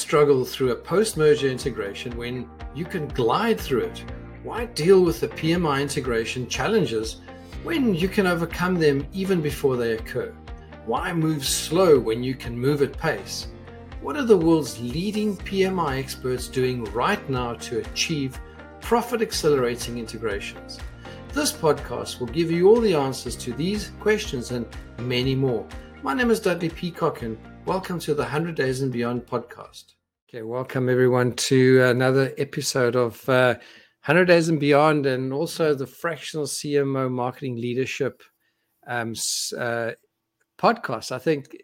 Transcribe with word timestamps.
Struggle 0.00 0.46
through 0.46 0.70
a 0.72 0.76
post 0.76 1.18
merger 1.18 1.48
integration 1.48 2.16
when 2.16 2.48
you 2.74 2.86
can 2.86 3.06
glide 3.08 3.60
through 3.60 3.82
it? 3.82 4.02
Why 4.42 4.64
deal 4.64 5.04
with 5.04 5.20
the 5.20 5.28
PMI 5.28 5.82
integration 5.82 6.48
challenges 6.48 7.20
when 7.64 7.94
you 7.94 8.08
can 8.08 8.26
overcome 8.26 8.76
them 8.76 9.06
even 9.12 9.42
before 9.42 9.76
they 9.76 9.92
occur? 9.92 10.34
Why 10.86 11.12
move 11.12 11.44
slow 11.44 11.98
when 11.98 12.24
you 12.24 12.34
can 12.34 12.58
move 12.58 12.80
at 12.80 12.96
pace? 12.96 13.48
What 14.00 14.16
are 14.16 14.24
the 14.24 14.38
world's 14.38 14.80
leading 14.80 15.36
PMI 15.36 15.98
experts 15.98 16.48
doing 16.48 16.84
right 16.92 17.28
now 17.28 17.52
to 17.54 17.80
achieve 17.80 18.40
profit 18.80 19.20
accelerating 19.20 19.98
integrations? 19.98 20.80
This 21.34 21.52
podcast 21.52 22.20
will 22.20 22.26
give 22.28 22.50
you 22.50 22.70
all 22.70 22.80
the 22.80 22.94
answers 22.94 23.36
to 23.36 23.52
these 23.52 23.92
questions 24.00 24.50
and 24.50 24.66
many 24.98 25.34
more. 25.34 25.68
My 26.02 26.14
name 26.14 26.30
is 26.30 26.40
Dudley 26.40 26.70
Peacock, 26.70 27.20
and 27.20 27.36
welcome 27.66 27.98
to 28.00 28.14
the 28.14 28.22
100 28.22 28.54
Days 28.54 28.80
and 28.80 28.92
Beyond 28.92 29.26
podcast. 29.26 29.94
Okay, 30.28 30.42
welcome 30.42 30.88
everyone 30.88 31.32
to 31.34 31.82
another 31.84 32.32
episode 32.38 32.96
of 32.96 33.28
uh, 33.28 33.54
100 34.04 34.24
Days 34.26 34.48
and 34.48 34.58
Beyond, 34.58 35.06
and 35.06 35.32
also 35.32 35.74
the 35.74 35.86
Fractional 35.86 36.46
CMO 36.46 37.10
Marketing 37.10 37.56
Leadership 37.56 38.22
um, 38.86 39.14
uh, 39.58 39.90
podcast. 40.58 41.12
I 41.12 41.18
think 41.18 41.56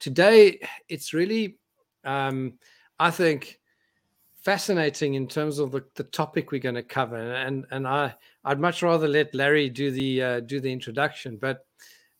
today 0.00 0.60
it's 0.88 1.12
really, 1.12 1.58
um, 2.04 2.54
I 2.98 3.10
think, 3.10 3.58
fascinating 4.42 5.14
in 5.14 5.26
terms 5.28 5.58
of 5.58 5.72
the, 5.72 5.84
the 5.94 6.04
topic 6.04 6.50
we're 6.52 6.60
going 6.60 6.74
to 6.74 6.82
cover, 6.82 7.34
and 7.34 7.66
and 7.70 7.86
I 7.86 8.14
I'd 8.44 8.60
much 8.60 8.82
rather 8.82 9.08
let 9.08 9.34
Larry 9.34 9.68
do 9.68 9.90
the 9.90 10.22
uh, 10.22 10.40
do 10.40 10.60
the 10.60 10.72
introduction, 10.72 11.36
but 11.36 11.66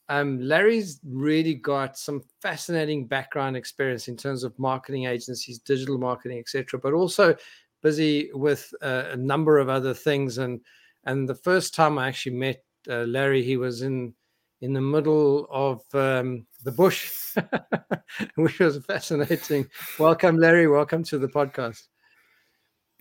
um, 0.09 0.41
Larry's 0.41 1.01
really 1.05 1.55
got 1.55 1.99
some 1.99 2.23
fascinating 2.41 3.07
background 3.07 3.57
experience 3.57 4.09
in 4.09 4.17
terms 4.17 4.43
of 4.43 4.59
marketing 4.59 5.07
agencies, 5.07 5.59
digital 5.59 5.99
marketing, 5.99 6.39
etc. 6.39 6.81
But 6.81 6.95
also 6.95 7.37
busy 7.83 8.31
with 8.33 8.73
uh, 8.83 9.05
a 9.11 9.17
number 9.17 9.59
of 9.59 9.69
other 9.69 9.95
things. 9.95 10.39
And 10.39 10.61
and 11.05 11.29
the 11.29 11.35
first 11.35 11.75
time 11.75 11.99
I 11.99 12.09
actually 12.09 12.37
met 12.37 12.65
uh, 12.89 13.05
Larry, 13.05 13.43
he 13.43 13.57
was 13.57 13.83
in 13.83 14.15
in 14.61 14.73
the 14.73 14.81
middle 14.81 15.47
of 15.51 15.83
um, 15.95 16.47
the 16.65 16.73
bush, 16.73 17.37
which 18.35 18.59
was 18.59 18.79
fascinating. 18.85 19.69
Welcome, 19.99 20.39
Larry. 20.39 20.67
Welcome 20.67 21.05
to 21.05 21.19
the 21.19 21.29
podcast. 21.29 21.87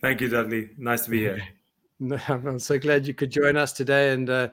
Thank 0.00 0.20
you, 0.20 0.28
Dudley. 0.28 0.70
Nice 0.78 1.04
to 1.04 1.10
be 1.10 1.20
here. 1.20 1.42
I'm 2.28 2.60
so 2.60 2.78
glad 2.78 3.06
you 3.06 3.14
could 3.14 3.30
join 3.30 3.56
us 3.56 3.72
today, 3.72 4.12
and 4.12 4.30
uh, 4.30 4.48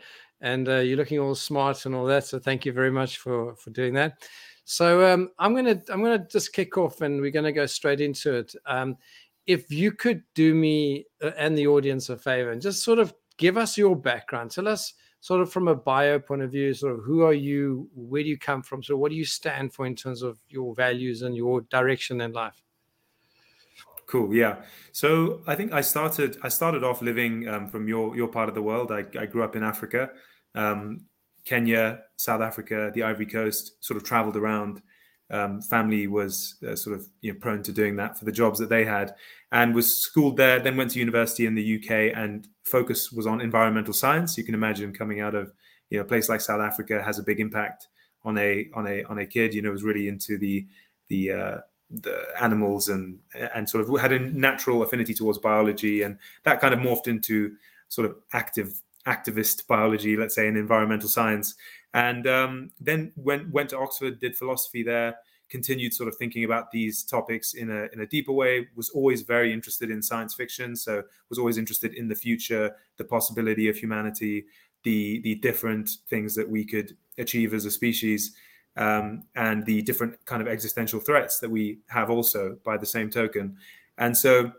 and 0.45 0.69
uh, 0.69 0.77
you're 0.77 0.95
looking 0.95 1.19
all 1.19 1.33
smart 1.33 1.87
and 1.87 1.95
all 1.95 2.05
that. 2.05 2.23
So 2.23 2.37
thank 2.37 2.65
you 2.65 2.71
very 2.71 2.91
much 2.91 3.17
for 3.17 3.55
for 3.55 3.71
doing 3.71 3.95
that. 3.95 4.23
So 4.63 5.11
um, 5.11 5.31
I'm 5.39 5.55
gonna 5.55 5.81
I'm 5.89 6.03
gonna 6.03 6.25
just 6.31 6.53
kick 6.53 6.77
off, 6.77 7.01
and 7.01 7.19
we're 7.19 7.31
gonna 7.31 7.51
go 7.51 7.65
straight 7.65 7.99
into 7.99 8.35
it. 8.35 8.55
Um, 8.65 8.95
if 9.47 9.71
you 9.71 9.91
could 9.91 10.21
do 10.35 10.53
me 10.53 11.05
uh, 11.21 11.31
and 11.37 11.57
the 11.57 11.67
audience 11.67 12.09
a 12.09 12.17
favor 12.17 12.51
and 12.51 12.61
just 12.61 12.83
sort 12.83 12.99
of 12.99 13.13
give 13.37 13.57
us 13.57 13.77
your 13.77 13.95
background, 13.95 14.51
tell 14.51 14.67
us 14.67 14.93
sort 15.19 15.41
of 15.41 15.51
from 15.51 15.67
a 15.67 15.75
bio 15.75 16.19
point 16.19 16.43
of 16.43 16.51
view, 16.51 16.73
sort 16.73 16.93
of 16.93 17.03
who 17.03 17.23
are 17.23 17.33
you, 17.33 17.89
where 17.95 18.21
do 18.21 18.29
you 18.29 18.37
come 18.37 18.61
from, 18.61 18.83
so 18.83 18.95
what 18.95 19.09
do 19.09 19.17
you 19.17 19.25
stand 19.25 19.73
for 19.73 19.87
in 19.87 19.95
terms 19.95 20.21
of 20.21 20.39
your 20.49 20.75
values 20.75 21.23
and 21.23 21.35
your 21.35 21.61
direction 21.61 22.21
in 22.21 22.31
life. 22.31 22.61
Cool. 24.07 24.35
Yeah. 24.35 24.57
So 24.91 25.41
I 25.47 25.55
think 25.55 25.73
I 25.73 25.81
started 25.81 26.37
I 26.43 26.49
started 26.49 26.83
off 26.83 27.01
living 27.01 27.47
um, 27.47 27.67
from 27.67 27.87
your 27.87 28.15
your 28.15 28.27
part 28.27 28.49
of 28.49 28.55
the 28.55 28.61
world. 28.61 28.91
I, 28.91 29.05
I 29.19 29.25
grew 29.25 29.43
up 29.43 29.55
in 29.55 29.63
Africa, 29.63 30.11
um, 30.55 31.05
Kenya, 31.45 32.01
South 32.17 32.41
Africa, 32.41 32.91
the 32.93 33.03
Ivory 33.03 33.25
Coast. 33.25 33.83
Sort 33.83 33.97
of 33.97 34.03
traveled 34.03 34.35
around. 34.35 34.81
Um, 35.31 35.59
family 35.61 36.05
was 36.05 36.55
uh, 36.67 36.75
sort 36.75 36.95
of 36.95 37.07
you 37.21 37.33
know, 37.33 37.39
prone 37.39 37.63
to 37.63 37.71
doing 37.71 37.95
that 37.95 38.17
for 38.17 38.25
the 38.25 38.31
jobs 38.31 38.59
that 38.59 38.69
they 38.69 38.85
had, 38.85 39.15
and 39.51 39.73
was 39.73 39.97
schooled 39.97 40.37
there. 40.37 40.59
Then 40.59 40.77
went 40.77 40.91
to 40.91 40.99
university 40.99 41.45
in 41.45 41.55
the 41.55 41.77
UK, 41.77 42.15
and 42.15 42.47
focus 42.63 43.11
was 43.11 43.25
on 43.25 43.41
environmental 43.41 43.93
science. 43.93 44.37
You 44.37 44.43
can 44.43 44.53
imagine 44.53 44.93
coming 44.93 45.21
out 45.21 45.35
of 45.35 45.51
you 45.89 45.97
know 45.97 46.03
a 46.03 46.07
place 46.07 46.29
like 46.29 46.41
South 46.41 46.61
Africa 46.61 47.01
has 47.03 47.19
a 47.19 47.23
big 47.23 47.39
impact 47.39 47.87
on 48.23 48.37
a 48.37 48.67
on 48.75 48.87
a 48.87 49.03
on 49.05 49.17
a 49.19 49.25
kid. 49.25 49.53
You 49.53 49.61
know, 49.61 49.71
was 49.71 49.83
really 49.83 50.07
into 50.07 50.37
the 50.37 50.67
the 51.09 51.31
uh, 51.31 51.57
the 51.89 52.25
animals 52.41 52.89
and 52.89 53.19
and 53.53 53.69
sort 53.69 53.87
of 53.87 53.99
had 53.99 54.11
a 54.11 54.19
natural 54.19 54.81
affinity 54.83 55.13
towards 55.13 55.37
biology 55.37 56.01
and 56.01 56.17
that 56.43 56.59
kind 56.59 56.73
of 56.73 56.79
morphed 56.79 57.07
into 57.07 57.55
sort 57.89 58.09
of 58.09 58.17
active 58.33 58.81
activist 59.07 59.67
biology 59.67 60.17
let's 60.17 60.35
say 60.35 60.47
in 60.47 60.57
environmental 60.57 61.09
science 61.09 61.55
and 61.93 62.27
um, 62.27 62.71
then 62.79 63.11
went 63.15 63.51
went 63.51 63.69
to 63.69 63.77
oxford 63.77 64.19
did 64.19 64.35
philosophy 64.35 64.83
there 64.83 65.15
continued 65.47 65.93
sort 65.93 66.09
of 66.09 66.15
thinking 66.17 66.43
about 66.43 66.71
these 66.71 67.03
topics 67.03 67.53
in 67.53 67.69
a 67.69 67.87
in 67.93 68.01
a 68.01 68.07
deeper 68.07 68.31
way 68.31 68.67
was 68.75 68.89
always 68.89 69.21
very 69.21 69.53
interested 69.53 69.91
in 69.91 70.01
science 70.01 70.33
fiction 70.33 70.75
so 70.75 71.03
was 71.29 71.37
always 71.37 71.57
interested 71.57 71.93
in 71.93 72.07
the 72.07 72.15
future 72.15 72.75
the 72.97 73.03
possibility 73.03 73.69
of 73.69 73.77
humanity 73.77 74.45
the 74.83 75.21
the 75.21 75.35
different 75.35 75.89
things 76.09 76.33
that 76.33 76.49
we 76.49 76.65
could 76.65 76.97
achieve 77.17 77.53
as 77.53 77.65
a 77.65 77.71
species 77.71 78.35
um, 78.77 79.23
and 79.35 79.65
the 79.65 79.81
different 79.81 80.23
kind 80.25 80.41
of 80.41 80.47
existential 80.47 80.99
threats 80.99 81.39
that 81.39 81.49
we 81.49 81.79
have 81.87 82.09
also 82.09 82.57
by 82.63 82.77
the 82.77 82.85
same 82.85 83.09
token. 83.09 83.57
And 83.97 84.17
so 84.17 84.51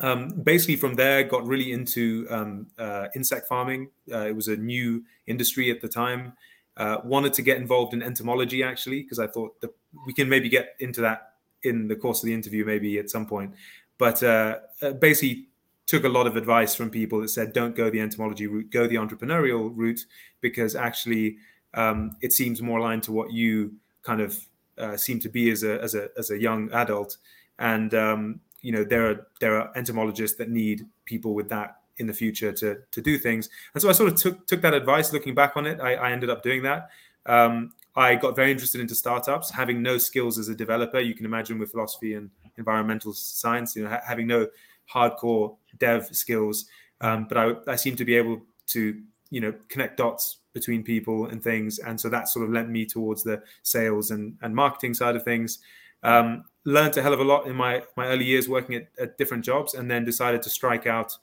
um, 0.00 0.28
basically 0.42 0.76
from 0.76 0.94
there 0.94 1.22
got 1.24 1.46
really 1.46 1.72
into 1.72 2.26
um, 2.30 2.66
uh, 2.78 3.08
insect 3.14 3.46
farming. 3.46 3.90
Uh, 4.12 4.26
it 4.26 4.34
was 4.34 4.48
a 4.48 4.56
new 4.56 5.04
industry 5.26 5.70
at 5.70 5.80
the 5.80 5.88
time. 5.88 6.32
Uh, 6.76 6.98
wanted 7.04 7.32
to 7.34 7.42
get 7.42 7.58
involved 7.58 7.94
in 7.94 8.02
entomology 8.02 8.64
actually 8.64 9.02
because 9.02 9.20
I 9.20 9.28
thought 9.28 9.60
that 9.60 9.70
we 10.06 10.12
can 10.12 10.28
maybe 10.28 10.48
get 10.48 10.74
into 10.80 11.00
that 11.02 11.34
in 11.62 11.86
the 11.86 11.94
course 11.94 12.22
of 12.22 12.26
the 12.26 12.34
interview 12.34 12.64
maybe 12.64 12.98
at 12.98 13.10
some 13.10 13.26
point. 13.26 13.54
But 13.96 14.22
uh, 14.22 14.58
uh, 14.82 14.92
basically 14.92 15.46
took 15.86 16.04
a 16.04 16.08
lot 16.08 16.26
of 16.26 16.36
advice 16.36 16.74
from 16.74 16.90
people 16.90 17.20
that 17.20 17.28
said 17.28 17.52
don't 17.52 17.76
go 17.76 17.90
the 17.90 18.00
entomology 18.00 18.48
route, 18.48 18.70
go 18.70 18.88
the 18.88 18.96
entrepreneurial 18.96 19.70
route 19.74 20.00
because 20.40 20.74
actually 20.74 21.36
um, 21.74 22.16
it 22.20 22.32
seems 22.32 22.60
more 22.60 22.78
aligned 22.78 23.04
to 23.04 23.12
what 23.12 23.32
you 23.32 23.74
kind 24.02 24.20
of 24.20 24.36
uh, 24.78 24.96
seem 24.96 25.20
to 25.20 25.28
be 25.28 25.50
as 25.50 25.62
a 25.62 25.80
as 25.80 25.94
a 25.94 26.08
as 26.18 26.30
a 26.30 26.38
young 26.40 26.72
adult. 26.72 27.18
And 27.60 27.94
um, 27.94 28.40
you 28.64 28.72
know 28.72 28.82
there 28.82 29.10
are 29.10 29.26
there 29.40 29.60
are 29.60 29.70
entomologists 29.76 30.38
that 30.38 30.48
need 30.48 30.86
people 31.04 31.34
with 31.34 31.48
that 31.50 31.76
in 31.98 32.06
the 32.06 32.14
future 32.14 32.50
to 32.50 32.78
to 32.90 33.00
do 33.02 33.18
things. 33.18 33.50
And 33.74 33.82
so 33.82 33.88
I 33.88 33.92
sort 33.92 34.10
of 34.10 34.16
took 34.16 34.46
took 34.46 34.62
that 34.62 34.74
advice. 34.74 35.12
Looking 35.12 35.34
back 35.34 35.56
on 35.56 35.66
it, 35.66 35.80
I, 35.80 35.94
I 35.94 36.10
ended 36.12 36.30
up 36.30 36.42
doing 36.42 36.62
that. 36.62 36.88
Um, 37.26 37.74
I 37.94 38.16
got 38.16 38.34
very 38.34 38.50
interested 38.50 38.80
into 38.80 38.94
startups, 38.94 39.50
having 39.50 39.82
no 39.82 39.98
skills 39.98 40.38
as 40.38 40.48
a 40.48 40.54
developer. 40.54 40.98
You 40.98 41.14
can 41.14 41.26
imagine 41.26 41.58
with 41.58 41.70
philosophy 41.70 42.14
and 42.14 42.30
environmental 42.56 43.12
science, 43.12 43.76
you 43.76 43.84
know, 43.84 43.90
ha- 43.90 44.02
having 44.06 44.26
no 44.26 44.48
hardcore 44.92 45.56
dev 45.78 46.08
skills. 46.12 46.64
Um, 47.00 47.26
but 47.28 47.36
I, 47.36 47.72
I 47.72 47.76
seem 47.76 47.96
to 47.96 48.04
be 48.04 48.16
able 48.16 48.42
to, 48.68 49.00
you 49.30 49.40
know, 49.40 49.54
connect 49.68 49.98
dots 49.98 50.38
between 50.54 50.82
people 50.82 51.26
and 51.26 51.42
things. 51.42 51.78
And 51.78 52.00
so 52.00 52.08
that 52.08 52.28
sort 52.28 52.44
of 52.46 52.52
lent 52.52 52.70
me 52.70 52.86
towards 52.86 53.22
the 53.22 53.42
sales 53.62 54.10
and, 54.10 54.36
and 54.42 54.54
marketing 54.54 54.94
side 54.94 55.16
of 55.16 55.22
things. 55.22 55.58
Um, 56.04 56.44
learned 56.64 56.96
a 56.96 57.02
hell 57.02 57.12
of 57.12 57.20
a 57.20 57.24
lot 57.24 57.46
in 57.46 57.56
my, 57.56 57.82
my 57.96 58.06
early 58.06 58.24
years 58.24 58.48
working 58.48 58.76
at, 58.76 58.88
at 58.98 59.18
different 59.18 59.44
jobs 59.44 59.74
and 59.74 59.90
then 59.90 60.04
decided 60.04 60.42
to 60.42 60.50
strike 60.50 60.86
out 60.86 61.16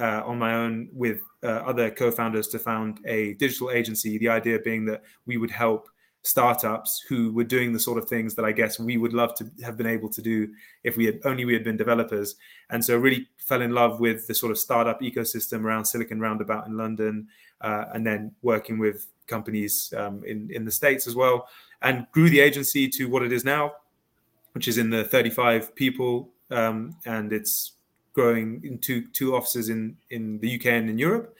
uh, 0.00 0.22
on 0.24 0.38
my 0.38 0.54
own 0.54 0.88
with 0.92 1.20
uh, 1.42 1.62
other 1.66 1.90
co-founders 1.90 2.48
to 2.48 2.58
found 2.58 2.98
a 3.06 3.34
digital 3.34 3.70
agency. 3.70 4.18
The 4.18 4.28
idea 4.28 4.58
being 4.58 4.84
that 4.86 5.02
we 5.26 5.36
would 5.36 5.50
help 5.50 5.88
startups 6.22 7.04
who 7.08 7.30
were 7.32 7.44
doing 7.44 7.72
the 7.72 7.78
sort 7.78 7.98
of 7.98 8.08
things 8.08 8.34
that 8.34 8.46
I 8.46 8.52
guess 8.52 8.80
we 8.80 8.96
would 8.96 9.12
love 9.12 9.34
to 9.36 9.50
have 9.62 9.76
been 9.76 9.86
able 9.86 10.08
to 10.08 10.22
do 10.22 10.48
if 10.82 10.96
we 10.96 11.04
had 11.04 11.20
only 11.24 11.44
we 11.44 11.52
had 11.52 11.64
been 11.64 11.76
developers. 11.76 12.36
And 12.70 12.82
so 12.82 12.96
really 12.96 13.28
fell 13.36 13.60
in 13.60 13.72
love 13.72 14.00
with 14.00 14.26
the 14.26 14.34
sort 14.34 14.50
of 14.50 14.58
startup 14.58 15.02
ecosystem 15.02 15.64
around 15.64 15.84
Silicon 15.84 16.18
Roundabout 16.18 16.66
in 16.66 16.76
London, 16.76 17.28
uh, 17.60 17.84
and 17.92 18.06
then 18.06 18.32
working 18.42 18.78
with 18.78 19.06
companies 19.26 19.92
um, 19.96 20.22
in 20.24 20.50
in 20.50 20.64
the 20.64 20.72
states 20.72 21.06
as 21.06 21.14
well, 21.14 21.46
and 21.82 22.06
grew 22.12 22.30
the 22.30 22.40
agency 22.40 22.88
to 22.88 23.04
what 23.04 23.22
it 23.22 23.30
is 23.30 23.44
now, 23.44 23.72
which 24.54 24.68
is 24.68 24.78
in 24.78 24.90
the 24.90 25.04
35 25.04 25.74
people, 25.74 26.30
um, 26.50 26.96
and 27.04 27.32
it's 27.32 27.72
growing 28.12 28.60
into 28.64 29.06
two 29.08 29.34
offices 29.34 29.68
in 29.68 29.96
in 30.10 30.38
the 30.38 30.56
UK 30.56 30.66
and 30.66 30.88
in 30.88 30.98
Europe. 30.98 31.36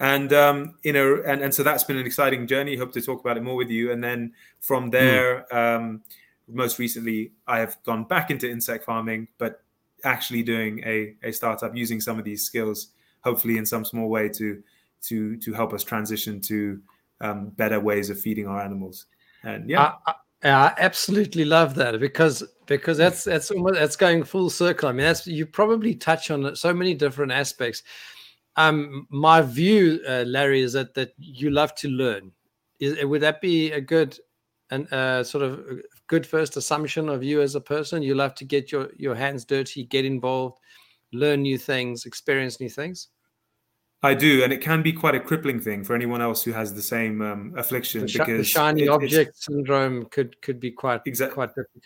And 0.00 0.32
um, 0.32 0.74
you 0.84 0.92
know, 0.92 1.22
and, 1.26 1.42
and 1.42 1.52
so 1.52 1.62
that's 1.62 1.82
been 1.82 1.96
an 1.96 2.06
exciting 2.06 2.46
journey. 2.46 2.76
Hope 2.76 2.92
to 2.92 3.00
talk 3.00 3.20
about 3.20 3.36
it 3.36 3.42
more 3.42 3.56
with 3.56 3.70
you. 3.70 3.90
And 3.90 4.04
then 4.04 4.32
from 4.60 4.84
hmm. 4.84 4.90
there, 4.90 5.46
mm. 5.50 6.00
most 6.46 6.78
recently, 6.78 7.32
I 7.46 7.58
have 7.58 7.76
gone 7.84 8.04
back 8.04 8.30
into 8.30 8.48
insect 8.48 8.84
farming, 8.84 9.28
but 9.38 9.62
actually 10.04 10.42
doing 10.44 10.80
a, 10.84 11.14
a 11.24 11.32
startup 11.32 11.74
using 11.74 12.00
some 12.00 12.18
of 12.18 12.24
these 12.24 12.44
skills, 12.44 12.88
hopefully 13.22 13.58
in 13.58 13.66
some 13.66 13.84
small 13.84 14.08
way 14.08 14.28
to 14.28 14.62
to 15.00 15.36
to 15.38 15.52
help 15.52 15.72
us 15.72 15.82
transition 15.82 16.40
to 16.42 16.80
um, 17.20 17.48
better 17.56 17.80
ways 17.80 18.10
of 18.10 18.20
feeding 18.20 18.46
our 18.46 18.60
animals. 18.60 19.06
And 19.42 19.68
yeah. 19.68 19.94
I, 20.06 20.12
I, 20.44 20.48
I 20.50 20.74
absolutely 20.78 21.44
love 21.44 21.74
that 21.76 21.98
because 21.98 22.44
because 22.68 22.98
that's 22.98 23.24
that's 23.24 23.50
almost 23.50 23.74
that's 23.74 23.96
going 23.96 24.22
full 24.22 24.50
circle. 24.50 24.88
I 24.88 24.92
mean, 24.92 25.06
that's 25.06 25.26
you 25.26 25.46
probably 25.46 25.94
touch 25.94 26.30
on 26.30 26.54
so 26.54 26.72
many 26.72 26.94
different 26.94 27.32
aspects. 27.32 27.82
Um, 28.56 29.06
my 29.10 29.40
view, 29.40 30.00
uh, 30.06 30.24
Larry, 30.26 30.62
is 30.62 30.74
that 30.74 30.94
that 30.94 31.12
you 31.18 31.50
love 31.50 31.74
to 31.76 31.88
learn. 31.88 32.32
Is, 32.78 33.02
would 33.04 33.22
that 33.22 33.40
be 33.40 33.72
a 33.72 33.80
good 33.80 34.18
and 34.70 34.92
uh, 34.92 35.24
sort 35.24 35.44
of 35.44 35.80
good 36.06 36.26
first 36.26 36.56
assumption 36.56 37.08
of 37.08 37.24
you 37.24 37.40
as 37.40 37.54
a 37.54 37.60
person? 37.60 38.02
You 38.02 38.14
love 38.14 38.34
to 38.36 38.44
get 38.44 38.70
your 38.70 38.90
your 38.96 39.14
hands 39.14 39.44
dirty, 39.44 39.84
get 39.84 40.04
involved, 40.04 40.58
learn 41.12 41.42
new 41.42 41.58
things, 41.58 42.04
experience 42.04 42.60
new 42.60 42.70
things. 42.70 43.08
I 44.00 44.14
do, 44.14 44.44
and 44.44 44.52
it 44.52 44.60
can 44.60 44.82
be 44.82 44.92
quite 44.92 45.16
a 45.16 45.20
crippling 45.20 45.58
thing 45.58 45.82
for 45.82 45.94
anyone 45.96 46.22
else 46.22 46.44
who 46.44 46.52
has 46.52 46.72
the 46.72 46.82
same 46.82 47.20
um, 47.20 47.54
affliction. 47.56 48.02
The, 48.02 48.08
sh- 48.08 48.12
because 48.12 48.38
the 48.38 48.44
shiny 48.44 48.82
it, 48.82 48.88
object 48.88 49.36
syndrome 49.36 50.04
could 50.06 50.40
could 50.40 50.60
be 50.60 50.70
quite 50.70 51.04
exa- 51.04 51.32
quite 51.32 51.48
different. 51.48 51.82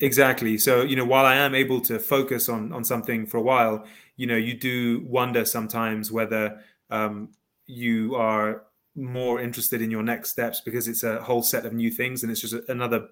Exactly. 0.00 0.58
So 0.58 0.82
you 0.82 0.96
know, 0.96 1.04
while 1.04 1.26
I 1.26 1.36
am 1.36 1.54
able 1.54 1.80
to 1.82 1.98
focus 1.98 2.48
on 2.48 2.72
on 2.72 2.84
something 2.84 3.26
for 3.26 3.38
a 3.38 3.42
while, 3.42 3.84
you 4.16 4.26
know, 4.26 4.36
you 4.36 4.54
do 4.54 5.04
wonder 5.06 5.44
sometimes 5.44 6.10
whether 6.10 6.60
um, 6.90 7.30
you 7.66 8.14
are 8.14 8.64
more 8.94 9.40
interested 9.40 9.80
in 9.80 9.90
your 9.90 10.02
next 10.02 10.30
steps 10.30 10.60
because 10.60 10.88
it's 10.88 11.04
a 11.04 11.22
whole 11.22 11.42
set 11.42 11.64
of 11.64 11.72
new 11.72 11.90
things 11.90 12.22
and 12.22 12.32
it's 12.32 12.40
just 12.40 12.54
another 12.68 13.08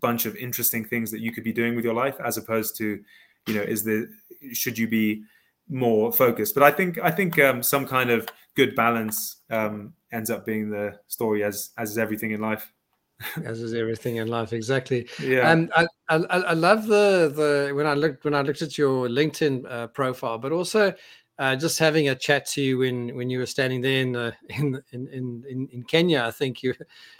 bunch 0.00 0.26
of 0.26 0.34
interesting 0.36 0.84
things 0.84 1.10
that 1.10 1.20
you 1.20 1.32
could 1.32 1.44
be 1.44 1.52
doing 1.52 1.76
with 1.76 1.84
your 1.84 1.94
life 1.94 2.16
as 2.24 2.36
opposed 2.36 2.76
to 2.76 3.00
you 3.46 3.54
know 3.54 3.62
is 3.62 3.84
the 3.84 4.08
should 4.52 4.76
you 4.76 4.88
be 4.88 5.22
more 5.68 6.12
focused 6.12 6.54
but 6.54 6.62
i 6.62 6.70
think 6.70 6.98
i 6.98 7.10
think 7.10 7.38
um, 7.38 7.62
some 7.62 7.86
kind 7.86 8.10
of 8.10 8.28
good 8.56 8.74
balance 8.74 9.36
um, 9.50 9.92
ends 10.12 10.30
up 10.30 10.44
being 10.44 10.70
the 10.70 10.98
story 11.06 11.44
as 11.44 11.70
as 11.78 11.90
is 11.90 11.98
everything 11.98 12.32
in 12.32 12.40
life 12.40 12.72
as 13.44 13.60
is 13.60 13.74
everything 13.74 14.16
in 14.16 14.28
life 14.28 14.52
exactly 14.52 15.08
yeah 15.20 15.50
and 15.50 15.72
I, 15.74 15.86
I 16.08 16.16
i 16.16 16.52
love 16.52 16.86
the 16.86 17.32
the 17.34 17.74
when 17.74 17.86
i 17.86 17.94
looked 17.94 18.24
when 18.24 18.34
i 18.34 18.42
looked 18.42 18.62
at 18.62 18.78
your 18.78 19.08
linkedin 19.08 19.64
uh, 19.68 19.88
profile 19.88 20.38
but 20.38 20.52
also 20.52 20.94
uh, 21.38 21.54
just 21.54 21.78
having 21.78 22.08
a 22.08 22.14
chat 22.14 22.46
to 22.46 22.62
you 22.62 22.78
when 22.78 23.14
when 23.14 23.30
you 23.30 23.38
were 23.38 23.46
standing 23.46 23.80
there 23.80 24.00
in 24.00 24.16
uh, 24.16 24.32
in, 24.48 24.82
in 24.92 25.08
in 25.44 25.68
in 25.72 25.82
Kenya. 25.84 26.24
I 26.24 26.30
think 26.30 26.62
you 26.62 26.74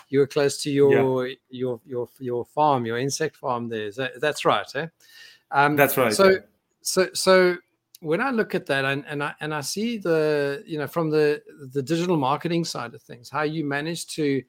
you 0.09 0.19
were 0.19 0.27
close 0.27 0.61
to 0.63 0.71
your 0.71 1.29
yeah. 1.29 1.35
your 1.51 1.81
your 1.87 2.09
your 2.19 2.45
farm, 2.45 2.85
your 2.85 2.99
insect 2.99 3.37
farm. 3.37 3.69
There, 3.69 3.91
that, 3.93 4.21
that's 4.21 4.45
right, 4.45 4.67
eh? 4.75 4.87
Um, 5.51 5.77
that's 5.77 5.97
right. 5.97 6.13
So 6.13 6.39
so 6.81 7.09
so 7.15 7.57
when 8.01 8.21
I 8.21 8.31
look 8.31 8.55
at 8.55 8.67
that 8.67 8.85
and, 8.85 9.05
and 9.07 9.23
I 9.23 9.35
and 9.41 9.55
I 9.55 9.61
see 9.61 9.99
the 9.99 10.65
you 10.67 10.79
know 10.79 10.89
from 10.89 11.11
the 11.11 11.43
the 11.73 11.83
digital 11.83 12.17
marketing 12.17 12.65
side 12.65 12.95
of 12.95 13.03
things, 13.03 13.31
how 13.31 13.43
you 13.43 13.65
managed 13.65 14.15
to 14.17 14.43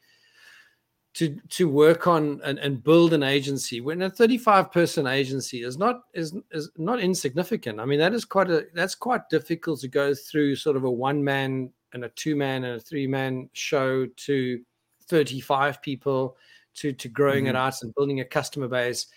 to 1.20 1.38
to 1.50 1.68
work 1.68 2.08
on 2.08 2.40
and, 2.46 2.60
and 2.60 2.82
build 2.82 3.12
an 3.12 3.24
agency 3.24 3.82
when 3.82 4.04
a 4.04 4.10
35 4.10 4.72
person 4.72 5.06
agency 5.06 5.64
is 5.64 5.78
not 5.78 6.04
is 6.14 6.34
is 6.52 6.72
not 6.78 7.02
insignificant. 7.02 7.82
I 7.82 7.84
mean 7.86 8.00
that 8.00 8.14
is 8.14 8.24
quite 8.24 8.50
a 8.50 8.68
that's 8.74 8.96
quite 8.96 9.28
difficult 9.30 9.82
to 9.82 9.90
go 9.90 10.14
through 10.14 10.56
sort 10.56 10.78
of 10.78 10.86
a 10.86 10.90
one 10.90 11.22
man 11.22 11.72
and 11.92 12.06
a 12.06 12.10
two 12.10 12.38
man 12.38 12.64
and 12.64 12.78
a 12.78 12.80
three 12.80 13.06
man 13.06 13.50
show 13.52 14.06
to 14.06 14.62
35 15.08 15.82
people 15.82 16.38
to 16.76 16.94
to 16.94 17.10
growing 17.10 17.46
mm-hmm. 17.46 17.56
it 17.58 17.60
out 17.60 17.82
and 17.82 17.94
building 17.96 18.22
a 18.22 18.26
customer 18.26 18.70
base. 18.70 19.08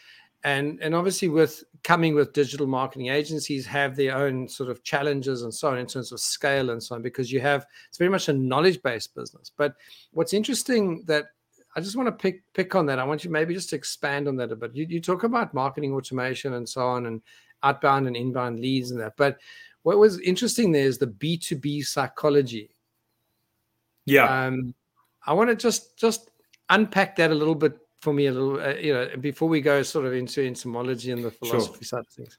And 0.42 0.80
and 0.82 0.96
obviously 0.96 1.28
with 1.28 1.62
coming 1.84 2.16
with 2.16 2.32
digital 2.32 2.66
marketing 2.66 3.10
agencies 3.10 3.64
have 3.66 3.94
their 3.94 4.16
own 4.16 4.48
sort 4.48 4.70
of 4.70 4.82
challenges 4.82 5.42
and 5.42 5.54
so 5.54 5.68
on 5.68 5.78
in 5.78 5.86
terms 5.86 6.10
of 6.10 6.18
scale 6.18 6.70
and 6.70 6.82
so 6.82 6.96
on 6.96 7.02
because 7.02 7.30
you 7.30 7.40
have 7.40 7.64
it's 7.88 7.98
very 7.98 8.10
much 8.10 8.28
a 8.28 8.32
knowledge 8.32 8.82
based 8.82 9.14
business. 9.14 9.52
But 9.56 9.76
what's 10.10 10.34
interesting 10.34 11.04
that 11.06 11.26
I 11.74 11.80
just 11.80 11.96
want 11.96 12.06
to 12.06 12.12
pick 12.12 12.42
pick 12.52 12.74
on 12.74 12.86
that. 12.86 12.98
I 12.98 13.04
want 13.04 13.24
you 13.24 13.30
maybe 13.30 13.54
just 13.54 13.70
to 13.70 13.76
expand 13.76 14.28
on 14.28 14.36
that 14.36 14.52
a 14.52 14.56
bit. 14.56 14.74
You, 14.74 14.86
you 14.88 15.00
talk 15.00 15.24
about 15.24 15.54
marketing 15.54 15.94
automation 15.94 16.54
and 16.54 16.68
so 16.68 16.86
on, 16.86 17.06
and 17.06 17.22
outbound 17.62 18.06
and 18.06 18.16
inbound 18.16 18.60
leads 18.60 18.90
and 18.90 19.00
that. 19.00 19.16
But 19.16 19.38
what 19.82 19.98
was 19.98 20.20
interesting 20.20 20.72
there 20.72 20.86
is 20.86 20.98
the 20.98 21.06
B 21.06 21.36
two 21.36 21.56
B 21.56 21.82
psychology. 21.82 22.70
Yeah. 24.04 24.46
Um, 24.46 24.74
I 25.26 25.32
want 25.32 25.50
to 25.50 25.56
just 25.56 25.96
just 25.96 26.30
unpack 26.68 27.16
that 27.16 27.30
a 27.30 27.34
little 27.34 27.54
bit 27.54 27.78
for 28.00 28.12
me 28.12 28.26
a 28.26 28.32
little, 28.32 28.60
uh, 28.60 28.74
you 28.74 28.92
know, 28.92 29.08
before 29.20 29.48
we 29.48 29.60
go 29.60 29.82
sort 29.82 30.04
of 30.04 30.12
into 30.12 30.44
entomology 30.44 31.12
and 31.12 31.22
the 31.22 31.30
philosophy 31.30 31.84
sure. 31.84 31.98
side 31.98 32.00
of 32.00 32.08
things. 32.08 32.38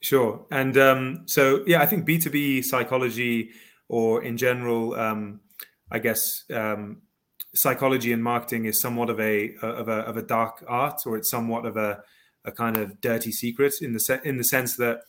Sure. 0.00 0.44
And 0.50 0.76
um, 0.76 1.22
so, 1.26 1.62
yeah, 1.66 1.80
I 1.80 1.86
think 1.86 2.04
B 2.04 2.18
two 2.18 2.30
B 2.30 2.60
psychology, 2.62 3.50
or 3.88 4.22
in 4.22 4.36
general, 4.36 4.94
um, 4.94 5.40
I 5.90 5.98
guess 5.98 6.44
um, 6.52 7.02
psychology 7.54 8.12
and 8.12 8.22
marketing 8.22 8.66
is 8.66 8.80
somewhat 8.80 9.10
of 9.10 9.20
a 9.20 9.54
of 9.62 9.88
a 9.88 10.00
of 10.00 10.16
a 10.16 10.22
dark 10.22 10.64
art, 10.66 11.02
or 11.06 11.16
it's 11.16 11.30
somewhat 11.30 11.66
of 11.66 11.76
a 11.76 12.02
a 12.44 12.52
kind 12.52 12.76
of 12.76 13.00
dirty 13.00 13.32
secret 13.32 13.74
in 13.80 13.92
the 13.92 14.00
se- 14.00 14.20
in 14.24 14.36
the 14.36 14.44
sense 14.44 14.76
that 14.76 15.00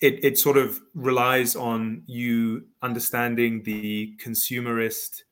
it 0.00 0.24
it 0.24 0.38
sort 0.38 0.56
of 0.56 0.80
relies 0.94 1.56
on 1.56 2.02
you 2.06 2.64
understanding 2.82 3.62
the 3.64 4.16
consumerist 4.24 5.22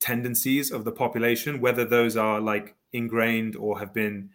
tendencies 0.00 0.70
of 0.70 0.84
the 0.84 0.92
population, 0.92 1.60
whether 1.60 1.84
those 1.84 2.16
are 2.16 2.40
like 2.40 2.74
ingrained 2.92 3.54
or 3.56 3.78
have 3.78 3.94
been, 3.94 4.30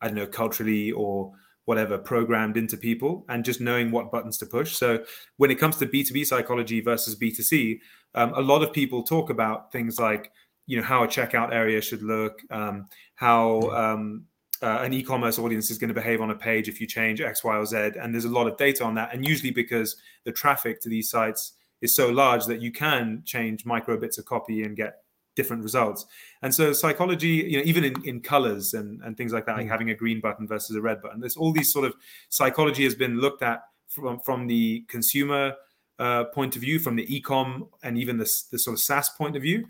I 0.00 0.06
don't 0.06 0.16
know, 0.16 0.26
culturally 0.26 0.92
or 0.92 1.32
whatever 1.66 1.98
programmed 1.98 2.56
into 2.56 2.76
people 2.76 3.24
and 3.28 3.44
just 3.44 3.60
knowing 3.60 3.90
what 3.90 4.10
buttons 4.10 4.38
to 4.38 4.46
push. 4.46 4.74
So 4.74 5.04
when 5.36 5.50
it 5.50 5.56
comes 5.56 5.76
to 5.76 5.86
B2B 5.86 6.26
psychology 6.26 6.80
versus 6.80 7.16
B2C, 7.16 7.78
um, 8.14 8.32
a 8.34 8.40
lot 8.40 8.62
of 8.62 8.72
people 8.72 9.02
talk 9.02 9.30
about 9.30 9.70
things 9.70 10.00
like 10.00 10.32
you 10.70 10.76
know 10.76 10.84
how 10.84 11.02
a 11.02 11.08
checkout 11.08 11.52
area 11.52 11.80
should 11.80 12.00
look, 12.00 12.40
um, 12.50 12.86
how 13.16 13.58
um, 13.72 14.24
uh, 14.62 14.78
an 14.82 14.92
e-commerce 14.92 15.36
audience 15.36 15.68
is 15.68 15.78
going 15.78 15.88
to 15.88 15.94
behave 15.94 16.20
on 16.20 16.30
a 16.30 16.34
page 16.34 16.68
if 16.68 16.80
you 16.80 16.86
change 16.86 17.20
X, 17.20 17.42
Y, 17.42 17.56
or 17.56 17.66
Z. 17.66 17.76
And 18.00 18.14
there's 18.14 18.24
a 18.24 18.30
lot 18.30 18.46
of 18.46 18.56
data 18.56 18.84
on 18.84 18.94
that. 18.94 19.12
And 19.12 19.26
usually 19.26 19.50
because 19.50 19.96
the 20.24 20.30
traffic 20.30 20.80
to 20.82 20.88
these 20.88 21.10
sites 21.10 21.54
is 21.80 21.92
so 21.92 22.08
large 22.10 22.44
that 22.46 22.62
you 22.62 22.70
can 22.70 23.22
change 23.24 23.66
micro 23.66 23.98
bits 23.98 24.16
of 24.18 24.26
copy 24.26 24.62
and 24.62 24.76
get 24.76 25.02
different 25.34 25.64
results. 25.64 26.06
And 26.42 26.54
so 26.54 26.72
psychology, 26.72 27.44
you 27.50 27.56
know, 27.56 27.64
even 27.64 27.82
in, 27.82 27.94
in 28.04 28.20
colors 28.20 28.74
and, 28.74 29.02
and 29.02 29.16
things 29.16 29.32
like 29.32 29.46
that, 29.46 29.56
like 29.56 29.66
having 29.66 29.90
a 29.90 29.94
green 29.96 30.20
button 30.20 30.46
versus 30.46 30.76
a 30.76 30.80
red 30.80 31.02
button, 31.02 31.18
there's 31.18 31.36
all 31.36 31.50
these 31.50 31.72
sort 31.72 31.84
of 31.84 31.96
psychology 32.28 32.84
has 32.84 32.94
been 32.94 33.18
looked 33.18 33.42
at 33.42 33.62
from, 33.88 34.20
from 34.20 34.46
the 34.46 34.84
consumer 34.86 35.54
uh, 35.98 36.24
point 36.26 36.54
of 36.54 36.62
view, 36.62 36.78
from 36.78 36.94
the 36.94 37.12
e-com 37.12 37.66
and 37.82 37.98
even 37.98 38.18
the, 38.18 38.30
the 38.52 38.58
sort 38.58 38.74
of 38.74 38.80
SaaS 38.80 39.10
point 39.18 39.34
of 39.34 39.42
view. 39.42 39.66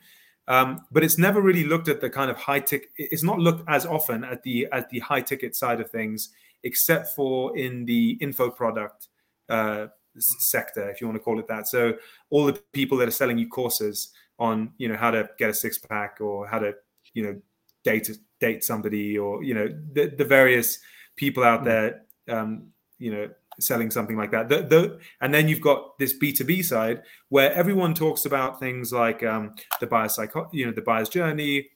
Um, 0.50 0.85
but 0.91 1.05
it's 1.05 1.17
never 1.17 1.41
really 1.41 1.62
looked 1.62 1.87
at 1.88 2.00
the 2.00 2.11
kind 2.11 2.29
of 2.29 2.37
high 2.37 2.58
ticket. 2.58 2.88
It's 2.97 3.23
not 3.23 3.38
looked 3.38 3.62
as 3.69 3.87
often 3.87 4.25
at 4.25 4.43
the 4.43 4.67
at 4.73 4.91
the 4.91 4.99
high 4.99 5.20
ticket 5.20 5.55
side 5.55 5.81
of 5.81 5.88
things, 5.88 6.31
except 6.64 7.14
for 7.14 7.56
in 7.56 7.85
the 7.85 8.19
info 8.21 8.50
product 8.50 9.07
uh, 9.49 9.87
sector, 10.19 10.90
if 10.90 11.00
you 11.00 11.07
want 11.07 11.19
to 11.19 11.23
call 11.23 11.38
it 11.38 11.47
that. 11.47 11.69
So 11.69 11.95
all 12.30 12.47
the 12.47 12.54
people 12.73 12.99
that 12.99 13.07
are 13.07 13.12
selling 13.12 13.38
you 13.38 13.49
courses 13.49 14.11
on, 14.40 14.73
you 14.76 14.88
know, 14.88 14.97
how 14.97 15.12
to 15.12 15.30
get 15.38 15.50
a 15.50 15.54
six 15.54 15.78
pack 15.78 16.16
or 16.21 16.49
how 16.49 16.59
to, 16.59 16.75
you 17.14 17.23
know, 17.23 17.40
date 17.85 18.11
date 18.40 18.64
somebody 18.64 19.16
or 19.16 19.45
you 19.45 19.54
know 19.54 19.69
the, 19.92 20.12
the 20.19 20.25
various 20.25 20.80
people 21.14 21.45
out 21.45 21.61
hmm. 21.61 21.66
there, 21.66 22.02
um, 22.28 22.73
you 22.99 23.12
know, 23.12 23.28
selling 23.61 23.90
something 23.90 24.17
like 24.17 24.31
that. 24.33 24.49
The, 24.49 24.62
the, 24.62 24.99
and 25.21 25.33
then 25.33 25.49
you've 25.49 25.61
got 25.61 25.99
this 25.99 26.17
B2B 26.17 26.64
side 26.64 27.02
where 27.29 27.52
everyone 27.52 27.95
talks 27.95 28.25
about 28.25 28.59
things 28.59 28.93
like 28.93 29.23
um, 29.23 29.55
the 29.81 29.87
buyer's 29.87 30.14
psycho, 30.14 30.49
you 30.52 30.67
know, 30.67 30.73
the 30.73 30.83
buyer's 30.83 31.09
journey. 31.09 31.69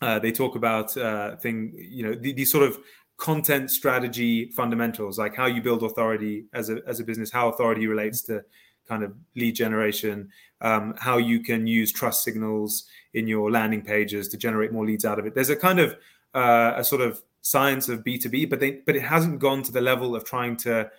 Uh, 0.00 0.18
they 0.18 0.32
talk 0.32 0.56
about 0.56 0.96
uh, 0.96 1.36
thing, 1.36 1.72
you 1.76 2.02
know, 2.02 2.14
these 2.14 2.50
sort 2.50 2.64
of 2.64 2.78
content 3.18 3.70
strategy 3.70 4.50
fundamentals, 4.50 5.18
like 5.18 5.36
how 5.36 5.46
you 5.46 5.62
build 5.62 5.82
authority 5.84 6.46
as 6.54 6.70
a 6.70 6.80
as 6.88 6.98
a 6.98 7.04
business, 7.04 7.30
how 7.30 7.48
authority 7.48 7.86
relates 7.86 8.22
to 8.22 8.42
kind 8.88 9.04
of 9.04 9.14
lead 9.36 9.54
generation, 9.54 10.28
um, 10.60 10.94
how 10.98 11.18
you 11.18 11.40
can 11.40 11.66
use 11.66 11.92
trust 11.92 12.24
signals 12.24 12.84
in 13.14 13.28
your 13.28 13.50
landing 13.50 13.82
pages 13.82 14.28
to 14.28 14.36
generate 14.36 14.72
more 14.72 14.84
leads 14.84 15.04
out 15.04 15.18
of 15.18 15.26
it. 15.26 15.34
There's 15.34 15.50
a 15.50 15.56
kind 15.56 15.78
of 15.78 15.96
uh, 16.34 16.72
a 16.76 16.84
sort 16.84 17.00
of 17.00 17.22
science 17.42 17.88
of 17.88 18.04
B2B, 18.04 18.48
but 18.48 18.60
they 18.60 18.80
but 18.86 18.96
it 18.96 19.02
hasn't 19.02 19.38
gone 19.38 19.62
to 19.64 19.72
the 19.72 19.80
level 19.80 20.16
of 20.16 20.24
trying 20.24 20.56
to 20.58 20.90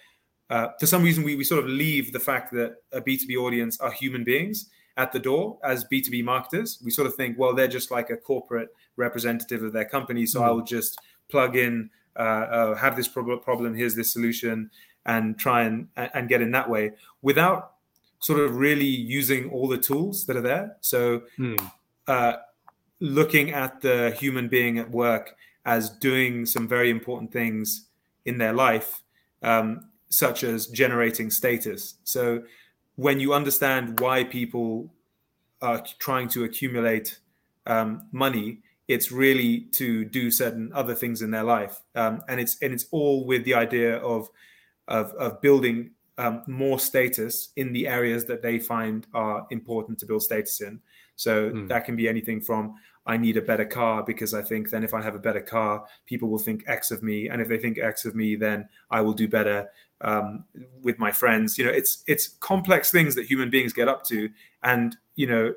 uh, 0.49 0.67
for 0.79 0.85
some 0.85 1.03
reason 1.03 1.23
we, 1.23 1.35
we 1.35 1.43
sort 1.43 1.63
of 1.63 1.69
leave 1.69 2.13
the 2.13 2.19
fact 2.19 2.53
that 2.53 2.75
a 2.91 3.01
B2B 3.01 3.35
audience 3.37 3.79
are 3.79 3.91
human 3.91 4.23
beings 4.23 4.69
at 4.97 5.11
the 5.11 5.19
door 5.19 5.57
as 5.63 5.85
B2B 5.85 6.23
marketers. 6.23 6.79
We 6.83 6.91
sort 6.91 7.07
of 7.07 7.15
think, 7.15 7.39
well, 7.39 7.55
they're 7.55 7.67
just 7.67 7.89
like 7.89 8.09
a 8.09 8.17
corporate 8.17 8.69
representative 8.95 9.63
of 9.63 9.73
their 9.73 9.85
company. 9.85 10.25
So 10.25 10.41
mm. 10.41 10.45
I'll 10.45 10.61
just 10.61 10.99
plug 11.29 11.55
in, 11.55 11.89
uh, 12.15 12.19
uh, 12.19 12.75
have 12.75 12.95
this 12.95 13.07
problem, 13.07 13.73
here's 13.73 13.95
this 13.95 14.13
solution, 14.13 14.69
and 15.05 15.37
try 15.39 15.63
and, 15.63 15.87
and 15.95 16.29
get 16.29 16.41
in 16.41 16.51
that 16.51 16.69
way 16.69 16.91
without 17.21 17.73
sort 18.19 18.39
of 18.39 18.55
really 18.55 18.85
using 18.85 19.49
all 19.49 19.67
the 19.67 19.77
tools 19.77 20.25
that 20.27 20.37
are 20.37 20.41
there. 20.41 20.77
So 20.81 21.23
mm. 21.39 21.71
uh, 22.07 22.33
looking 22.99 23.51
at 23.51 23.81
the 23.81 24.15
human 24.19 24.47
being 24.47 24.77
at 24.77 24.91
work 24.91 25.35
as 25.65 25.89
doing 25.89 26.45
some 26.45 26.67
very 26.67 26.89
important 26.89 27.31
things 27.31 27.87
in 28.25 28.37
their 28.37 28.53
life, 28.53 29.01
um, 29.41 29.89
such 30.09 30.43
as 30.43 30.67
generating 30.67 31.29
status. 31.29 31.95
So 32.03 32.43
when 32.95 33.19
you 33.19 33.33
understand 33.33 33.99
why 33.99 34.23
people 34.23 34.93
are 35.61 35.83
trying 35.99 36.27
to 36.29 36.43
accumulate 36.43 37.19
um, 37.65 38.07
money, 38.11 38.59
it's 38.87 39.11
really 39.11 39.61
to 39.71 40.05
do 40.05 40.29
certain 40.29 40.71
other 40.73 40.93
things 40.93 41.21
in 41.21 41.31
their 41.31 41.43
life, 41.43 41.81
um, 41.95 42.21
and 42.27 42.41
it's 42.41 42.57
and 42.61 42.73
it's 42.73 42.85
all 42.91 43.25
with 43.25 43.45
the 43.45 43.53
idea 43.53 43.97
of 43.97 44.29
of, 44.87 45.11
of 45.13 45.41
building 45.41 45.91
um, 46.17 46.43
more 46.47 46.79
status 46.79 47.49
in 47.55 47.73
the 47.73 47.87
areas 47.87 48.25
that 48.25 48.41
they 48.41 48.59
find 48.59 49.07
are 49.13 49.47
important 49.49 49.97
to 49.99 50.05
build 50.05 50.23
status 50.23 50.61
in. 50.61 50.79
So 51.15 51.51
mm. 51.51 51.67
that 51.69 51.85
can 51.85 51.95
be 51.95 52.07
anything 52.07 52.41
from 52.41 52.75
I 53.05 53.17
need 53.17 53.37
a 53.37 53.41
better 53.41 53.65
car 53.65 54.03
because 54.03 54.33
I 54.33 54.41
think 54.41 54.69
then 54.69 54.83
if 54.83 54.93
I 54.93 55.01
have 55.01 55.15
a 55.15 55.19
better 55.19 55.41
car, 55.41 55.85
people 56.05 56.29
will 56.29 56.39
think 56.39 56.63
X 56.67 56.89
of 56.91 57.03
me, 57.03 57.27
and 57.27 57.41
if 57.41 57.49
they 57.49 57.57
think 57.57 57.77
X 57.77 58.05
of 58.05 58.15
me, 58.15 58.35
then 58.35 58.69
I 58.89 59.01
will 59.01 59.13
do 59.13 59.27
better 59.27 59.69
um, 60.01 60.45
with 60.81 60.99
my 60.99 61.11
friends. 61.11 61.57
You 61.57 61.65
know, 61.65 61.71
it's 61.71 62.03
it's 62.07 62.29
complex 62.39 62.91
things 62.91 63.15
that 63.15 63.25
human 63.25 63.49
beings 63.49 63.73
get 63.73 63.89
up 63.89 64.05
to, 64.05 64.29
and 64.63 64.95
you 65.15 65.27
know, 65.27 65.53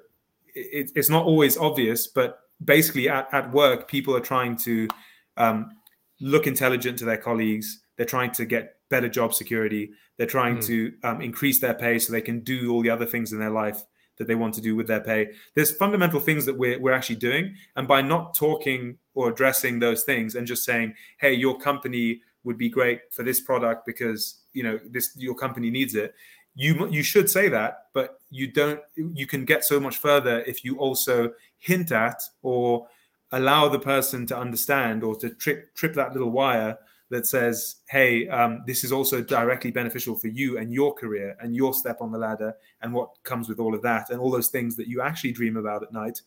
it, 0.54 0.90
it's 0.96 1.08
not 1.08 1.24
always 1.24 1.56
obvious. 1.56 2.08
But 2.08 2.40
basically, 2.64 3.08
at, 3.08 3.32
at 3.32 3.52
work, 3.52 3.86
people 3.86 4.16
are 4.16 4.20
trying 4.20 4.56
to 4.58 4.88
um, 5.36 5.76
look 6.20 6.48
intelligent 6.48 6.98
to 6.98 7.04
their 7.04 7.18
colleagues. 7.18 7.80
They're 7.96 8.06
trying 8.06 8.32
to 8.32 8.44
get 8.44 8.75
better 8.88 9.08
job 9.08 9.34
security. 9.34 9.90
They're 10.16 10.26
trying 10.26 10.58
mm. 10.58 10.66
to 10.66 10.92
um, 11.02 11.20
increase 11.20 11.60
their 11.60 11.74
pay 11.74 11.98
so 11.98 12.12
they 12.12 12.20
can 12.20 12.40
do 12.40 12.72
all 12.72 12.82
the 12.82 12.90
other 12.90 13.06
things 13.06 13.32
in 13.32 13.38
their 13.38 13.50
life 13.50 13.84
that 14.18 14.26
they 14.26 14.34
want 14.34 14.54
to 14.54 14.60
do 14.60 14.74
with 14.74 14.86
their 14.86 15.00
pay. 15.00 15.28
There's 15.54 15.70
fundamental 15.70 16.20
things 16.20 16.46
that 16.46 16.56
we're, 16.56 16.78
we're 16.80 16.92
actually 16.92 17.16
doing. 17.16 17.54
And 17.76 17.86
by 17.86 18.00
not 18.00 18.34
talking 18.34 18.96
or 19.14 19.28
addressing 19.28 19.78
those 19.78 20.04
things 20.04 20.34
and 20.34 20.46
just 20.46 20.64
saying, 20.64 20.94
hey, 21.18 21.34
your 21.34 21.58
company 21.58 22.22
would 22.44 22.56
be 22.56 22.68
great 22.68 23.00
for 23.10 23.24
this 23.24 23.40
product 23.40 23.84
because 23.84 24.38
you 24.52 24.62
know 24.62 24.78
this 24.88 25.10
your 25.16 25.34
company 25.34 25.68
needs 25.68 25.94
it 25.96 26.14
you 26.54 26.88
you 26.88 27.02
should 27.02 27.28
say 27.28 27.48
that 27.48 27.86
but 27.92 28.20
you 28.30 28.50
don't 28.50 28.80
you 28.96 29.26
can 29.26 29.44
get 29.44 29.64
so 29.64 29.78
much 29.78 29.98
further 29.98 30.40
if 30.46 30.64
you 30.64 30.78
also 30.78 31.32
hint 31.58 31.90
at 31.92 32.22
or 32.42 32.86
allow 33.32 33.68
the 33.68 33.78
person 33.78 34.26
to 34.26 34.38
understand 34.38 35.02
or 35.02 35.16
to 35.16 35.28
trip 35.30 35.74
trip 35.74 35.92
that 35.94 36.12
little 36.12 36.30
wire 36.30 36.78
that 37.10 37.26
says, 37.26 37.76
hey, 37.88 38.28
um, 38.28 38.62
this 38.66 38.82
is 38.82 38.92
also 38.92 39.22
directly 39.22 39.70
beneficial 39.70 40.16
for 40.16 40.28
you 40.28 40.58
and 40.58 40.72
your 40.72 40.92
career 40.92 41.36
and 41.40 41.54
your 41.54 41.72
step 41.72 41.98
on 42.00 42.10
the 42.10 42.18
ladder 42.18 42.54
and 42.82 42.92
what 42.92 43.10
comes 43.22 43.48
with 43.48 43.60
all 43.60 43.74
of 43.74 43.82
that 43.82 44.10
and 44.10 44.20
all 44.20 44.30
those 44.30 44.48
things 44.48 44.76
that 44.76 44.88
you 44.88 45.00
actually 45.00 45.32
dream 45.32 45.56
about 45.56 45.82
at 45.82 45.92
night 45.92 46.20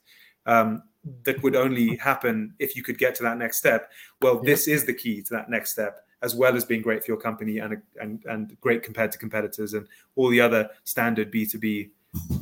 um, 0.45 0.83
that 1.23 1.41
would 1.43 1.55
only 1.55 1.97
happen 1.97 2.53
if 2.59 2.75
you 2.75 2.83
could 2.83 2.97
get 2.97 3.15
to 3.15 3.23
that 3.23 3.37
next 3.37 3.57
step. 3.57 3.91
Well, 4.21 4.35
yeah. 4.35 4.51
this 4.51 4.67
is 4.67 4.85
the 4.85 4.93
key 4.93 5.21
to 5.23 5.33
that 5.33 5.49
next 5.49 5.71
step, 5.71 6.05
as 6.21 6.33
well 6.33 6.55
as 6.55 6.63
being 6.63 6.81
great 6.81 7.03
for 7.03 7.11
your 7.11 7.19
company 7.19 7.59
and, 7.59 7.81
and, 7.99 8.23
and 8.25 8.57
great 8.61 8.83
compared 8.83 9.11
to 9.11 9.17
competitors 9.17 9.73
and 9.73 9.87
all 10.15 10.29
the 10.29 10.39
other 10.39 10.69
standard 10.85 11.31
B2B, 11.31 11.89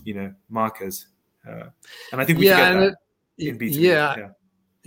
you 0.04 0.14
know, 0.14 0.34
markers. 0.50 1.08
Uh, 1.48 1.70
and 2.12 2.22
I 2.22 2.26
think 2.26 2.40
we 2.40 2.48
yeah, 2.48 2.72
forget 2.72 2.80
that 2.82 3.44
it, 3.44 3.50
in 3.50 3.58
B2B. 3.58 3.74
yeah. 3.80 4.16
yeah 4.18 4.28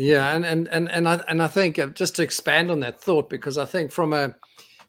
yeah, 0.00 0.34
and 0.34 0.46
and 0.46 0.66
and 0.68 0.90
and 0.90 1.06
I 1.06 1.22
and 1.28 1.42
I 1.42 1.46
think 1.46 1.78
uh, 1.78 1.88
just 1.88 2.16
to 2.16 2.22
expand 2.22 2.70
on 2.70 2.80
that 2.80 3.02
thought, 3.02 3.28
because 3.28 3.58
I 3.58 3.66
think 3.66 3.92
from 3.92 4.14
a 4.14 4.34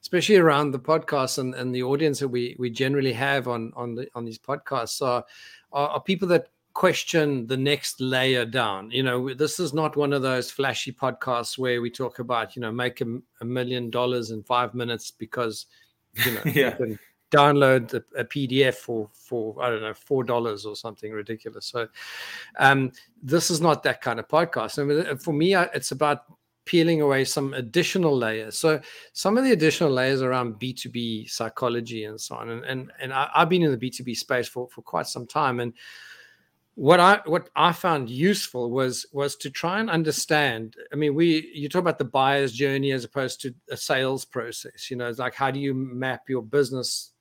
especially 0.01 0.37
around 0.37 0.71
the 0.71 0.79
podcast 0.79 1.37
and, 1.37 1.53
and 1.53 1.75
the 1.75 1.83
audience 1.83 2.19
that 2.19 2.29
we 2.29 2.55
we 2.57 2.69
generally 2.69 3.11
have 3.11 3.49
on 3.49 3.73
on 3.75 3.93
the 3.93 4.07
on 4.15 4.23
these 4.23 4.39
podcasts 4.39 5.05
are, 5.05 5.25
are, 5.73 5.89
are 5.89 6.01
people 6.01 6.29
that 6.29 6.47
question 6.73 7.45
the 7.47 7.57
next 7.57 7.99
layer 7.99 8.45
down. 8.45 8.89
You 8.89 9.03
know, 9.03 9.33
this 9.33 9.59
is 9.59 9.73
not 9.73 9.97
one 9.97 10.13
of 10.13 10.21
those 10.21 10.49
flashy 10.49 10.93
podcasts 10.93 11.57
where 11.57 11.81
we 11.81 11.89
talk 11.89 12.19
about 12.19 12.55
you 12.55 12.61
know 12.61 12.71
make 12.71 13.01
a, 13.01 13.19
a 13.41 13.45
million 13.45 13.89
dollars 13.89 14.31
in 14.31 14.43
five 14.43 14.73
minutes 14.73 15.11
because 15.11 15.65
you 16.25 16.31
know 16.31 16.41
yeah. 16.45 16.69
you 16.79 16.85
can 16.85 16.99
download 17.31 18.03
a, 18.15 18.23
PDF 18.25 18.75
for 18.75 19.09
for 19.13 19.61
I 19.63 19.69
don't 19.69 19.81
know 19.81 19.93
four 19.93 20.23
dollars 20.23 20.65
or 20.65 20.75
something 20.75 21.11
ridiculous. 21.11 21.65
So, 21.65 21.87
um, 22.59 22.91
this 23.23 23.49
is 23.49 23.61
not 23.61 23.83
that 23.83 24.01
kind 24.01 24.19
of 24.19 24.27
podcast. 24.27 24.77
I 24.77 24.83
mean, 24.83 25.17
for 25.17 25.33
me, 25.33 25.55
it's 25.55 25.91
about 25.91 26.25
peeling 26.65 27.01
away 27.01 27.23
some 27.23 27.53
additional 27.53 28.15
layers. 28.15 28.57
So, 28.57 28.79
some 29.13 29.37
of 29.37 29.43
the 29.43 29.53
additional 29.53 29.91
layers 29.91 30.21
around 30.21 30.59
B 30.59 30.73
two 30.73 30.89
B 30.89 31.25
psychology 31.25 32.03
and 32.03 32.19
so 32.19 32.35
on. 32.35 32.49
And 32.49 32.65
and 32.65 32.91
and 32.99 33.13
I, 33.13 33.29
have 33.33 33.49
been 33.49 33.63
in 33.63 33.71
the 33.71 33.77
B 33.77 33.89
two 33.89 34.03
B 34.03 34.13
space 34.13 34.47
for 34.47 34.67
for 34.69 34.81
quite 34.81 35.07
some 35.07 35.25
time 35.25 35.59
and 35.59 35.73
what 36.75 36.99
I 36.99 37.19
what 37.25 37.49
I 37.55 37.73
found 37.73 38.09
useful 38.09 38.71
was 38.71 39.05
was 39.11 39.35
to 39.37 39.49
try 39.49 39.79
and 39.79 39.89
understand. 39.89 40.75
I 40.91 40.95
mean, 40.95 41.15
we 41.15 41.51
you 41.53 41.67
talk 41.67 41.81
about 41.81 41.97
the 41.97 42.05
buyer's 42.05 42.53
journey 42.53 42.91
as 42.91 43.03
opposed 43.03 43.41
to 43.41 43.53
a 43.69 43.77
sales 43.77 44.25
process. 44.25 44.89
You 44.89 44.97
know, 44.97 45.07
it's 45.09 45.19
like 45.19 45.35
how 45.35 45.51
do 45.51 45.59
you 45.59 45.73
map 45.73 46.29
your 46.29 46.41
business 46.41 47.11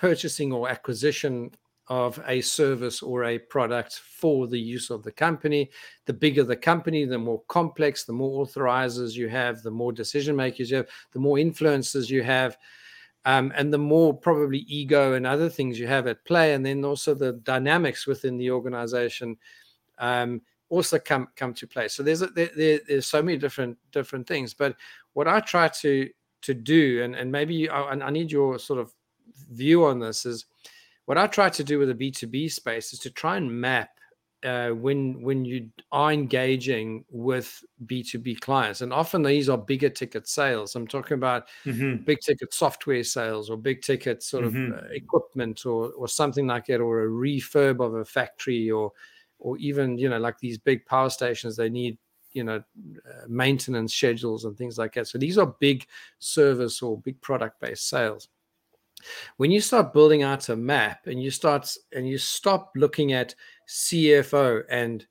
purchasing 0.00 0.50
or 0.50 0.68
acquisition 0.68 1.50
of 1.88 2.22
a 2.26 2.40
service 2.40 3.02
or 3.02 3.24
a 3.24 3.38
product 3.38 3.98
for 3.98 4.46
the 4.46 4.58
use 4.58 4.88
of 4.88 5.02
the 5.02 5.12
company. 5.12 5.70
The 6.06 6.14
bigger 6.14 6.42
the 6.42 6.56
company, 6.56 7.04
the 7.04 7.18
more 7.18 7.42
complex, 7.48 8.04
the 8.04 8.12
more 8.14 8.46
authorizers 8.46 9.14
you 9.14 9.28
have, 9.28 9.62
the 9.62 9.70
more 9.70 9.92
decision 9.92 10.34
makers 10.36 10.70
you 10.70 10.78
have, 10.78 10.88
the 11.12 11.18
more 11.18 11.38
influences 11.38 12.08
you 12.08 12.22
have, 12.22 12.56
um, 13.26 13.52
and 13.54 13.70
the 13.70 13.78
more 13.78 14.14
probably 14.14 14.60
ego 14.60 15.12
and 15.12 15.26
other 15.26 15.50
things 15.50 15.78
you 15.78 15.86
have 15.86 16.06
at 16.06 16.24
play. 16.24 16.54
And 16.54 16.64
then 16.64 16.82
also 16.82 17.12
the 17.12 17.32
dynamics 17.32 18.06
within 18.06 18.38
the 18.38 18.50
organization 18.52 19.36
um, 19.98 20.40
also 20.70 20.98
come 20.98 21.28
come 21.36 21.52
to 21.54 21.66
play. 21.66 21.88
So 21.88 22.02
there's 22.02 22.22
a, 22.22 22.28
there, 22.28 22.50
there, 22.56 22.80
there's 22.88 23.06
so 23.06 23.22
many 23.22 23.36
different 23.36 23.76
different 23.92 24.26
things. 24.26 24.54
But 24.54 24.76
what 25.12 25.28
I 25.28 25.40
try 25.40 25.68
to 25.82 26.08
to 26.42 26.54
do, 26.54 27.02
and 27.02 27.14
and 27.14 27.30
maybe 27.30 27.68
I, 27.68 27.90
I 27.90 28.10
need 28.10 28.32
your 28.32 28.58
sort 28.58 28.78
of 28.78 28.94
view 29.50 29.84
on 29.84 29.98
this 30.00 30.26
is 30.26 30.46
what 31.06 31.18
I 31.18 31.26
try 31.26 31.48
to 31.50 31.64
do 31.64 31.78
with 31.78 31.88
the 31.88 32.10
B2B 32.10 32.52
space 32.52 32.92
is 32.92 32.98
to 33.00 33.10
try 33.10 33.36
and 33.36 33.50
map 33.50 33.90
uh, 34.44 34.70
when 34.70 35.20
when 35.22 35.44
you 35.44 35.68
are 35.92 36.12
engaging 36.12 37.04
with 37.10 37.62
B2B 37.86 38.40
clients, 38.40 38.80
and 38.80 38.92
often 38.92 39.22
these 39.22 39.48
are 39.48 39.58
bigger 39.58 39.90
ticket 39.90 40.26
sales. 40.28 40.76
I'm 40.76 40.86
talking 40.86 41.14
about 41.14 41.48
mm-hmm. 41.66 42.04
big 42.04 42.20
ticket 42.20 42.54
software 42.54 43.04
sales 43.04 43.50
or 43.50 43.58
big 43.58 43.82
ticket 43.82 44.22
sort 44.22 44.44
mm-hmm. 44.44 44.72
of 44.72 44.78
uh, 44.78 44.86
equipment 44.92 45.66
or 45.66 45.90
or 45.90 46.08
something 46.08 46.46
like 46.46 46.66
that, 46.66 46.80
or 46.80 47.02
a 47.02 47.08
refurb 47.08 47.84
of 47.84 47.94
a 47.94 48.04
factory, 48.04 48.70
or 48.70 48.92
or 49.38 49.58
even 49.58 49.98
you 49.98 50.08
know 50.08 50.18
like 50.18 50.38
these 50.38 50.56
big 50.56 50.86
power 50.86 51.10
stations. 51.10 51.56
They 51.56 51.68
need 51.68 51.98
you 52.32 52.44
know 52.44 52.56
uh, 52.56 53.26
maintenance 53.28 53.94
schedules 53.94 54.46
and 54.46 54.56
things 54.56 54.78
like 54.78 54.94
that. 54.94 55.08
So 55.08 55.18
these 55.18 55.36
are 55.36 55.54
big 55.60 55.84
service 56.18 56.80
or 56.80 56.98
big 56.98 57.20
product 57.20 57.60
based 57.60 57.88
sales 57.88 58.28
when 59.36 59.50
you 59.50 59.60
start 59.60 59.92
building 59.92 60.22
out 60.22 60.48
a 60.48 60.56
map 60.56 61.06
and 61.06 61.22
you 61.22 61.30
start 61.30 61.72
and 61.92 62.08
you 62.08 62.18
stop 62.18 62.72
looking 62.76 63.12
at 63.12 63.34
cfo 63.68 64.62
and 64.70 65.06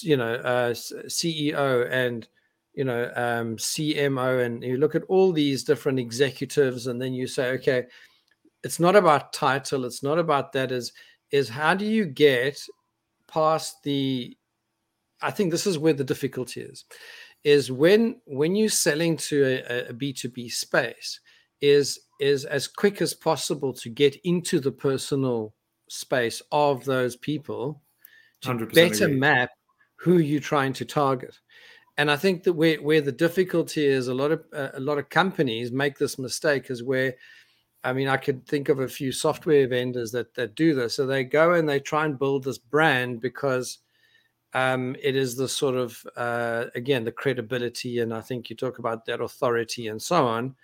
you 0.00 0.16
know 0.16 0.34
uh, 0.34 0.70
ceo 0.72 1.88
and 1.90 2.28
you 2.74 2.84
know 2.84 3.10
um, 3.16 3.56
cmo 3.56 4.44
and 4.44 4.62
you 4.62 4.76
look 4.76 4.94
at 4.94 5.04
all 5.04 5.32
these 5.32 5.64
different 5.64 5.98
executives 5.98 6.86
and 6.86 7.00
then 7.00 7.12
you 7.12 7.26
say 7.26 7.50
okay 7.50 7.84
it's 8.62 8.80
not 8.80 8.96
about 8.96 9.32
title 9.32 9.84
it's 9.84 10.02
not 10.02 10.18
about 10.18 10.52
that 10.52 10.72
is 10.72 10.92
is 11.30 11.48
how 11.48 11.74
do 11.74 11.84
you 11.84 12.04
get 12.04 12.60
past 13.26 13.82
the 13.82 14.36
i 15.20 15.30
think 15.30 15.50
this 15.50 15.66
is 15.66 15.78
where 15.78 15.94
the 15.94 16.04
difficulty 16.04 16.60
is 16.60 16.84
is 17.44 17.72
when 17.72 18.20
when 18.26 18.54
you're 18.54 18.68
selling 18.68 19.16
to 19.16 19.44
a 19.44 19.88
a 19.88 19.92
b2b 19.92 20.50
space 20.50 21.20
is 21.62 22.00
is 22.20 22.44
as 22.44 22.68
quick 22.68 23.00
as 23.00 23.14
possible 23.14 23.72
to 23.72 23.88
get 23.88 24.14
into 24.24 24.60
the 24.60 24.70
personal 24.70 25.54
space 25.88 26.42
of 26.52 26.84
those 26.84 27.16
people 27.16 27.82
to 28.42 28.66
better 28.66 29.06
agree. 29.06 29.16
map 29.16 29.50
who 29.96 30.18
you're 30.18 30.40
trying 30.40 30.72
to 30.72 30.84
target. 30.84 31.38
And 31.96 32.10
I 32.10 32.16
think 32.16 32.42
that 32.44 32.54
where, 32.54 32.76
where 32.76 33.00
the 33.00 33.12
difficulty 33.12 33.84
is, 33.84 34.08
a 34.08 34.14
lot 34.14 34.32
of 34.32 34.44
uh, 34.52 34.70
a 34.74 34.80
lot 34.80 34.98
of 34.98 35.08
companies 35.08 35.70
make 35.70 35.98
this 35.98 36.18
mistake 36.18 36.70
is 36.70 36.82
where, 36.82 37.14
I 37.84 37.92
mean, 37.92 38.08
I 38.08 38.16
could 38.16 38.46
think 38.46 38.68
of 38.68 38.80
a 38.80 38.88
few 38.88 39.12
software 39.12 39.68
vendors 39.68 40.10
that 40.12 40.34
that 40.34 40.54
do 40.54 40.74
this. 40.74 40.96
So 40.96 41.06
they 41.06 41.22
go 41.24 41.54
and 41.54 41.68
they 41.68 41.80
try 41.80 42.04
and 42.04 42.18
build 42.18 42.44
this 42.44 42.58
brand 42.58 43.20
because 43.20 43.78
um, 44.54 44.96
it 45.02 45.14
is 45.16 45.36
the 45.36 45.48
sort 45.48 45.76
of 45.76 46.04
uh, 46.16 46.64
again 46.74 47.04
the 47.04 47.12
credibility, 47.12 48.00
and 48.00 48.12
I 48.12 48.22
think 48.22 48.48
you 48.48 48.56
talk 48.56 48.78
about 48.78 49.04
that 49.06 49.20
authority 49.20 49.88
and 49.88 50.00
so 50.00 50.26
on 50.26 50.56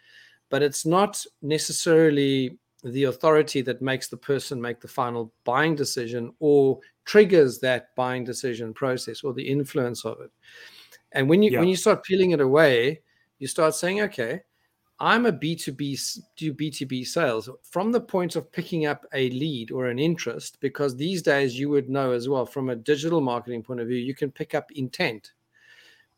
but 0.50 0.62
it's 0.62 0.86
not 0.86 1.24
necessarily 1.42 2.58
the 2.84 3.04
authority 3.04 3.60
that 3.62 3.82
makes 3.82 4.08
the 4.08 4.16
person 4.16 4.60
make 4.60 4.80
the 4.80 4.88
final 4.88 5.32
buying 5.44 5.74
decision 5.74 6.32
or 6.38 6.78
triggers 7.04 7.58
that 7.58 7.94
buying 7.96 8.24
decision 8.24 8.72
process 8.72 9.22
or 9.24 9.32
the 9.32 9.42
influence 9.42 10.04
of 10.04 10.20
it. 10.20 10.30
And 11.12 11.28
when 11.28 11.42
you 11.42 11.50
yeah. 11.52 11.60
when 11.60 11.68
you 11.68 11.76
start 11.76 12.04
peeling 12.04 12.32
it 12.32 12.40
away, 12.40 13.00
you 13.38 13.46
start 13.46 13.74
saying, 13.74 14.02
okay, 14.02 14.42
I'm 15.00 15.26
a 15.26 15.32
B2B 15.32 16.20
do 16.36 16.54
B2B 16.54 17.06
sales 17.06 17.48
from 17.62 17.92
the 17.92 18.00
point 18.00 18.36
of 18.36 18.50
picking 18.52 18.86
up 18.86 19.06
a 19.12 19.30
lead 19.30 19.70
or 19.70 19.86
an 19.86 19.98
interest, 19.98 20.58
because 20.60 20.96
these 20.96 21.22
days 21.22 21.58
you 21.58 21.68
would 21.70 21.88
know 21.88 22.12
as 22.12 22.28
well 22.28 22.46
from 22.46 22.70
a 22.70 22.76
digital 22.76 23.20
marketing 23.20 23.62
point 23.62 23.80
of 23.80 23.88
view, 23.88 23.98
you 23.98 24.14
can 24.14 24.30
pick 24.30 24.54
up 24.54 24.70
intent 24.72 25.32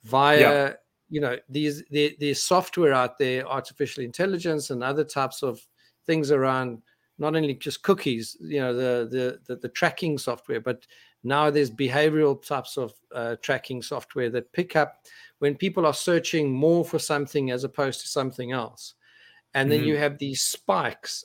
via 0.04 0.40
yeah 0.40 0.72
you 1.10 1.20
know 1.20 1.36
these 1.48 1.84
the, 1.90 2.16
there's 2.18 2.42
software 2.42 2.92
out 2.92 3.18
there 3.18 3.46
artificial 3.46 4.02
intelligence 4.02 4.70
and 4.70 4.82
other 4.82 5.04
types 5.04 5.42
of 5.42 5.60
things 6.06 6.30
around 6.30 6.80
not 7.18 7.36
only 7.36 7.54
just 7.54 7.82
cookies 7.82 8.36
you 8.40 8.60
know 8.60 8.74
the 8.74 9.08
the 9.10 9.40
the, 9.46 9.60
the 9.60 9.68
tracking 9.68 10.16
software 10.16 10.60
but 10.60 10.86
now 11.22 11.50
there's 11.50 11.70
behavioral 11.70 12.42
types 12.42 12.78
of 12.78 12.94
uh, 13.14 13.36
tracking 13.42 13.82
software 13.82 14.30
that 14.30 14.50
pick 14.52 14.74
up 14.74 15.04
when 15.40 15.54
people 15.54 15.84
are 15.84 15.92
searching 15.92 16.50
more 16.50 16.84
for 16.84 16.98
something 16.98 17.50
as 17.50 17.64
opposed 17.64 18.00
to 18.00 18.08
something 18.08 18.52
else 18.52 18.94
and 19.54 19.70
then 19.70 19.80
mm-hmm. 19.80 19.88
you 19.88 19.96
have 19.96 20.16
these 20.18 20.42
spikes 20.42 21.24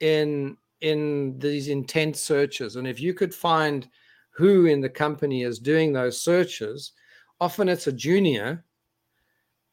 in 0.00 0.56
in 0.80 1.38
these 1.38 1.68
intense 1.68 2.20
searches 2.20 2.76
and 2.76 2.86
if 2.86 3.00
you 3.00 3.12
could 3.12 3.34
find 3.34 3.88
who 4.34 4.66
in 4.66 4.80
the 4.80 4.88
company 4.88 5.42
is 5.42 5.58
doing 5.58 5.92
those 5.92 6.20
searches. 6.20 6.92
Often 7.40 7.68
it's 7.68 7.86
a 7.86 7.92
junior 7.92 8.64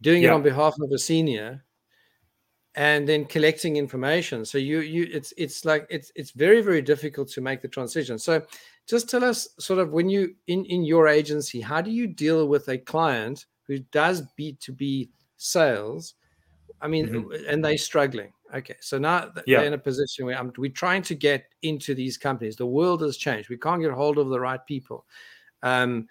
doing 0.02 0.24
yeah. 0.24 0.30
it 0.30 0.34
on 0.34 0.44
behalf 0.44 0.76
of 0.82 0.92
a 0.92 0.98
senior 0.98 1.64
and 2.76 3.08
then 3.08 3.26
collecting 3.26 3.76
information. 3.76 4.46
So 4.46 4.58
you 4.58 4.80
you 4.80 5.08
it's 5.12 5.34
it's 5.38 5.66
like 5.66 5.86
it's 5.90 6.12
it's 6.16 6.32
very 6.32 6.62
very 6.62 6.82
difficult 6.82 7.30
to 7.30 7.42
make 7.42 7.62
the 7.62 7.68
transition. 7.68 8.18
So 8.18 8.44
just 8.88 9.10
tell 9.10 9.24
us 9.24 9.48
sort 9.60 9.80
of 9.80 9.92
when 9.92 10.10
you 10.10 10.36
in 10.48 10.66
in 10.66 10.84
your 10.84 11.08
agency 11.08 11.60
how 11.60 11.82
do 11.82 11.92
you 11.92 12.08
deal 12.08 12.48
with 12.48 12.70
a 12.70 12.78
client 12.78 13.46
who 13.68 13.80
does 13.92 14.24
b2b 14.40 15.10
sales? 15.38 16.16
I 16.82 16.88
mean 16.88 17.08
mm-hmm. 17.08 17.50
and 17.50 17.64
they're 17.64 17.78
struggling. 17.78 18.32
Okay. 18.54 18.76
So 18.80 18.98
now 18.98 19.32
yeah. 19.46 19.60
they're 19.60 19.68
in 19.68 19.74
a 19.74 19.78
position 19.78 20.26
where 20.26 20.38
I'm, 20.38 20.52
we're 20.58 20.72
trying 20.72 21.04
to 21.04 21.16
get 21.16 21.46
into 21.62 21.96
these 21.96 22.18
companies. 22.18 22.58
The 22.58 22.66
world 22.66 23.02
has 23.02 23.16
changed. 23.16 23.50
We 23.50 23.58
can't 23.58 23.82
get 23.82 23.92
hold 23.92 24.18
of 24.18 24.30
the 24.30 24.40
right 24.40 24.66
people. 24.66 25.06
Um 25.62 26.08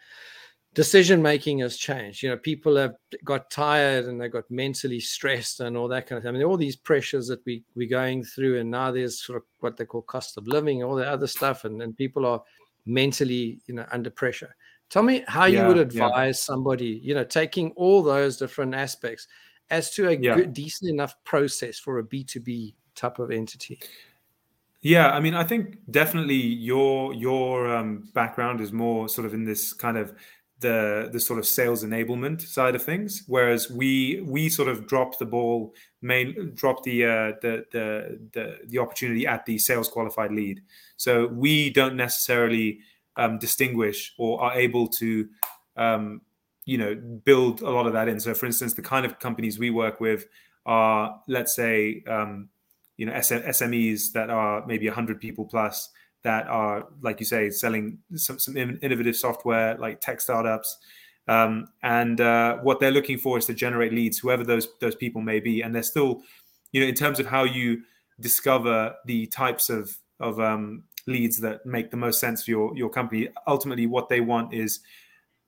decision 0.75 1.21
making 1.21 1.59
has 1.59 1.77
changed. 1.77 2.23
You 2.23 2.31
know, 2.31 2.37
people 2.37 2.77
have 2.77 2.95
got 3.25 3.51
tired 3.51 4.07
and 4.07 4.21
they 4.21 4.29
got 4.29 4.51
mentally 4.51 5.01
stressed 5.01 5.61
and 5.61 5.77
all 5.77 5.89
that 5.89 6.07
kind 6.07 6.19
of 6.19 6.23
thing. 6.23 6.31
I 6.31 6.33
mean, 6.33 6.45
all 6.45 6.57
these 6.57 6.77
pressures 6.77 7.27
that 7.29 7.45
we 7.45 7.65
we're 7.75 7.89
going 7.89 8.25
through, 8.25 8.61
and 8.61 8.71
now 8.71 8.91
there's 8.91 9.23
sort 9.23 9.37
of 9.37 9.43
what 9.61 9.77
they 9.77 9.85
call 9.85 10.03
cost 10.03 10.37
of 10.37 10.47
living, 10.47 10.83
all 10.83 10.95
the 10.95 11.09
other 11.09 11.27
stuff, 11.27 11.65
and, 11.65 11.83
and 11.83 11.97
people 11.97 12.25
are 12.25 12.43
mentally, 12.87 13.61
you 13.67 13.75
know, 13.75 13.87
under 13.91 14.11
pressure. 14.11 14.55
Tell 14.89 15.03
me 15.03 15.25
how 15.29 15.45
yeah, 15.45 15.63
you 15.63 15.69
would 15.69 15.79
advise 15.79 16.39
yeah. 16.39 16.53
somebody, 16.53 17.01
you 17.03 17.15
know, 17.15 17.25
taking 17.25 17.71
all 17.77 18.03
those 18.03 18.37
different 18.37 18.75
aspects 18.75 19.29
as 19.71 19.91
to 19.91 20.09
a 20.09 20.17
yeah. 20.17 20.35
good, 20.35 20.53
decent 20.53 20.91
enough 20.91 21.15
process 21.25 21.79
for 21.79 21.99
a 21.99 22.05
B2B 22.05 22.75
type 22.97 23.21
of 23.21 23.31
entity. 23.31 23.79
Yeah, 24.83 25.11
I 25.11 25.21
mean, 25.21 25.35
I 25.35 25.45
think 25.45 25.79
definitely 25.91 26.37
your 26.37 27.13
your 27.13 27.69
um, 27.77 28.09
background 28.15 28.61
is 28.61 28.73
more 28.73 29.09
sort 29.09 29.27
of 29.27 29.35
in 29.35 29.45
this 29.45 29.75
kind 29.75 29.99
of 29.99 30.15
the 30.61 31.09
the 31.13 31.21
sort 31.21 31.39
of 31.39 31.47
sales 31.47 31.85
enablement 31.85 32.41
side 32.41 32.75
of 32.75 32.83
things 32.83 33.25
whereas 33.27 33.71
we 33.71 34.21
we 34.27 34.49
sort 34.49 34.69
of 34.69 34.87
drop 34.87 35.19
the 35.19 35.27
ball 35.27 35.73
main 36.03 36.53
drop 36.55 36.83
the 36.85 37.05
uh, 37.05 37.33
the, 37.43 37.65
the 37.73 38.21
the 38.33 38.59
the 38.67 38.79
opportunity 38.79 39.27
at 39.27 39.45
the 39.47 39.59
sales 39.59 39.89
qualified 39.89 40.33
lead. 40.33 40.63
So 40.97 41.27
we 41.27 41.71
don't 41.71 41.97
necessarily 41.97 42.81
um, 43.17 43.39
distinguish 43.39 44.15
or 44.19 44.41
are 44.43 44.55
able 44.55 44.89
to 44.89 45.29
um, 45.77 46.23
you 46.65 46.79
know 46.79 46.95
build 46.95 47.63
a 47.63 47.71
lot 47.71 47.87
of 47.87 47.93
that 47.93 48.09
in. 48.09 48.21
So 48.21 48.35
for 48.35 48.47
instance 48.47 48.75
the 48.75 48.83
kind 48.83 49.05
of 49.05 49.19
companies 49.19 49.59
we 49.59 49.71
work 49.71 50.01
with 50.01 50.27
are 50.67 51.21
let's 51.29 51.55
say 51.55 52.03
um, 52.09 52.49
you 52.97 53.07
know 53.07 53.13
SMEs 53.13 54.13
that 54.13 54.31
are 54.31 54.67
maybe 54.67 54.87
100 54.87 55.21
people 55.21 55.45
plus 55.45 55.91
that 56.23 56.47
are, 56.49 56.87
like 57.03 57.21
you 57.21 57.27
say, 57.27 57.51
selling 57.51 57.99
some, 58.15 58.39
some 58.39 58.57
innovative 58.57 59.17
software 59.17 59.77
like 59.79 60.01
tech 60.01 60.21
startups. 60.21 60.79
Um, 61.29 61.69
and 61.83 62.21
uh, 62.21 62.59
what 62.59 62.81
they're 62.81 62.91
looking 62.91 63.19
for 63.19 63.39
is 63.39 63.47
to 63.47 63.55
generate 63.55 63.93
leads, 63.93 64.19
whoever 64.19 64.45
those 64.45 64.69
those 64.81 64.97
people 64.97 65.21
may 65.21 65.41
be. 65.41 65.63
And 65.63 65.75
they're 65.75 65.83
still, 65.83 66.23
you 66.73 66.81
know, 66.81 66.87
in 66.87 66.95
terms 66.95 67.21
of 67.21 67.27
how 67.27 67.45
you 67.45 67.83
discover 68.21 68.95
the 69.07 69.27
types 69.27 69.71
of 69.71 69.97
of 70.19 70.41
um, 70.41 70.83
leads 71.07 71.41
that 71.41 71.65
make 71.65 71.91
the 71.91 71.97
most 71.97 72.21
sense 72.21 72.45
for 72.45 72.51
your 72.51 72.77
your 72.77 72.91
company. 72.91 73.29
Ultimately, 73.47 73.87
what 73.87 74.09
they 74.09 74.21
want 74.21 74.53
is 74.53 74.81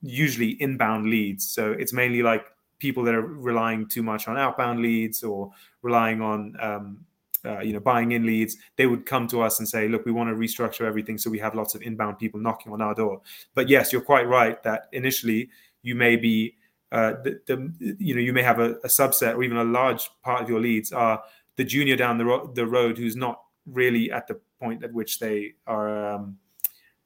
usually 0.02 0.61
inbound 0.61 1.07
leads. 1.07 1.49
So 1.49 1.73
it's 1.73 1.93
mainly 1.93 2.23
like 2.23 2.45
people 2.79 3.05
that 3.05 3.14
are 3.14 3.23
relying 3.23 3.87
too 3.87 4.02
much 4.02 4.26
on 4.26 4.37
outbound 4.37 4.81
leads 4.81 5.23
or 5.23 5.50
relying 5.83 6.21
on 6.21 6.55
um, 6.61 6.99
uh, 7.45 7.61
you 7.61 7.73
know 7.73 7.81
buying 7.81 8.13
in 8.13 8.25
leads 8.25 8.57
they 8.76 8.87
would 8.87 9.05
come 9.05 9.26
to 9.26 9.43
us 9.43 9.59
and 9.59 9.69
say 9.69 9.89
look 9.89 10.05
we 10.05 10.13
want 10.13 10.28
to 10.28 10.35
restructure 10.35 10.83
everything 10.83 11.19
so 11.19 11.31
we 11.31 11.39
have 11.39 11.55
lots 11.55 11.75
of 11.75 11.83
inbound 11.83 12.19
people 12.19 12.41
knocking 12.41 12.73
on 12.73 12.81
our 12.81 12.95
door. 12.95 13.21
But 13.55 13.69
yes 13.69 13.93
you're 13.93 14.02
quite 14.02 14.26
right 14.28 14.63
that 14.63 14.89
initially 14.93 15.50
you 15.83 15.95
may 15.95 16.17
be 16.17 16.57
uh, 16.93 17.15
the, 17.25 17.41
the, 17.47 17.97
you 17.99 18.15
know 18.15 18.21
you 18.21 18.33
may 18.33 18.43
have 18.43 18.59
a, 18.59 18.73
a, 18.85 18.89
subset 18.89 19.35
or 19.35 19.43
even 19.43 19.57
a 19.57 19.65
large 19.65 20.11
part 20.23 20.43
of 20.43 20.49
your 20.49 20.61
leads 20.61 20.93
are 20.93 21.23
the 21.57 21.65
junior 21.65 21.97
down 21.97 22.19
the, 22.19 22.25
ro- 22.25 22.52
the 22.55 22.67
road 22.67 22.99
who's 22.99 23.17
not 23.17 23.41
really 23.67 24.11
at 24.11 24.26
the 24.26 24.39
point 24.61 24.85
at 24.85 24.93
which 24.93 25.19
they 25.19 25.52
are 25.67 26.15
um, 26.15 26.37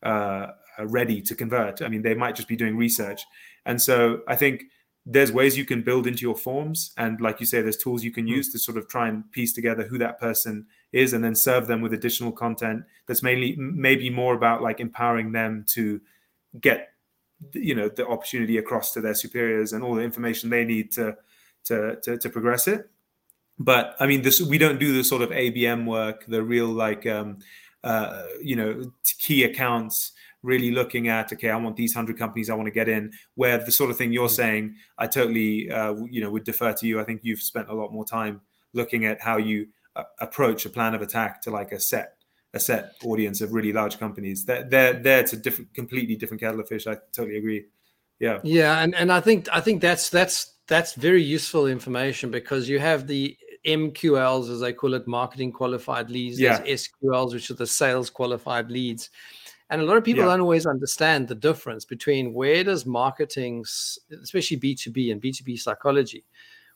uh, 0.03 0.49
ready 0.81 1.23
to 1.23 1.35
convert. 1.35 1.83
I 1.83 1.89
mean 1.89 2.03
they 2.03 2.15
might 2.15 2.35
just 2.35 2.49
be 2.49 2.57
doing 2.57 2.77
research. 2.77 3.23
And 3.65 3.81
so 3.81 4.23
i 4.29 4.37
think 4.37 4.65
there's 5.09 5.31
ways 5.31 5.57
you 5.57 5.65
can 5.65 5.83
build 5.83 6.09
into 6.09 6.23
your 6.23 6.35
forms. 6.35 6.93
And 6.99 7.21
like 7.21 7.39
you 7.39 7.47
say 7.47 7.63
there's 7.63 7.77
tools 7.77 8.03
you 8.03 8.11
can 8.11 8.25
hmm. 8.25 8.35
use 8.35 8.53
to 8.53 8.59
sort 8.59 8.77
of 8.77 8.89
try 8.89 9.09
and 9.09 9.31
piece 9.31 9.53
together 9.53 9.85
who 9.85 9.99
that 9.99 10.19
person 10.19 10.67
is 10.93 11.13
and 11.13 11.23
then 11.23 11.35
serve 11.35 11.69
them 11.69 11.81
with 11.81 11.93
additional 11.93 12.33
content 12.33 12.83
that's 13.07 13.23
mainly 13.23 13.55
maybe 13.57 14.11
more 14.11 14.35
about 14.35 14.63
like 14.63 14.81
empowering 14.81 15.33
them 15.33 15.65
to 15.69 16.01
get 16.61 16.93
you 17.53 17.75
know 17.75 17.89
the 17.89 18.07
opportunity 18.07 18.57
across 18.57 18.93
to 18.93 19.01
their 19.01 19.15
superiors 19.15 19.73
and 19.73 19.85
all 19.85 19.95
the 19.95 20.03
information 20.03 20.49
they 20.49 20.65
need 20.65 20.91
to 20.91 21.15
to 21.65 21.97
to, 22.03 22.17
to 22.19 22.31
progress 22.31 22.67
it. 22.67 22.89
But 23.59 23.95
i 24.01 24.07
mean 24.07 24.23
this 24.23 24.41
we 24.41 24.59
don't 24.59 24.81
do 24.81 24.93
the 24.93 25.05
sort 25.05 25.23
of 25.23 25.31
abm 25.31 25.87
work 25.87 26.25
the 26.27 26.43
real 26.43 26.69
like 26.69 27.07
um 27.07 27.39
uh 27.85 28.23
you 28.43 28.57
know 28.57 28.93
key 29.19 29.45
accounts 29.45 30.13
really 30.47 30.71
looking 30.71 31.09
at 31.09 31.33
okay 31.33 31.51
i 31.51 31.57
want 31.57 31.77
these 31.77 31.95
100 31.95 32.17
companies 32.17 32.49
i 32.49 32.55
want 32.55 32.67
to 32.67 32.71
get 32.71 32.89
in 32.89 33.13
where 33.35 33.59
the 33.59 33.73
sort 33.73 33.91
of 33.91 33.99
thing 33.99 34.13
you're 34.13 34.29
mm. 34.29 34.41
saying 34.43 34.75
i 34.99 35.07
totally 35.07 35.71
uh, 35.71 35.95
you 36.09 36.21
know 36.21 36.31
would 36.31 36.45
defer 36.45 36.73
to 36.73 36.87
you 36.87 37.01
i 37.01 37.05
think 37.05 37.21
you've 37.25 37.43
spent 37.43 37.69
a 37.69 37.75
lot 37.75 37.93
more 37.93 38.05
time 38.05 38.41
looking 38.73 39.05
at 39.05 39.21
how 39.21 39.37
you 39.37 39.67
uh, 39.97 40.05
approach 40.21 40.65
a 40.65 40.71
plan 40.71 40.95
of 40.95 41.03
attack 41.03 41.43
to 41.43 41.51
like 41.51 41.73
a 41.73 41.81
set 41.81 42.15
a 42.55 42.61
set 42.61 42.95
audience 43.05 43.41
of 43.41 43.53
really 43.53 43.73
large 43.73 43.99
companies 43.99 44.45
they're 44.45 44.65
they're, 44.65 44.95
they're 44.95 45.21
it's 45.21 45.33
a 45.33 45.37
different 45.37 45.73
completely 45.75 46.15
different 46.15 46.41
kettle 46.41 46.61
of 46.61 46.69
fish 46.69 46.87
i 46.87 46.97
totally 47.13 47.37
agree 47.37 47.65
yeah 48.21 48.39
yeah 48.45 48.83
and 48.83 48.95
and 48.95 49.13
i 49.13 49.21
think 49.21 49.49
i 49.53 49.61
think 49.61 49.83
that's 49.83 50.09
that's 50.09 50.55
that's 50.69 50.95
very 50.95 51.23
useful 51.23 51.67
information 51.67 52.31
because 52.31 52.69
you 52.69 52.79
have 52.79 53.07
the 53.07 53.37
MQLs, 53.67 54.51
as 54.51 54.61
they 54.61 54.73
call 54.73 54.95
it, 54.95 55.07
marketing 55.07 55.53
qualified 55.53 56.09
leads. 56.09 56.39
Yeah. 56.39 56.59
There's 56.59 56.89
SQLs, 56.89 57.33
which 57.33 57.51
are 57.51 57.55
the 57.55 57.67
sales 57.67 58.11
qualified 58.11 58.71
leads. 58.71 59.11
And 59.71 59.81
a 59.81 59.85
lot 59.85 59.97
of 59.97 60.05
people 60.05 60.23
yeah. 60.25 60.31
don't 60.31 60.41
always 60.41 60.67
understand 60.67 61.27
the 61.27 61.35
difference 61.35 61.85
between 61.85 62.33
where 62.33 62.63
does 62.63 62.87
marketing, 62.87 63.65
especially 64.23 64.59
B2B 64.59 65.11
and 65.11 65.21
B2B 65.21 65.59
psychology, 65.59 66.25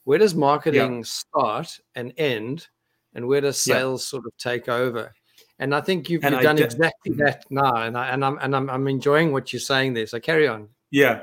where 0.05 0.19
does 0.19 0.35
marketing 0.35 0.97
yeah. 0.97 1.03
start 1.05 1.79
and 1.95 2.13
end, 2.17 2.67
and 3.15 3.27
where 3.27 3.41
does 3.41 3.61
sales 3.61 4.03
yeah. 4.05 4.11
sort 4.11 4.27
of 4.27 4.37
take 4.39 4.69
over? 4.69 5.15
And 5.61 5.75
I 5.75 5.81
think 5.81 6.09
you've, 6.09 6.25
you've 6.25 6.41
done 6.41 6.57
de- 6.57 6.65
exactly 6.65 7.13
that 7.17 7.45
now, 7.51 7.77
and 7.77 7.97
I 7.97 8.09
and 8.09 8.25
I'm 8.25 8.39
and 8.39 8.57
I'm, 8.57 8.71
I'm 8.71 8.89
enjoying 8.89 9.31
what 9.31 9.53
you're 9.53 9.61
saying 9.61 9.95
there. 9.95 10.07
So 10.07 10.19
carry 10.19 10.49
on. 10.49 10.69
Yeah, 10.91 11.21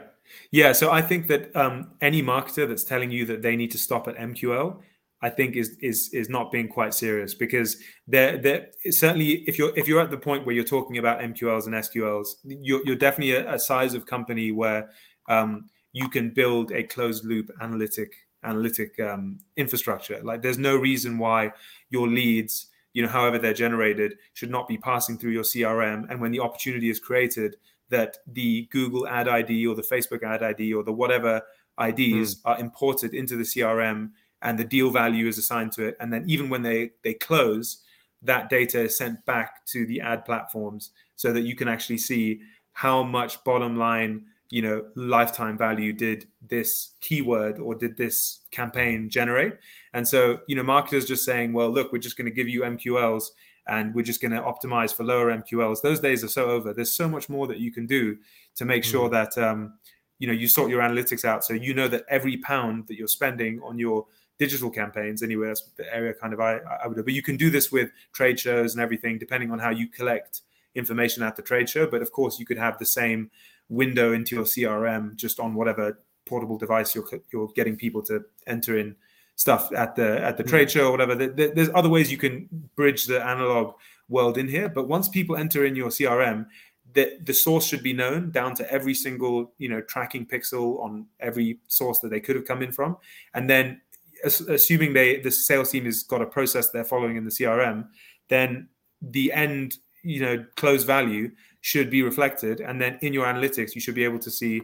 yeah. 0.52 0.72
So 0.72 0.92
I 0.92 1.02
think 1.02 1.28
that 1.28 1.54
um, 1.56 1.92
any 2.02 2.22
marketer 2.22 2.68
that's 2.68 2.84
telling 2.84 3.12
you 3.12 3.26
that 3.26 3.42
they 3.42 3.56
need 3.56 3.72
to 3.72 3.78
stop 3.78 4.08
at 4.08 4.16
MQL 4.16 4.80
I 5.22 5.30
think 5.30 5.56
is 5.56 5.76
is 5.82 6.10
is 6.14 6.30
not 6.30 6.52
being 6.52 6.68
quite 6.68 6.94
serious 6.94 7.34
because 7.34 7.78
there 8.08 8.38
there 8.38 8.68
certainly 8.92 9.44
if 9.48 9.58
you're 9.58 9.74
if 9.76 9.88
you're 9.88 10.02
at 10.02 10.12
the 10.12 10.18
point 10.18 10.46
where 10.46 10.54
you're 10.54 10.64
talking 10.64 10.98
about 11.00 11.22
MQLs 11.22 11.66
and 11.66 11.74
SQLs, 11.74 12.28
you're, 12.44 12.82
you're 12.86 12.96
definitely 12.96 13.34
a, 13.34 13.56
a 13.56 13.60
size 13.60 13.96
of 13.96 14.06
company 14.06 14.52
where 14.52 14.90
um, 15.28 15.66
you 15.92 16.08
can 16.08 16.30
build 16.30 16.72
a 16.72 16.84
closed 16.84 17.26
loop 17.26 17.50
analytic 17.62 18.14
analytic 18.44 19.00
um, 19.00 19.40
infrastructure. 19.56 20.22
Like 20.24 20.44
there's 20.44 20.60
no 20.60 20.76
reason 20.76 21.18
why 21.18 21.52
your 21.90 22.08
leads, 22.08 22.68
you 22.94 23.02
know, 23.02 23.10
however 23.10 23.40
they're 23.40 23.54
generated, 23.54 24.16
should 24.34 24.52
not 24.52 24.68
be 24.68 24.78
passing 24.78 25.18
through 25.18 25.32
your 25.32 25.44
CRM. 25.44 26.10
And 26.10 26.22
when 26.22 26.32
the 26.32 26.42
opportunity 26.42 26.90
is 26.90 27.00
created, 27.00 27.56
that 27.90 28.18
the 28.28 28.68
Google 28.72 29.08
Ad 29.08 29.28
ID 29.28 29.66
or 29.66 29.74
the 29.74 29.82
Facebook 29.82 30.22
Ad 30.22 30.44
ID 30.44 30.74
or 30.74 30.84
the 30.84 30.92
whatever 30.92 31.42
IDs 31.82 32.36
mm. 32.36 32.40
are 32.46 32.60
imported 32.60 33.14
into 33.14 33.36
the 33.36 33.44
CRM 33.44 34.12
and 34.42 34.58
the 34.58 34.64
deal 34.64 34.92
value 34.92 35.28
is 35.28 35.38
assigned 35.38 35.72
to 35.74 35.86
it. 35.86 35.98
And 36.00 36.12
then 36.12 36.24
even 36.28 36.50
when 36.50 36.62
they 36.62 36.92
they 37.04 37.14
close, 37.14 37.84
that 38.22 38.50
data 38.50 38.82
is 38.82 38.98
sent 38.98 39.26
back 39.26 39.66
to 39.68 39.86
the 39.86 40.02
ad 40.02 40.26
platforms 40.26 40.92
so 41.16 41.32
that 41.34 41.42
you 41.42 41.56
can 41.56 41.68
actually 41.68 41.98
see 41.98 42.42
how 42.74 43.04
much 43.04 43.44
bottom 43.44 43.78
line 43.78 44.24
you 44.50 44.62
know 44.62 44.86
lifetime 44.96 45.58
value 45.58 45.92
did 45.92 46.28
this 46.48 46.92
keyword 47.02 47.60
or 47.60 47.76
did 47.76 47.98
this 47.98 48.42
campaign 48.52 49.10
generate 49.10 49.54
and 49.94 50.08
so 50.08 50.40
you 50.48 50.56
know 50.56 50.64
marketers 50.64 51.06
just 51.06 51.26
saying 51.26 51.52
well 51.52 51.70
look 51.70 51.92
we're 51.92 51.98
just 51.98 52.18
going 52.18 52.30
to 52.30 52.32
give 52.32 52.48
you 52.48 52.62
mqls 52.62 53.26
and 53.68 53.94
we're 53.94 54.02
just 54.02 54.22
going 54.22 54.32
to 54.32 54.42
optimize 54.42 54.94
for 54.94 55.04
lower 55.04 55.36
mqls 55.38 55.82
those 55.82 56.00
days 56.00 56.24
are 56.24 56.30
so 56.30 56.46
over 56.46 56.74
there's 56.74 56.94
so 56.94 57.10
much 57.10 57.28
more 57.28 57.46
that 57.48 57.60
you 57.60 57.72
can 57.72 57.86
do 57.86 58.18
to 58.56 58.64
make 58.64 58.84
mm-hmm. 58.84 58.92
sure 58.92 59.10
that 59.10 59.38
um, 59.38 59.74
you 60.20 60.28
know 60.28 60.34
you 60.34 60.48
sort 60.48 60.70
your 60.70 60.82
analytics 60.82 61.26
out 61.26 61.44
so 61.44 61.54
you 61.54 61.74
know 61.74 61.88
that 61.88 62.06
every 62.10 62.38
pound 62.38 62.88
that 62.88 62.96
you're 62.96 63.08
spending 63.08 63.60
on 63.64 63.78
your 63.78 64.06
digital 64.40 64.70
campaigns 64.70 65.24
anyway 65.24 65.48
that's 65.48 65.64
the 65.78 65.96
area 65.96 66.14
kind 66.14 66.34
of 66.34 66.40
I, 66.40 66.60
I 66.84 66.88
would 66.88 67.04
but 67.04 67.14
you 67.14 67.24
can 67.24 67.38
do 67.38 67.50
this 67.50 67.72
with 67.72 67.90
trade 68.14 68.40
shows 68.40 68.74
and 68.74 68.82
everything 68.82 69.18
depending 69.18 69.52
on 69.52 69.60
how 69.60 69.72
you 69.72 69.88
collect 69.88 70.42
information 70.78 71.24
at 71.24 71.36
the 71.36 71.42
trade 71.42 71.70
show. 71.70 71.88
But 71.88 72.02
of 72.02 72.12
course 72.12 72.40
you 72.40 72.46
could 72.46 72.58
have 72.58 72.78
the 72.78 72.86
same 72.86 73.32
window 73.70 74.14
into 74.14 74.36
your 74.36 74.46
crm 74.46 75.14
just 75.16 75.42
on 75.42 75.54
whatever 75.54 76.00
portable 76.26 76.58
device 76.58 76.96
you're 76.96 77.06
you're 77.34 77.50
getting 77.54 77.76
people 77.76 78.02
to 78.02 78.24
enter 78.46 78.78
in 78.78 78.96
stuff 79.36 79.70
at 79.74 79.96
the 79.96 80.24
at 80.24 80.38
the 80.38 80.44
mm-hmm. 80.44 80.50
trade 80.50 80.72
show 80.72 80.88
or 80.88 80.92
whatever. 80.92 81.16
There's 81.16 81.70
other 81.74 81.90
ways 81.90 82.12
you 82.12 82.18
can 82.18 82.48
bridge 82.76 83.06
the 83.06 83.26
analog 83.26 83.74
world 84.08 84.38
in 84.38 84.48
here. 84.48 84.70
But 84.70 84.88
once 84.88 85.10
people 85.10 85.36
enter 85.36 85.66
in 85.66 85.76
your 85.76 85.90
crm 85.90 86.46
the 86.94 87.20
the 87.22 87.34
source 87.34 87.66
should 87.66 87.84
be 87.84 87.94
known 87.94 88.32
down 88.32 88.56
to 88.56 88.72
every 88.72 88.94
single 88.94 89.52
you 89.58 89.68
know 89.68 89.82
tracking 89.82 90.26
pixel 90.26 90.82
on 90.82 91.06
every 91.20 91.60
source 91.68 92.00
that 92.00 92.10
they 92.10 92.20
could 92.20 92.36
have 92.36 92.46
come 92.46 92.62
in 92.62 92.72
from, 92.72 92.98
and 93.34 93.50
then 93.50 93.82
assuming 94.24 94.94
they 94.94 95.20
the 95.20 95.32
sales 95.32 95.72
team 95.72 95.86
has 95.86 96.04
got 96.04 96.22
a 96.22 96.26
process 96.26 96.70
they're 96.70 96.84
following 96.84 97.18
in 97.18 97.26
the 97.26 97.32
CRM, 97.32 97.88
then 98.30 98.70
the 99.02 99.32
end 99.32 99.78
you 100.04 100.22
know 100.22 100.46
close 100.56 100.84
value 100.84 101.32
should 101.62 101.90
be 101.90 102.04
reflected, 102.04 102.62
and 102.62 102.82
then 102.82 102.98
in 103.02 103.14
your 103.14 103.26
analytics 103.26 103.76
you 103.76 103.82
should 103.82 103.96
be 103.96 104.04
able 104.04 104.20
to 104.20 104.32
see 104.32 104.62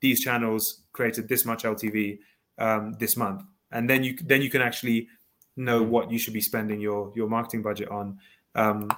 these 0.00 0.20
channels 0.20 0.82
created 0.92 1.28
this 1.28 1.44
much 1.44 1.64
LTV 1.64 2.18
um, 2.58 2.94
this 2.98 3.16
month, 3.16 3.42
and 3.72 3.88
then 3.88 4.04
you 4.04 4.16
then 4.22 4.42
you 4.42 4.50
can 4.50 4.62
actually 4.62 5.08
know 5.56 5.82
what 5.82 6.10
you 6.10 6.18
should 6.18 6.34
be 6.34 6.40
spending 6.40 6.80
your 6.80 7.12
your 7.14 7.28
marketing 7.28 7.62
budget 7.62 7.88
on. 7.88 8.18
Um, 8.54 8.90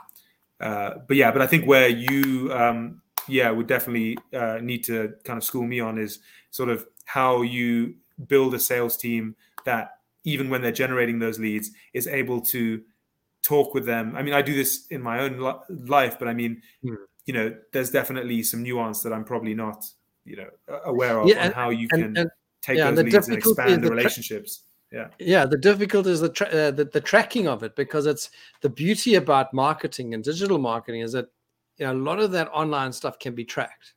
uh, 0.61 0.95
but 1.07 1.17
yeah, 1.17 1.31
but 1.31 1.43
I 1.43 1.47
think 1.47 1.67
where 1.67 1.89
you 1.89 2.53
um, 2.53 3.03
yeah 3.29 3.51
would 3.51 3.67
definitely 3.67 4.19
uh, 4.35 4.59
need 4.61 4.85
to 4.85 5.15
kind 5.25 5.37
of 5.37 5.45
school 5.45 5.65
me 5.65 5.81
on 5.81 5.99
is 5.99 6.21
sort 6.51 6.69
of 6.69 6.87
how 7.05 7.43
you 7.43 7.95
build 8.27 8.55
a 8.55 8.59
sales 8.59 8.97
team 8.97 9.37
that 9.65 9.96
even 10.27 10.51
when 10.51 10.61
they're 10.61 10.73
generating 10.73 11.19
those 11.19 11.39
leads 11.39 11.71
is 11.95 12.07
able 12.07 12.41
to 12.43 12.83
talk 13.43 13.73
with 13.73 13.87
them. 13.87 14.15
I 14.17 14.23
mean, 14.23 14.35
I 14.35 14.43
do 14.43 14.55
this 14.55 14.87
in 14.91 15.01
my 15.01 15.21
own 15.21 15.39
life, 15.87 16.19
but 16.19 16.29
I 16.29 16.35
mean, 16.35 16.61
hmm. 16.83 16.95
you 17.25 17.33
know, 17.33 17.57
there's 17.73 17.91
definitely 17.91 18.43
some 18.43 18.63
nuance 18.63 19.03
that 19.03 19.13
I'm 19.13 19.25
probably 19.25 19.55
not 19.55 19.87
you 20.25 20.37
know 20.37 20.51
aware 20.85 21.21
of 21.21 21.29
yeah, 21.29 21.45
and, 21.45 21.55
how 21.55 21.71
you 21.71 21.89
can 21.89 22.03
and, 22.03 22.19
and, 22.19 22.31
take 22.61 22.77
yeah, 22.77 22.91
those 22.91 23.05
leads 23.05 23.29
and 23.29 23.39
expand 23.39 23.83
the, 23.83 23.89
the 23.89 23.95
relationships. 23.95 24.65
yeah, 24.93 25.09
yeah. 25.21 25.47
The 25.47 25.57
difficulty 25.57 26.11
is 26.11 26.21
the, 26.21 26.29
tra- 26.29 26.49
uh, 26.49 26.71
the 26.73 26.85
the 26.85 27.01
tracking 27.01 27.47
of 27.47 27.63
it 27.63 27.77
because 27.77 28.07
it's 28.07 28.31
the 28.61 28.69
beauty 28.69 29.15
about 29.15 29.55
marketing 29.55 30.13
and 30.13 30.25
digital 30.25 30.59
marketing 30.59 31.03
is 31.03 31.13
that 31.13 31.27
you 31.79 31.87
know, 31.87 31.93
a 31.93 31.95
lot 31.95 32.19
of 32.19 32.33
that 32.33 32.49
online 32.49 32.93
stuff 32.93 33.19
can 33.21 33.35
be 33.35 33.45
tracked. 33.45 33.95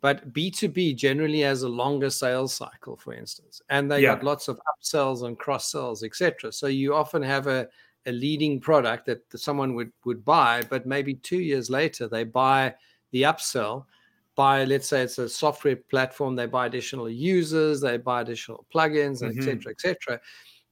But 0.00 0.32
B2B 0.32 0.96
generally 0.96 1.40
has 1.40 1.62
a 1.62 1.68
longer 1.68 2.10
sales 2.10 2.54
cycle, 2.54 2.96
for 2.96 3.14
instance, 3.14 3.60
and 3.70 3.90
they 3.90 4.02
yeah. 4.02 4.14
got 4.14 4.24
lots 4.24 4.48
of 4.48 4.60
upsells 4.70 5.26
and 5.26 5.38
cross 5.38 5.70
sells, 5.70 6.04
etc. 6.04 6.52
So 6.52 6.66
you 6.66 6.94
often 6.94 7.22
have 7.22 7.46
a, 7.46 7.66
a 8.04 8.12
leading 8.12 8.60
product 8.60 9.06
that 9.06 9.22
someone 9.34 9.74
would, 9.74 9.90
would 10.04 10.24
buy, 10.24 10.62
but 10.68 10.86
maybe 10.86 11.14
two 11.14 11.40
years 11.40 11.70
later 11.70 12.08
they 12.08 12.24
buy 12.24 12.74
the 13.10 13.22
upsell 13.22 13.86
buy, 14.36 14.64
let's 14.64 14.86
say 14.86 15.02
it's 15.02 15.18
a 15.18 15.28
software 15.28 15.76
platform, 15.76 16.36
they 16.36 16.46
buy 16.46 16.66
additional 16.66 17.10
users, 17.10 17.80
they 17.80 17.96
buy 17.96 18.20
additional 18.20 18.66
plugins, 18.72 19.22
mm-hmm. 19.22 19.40
et 19.40 19.42
cetera, 19.42 19.72
et 19.72 19.80
cetera. 19.80 20.20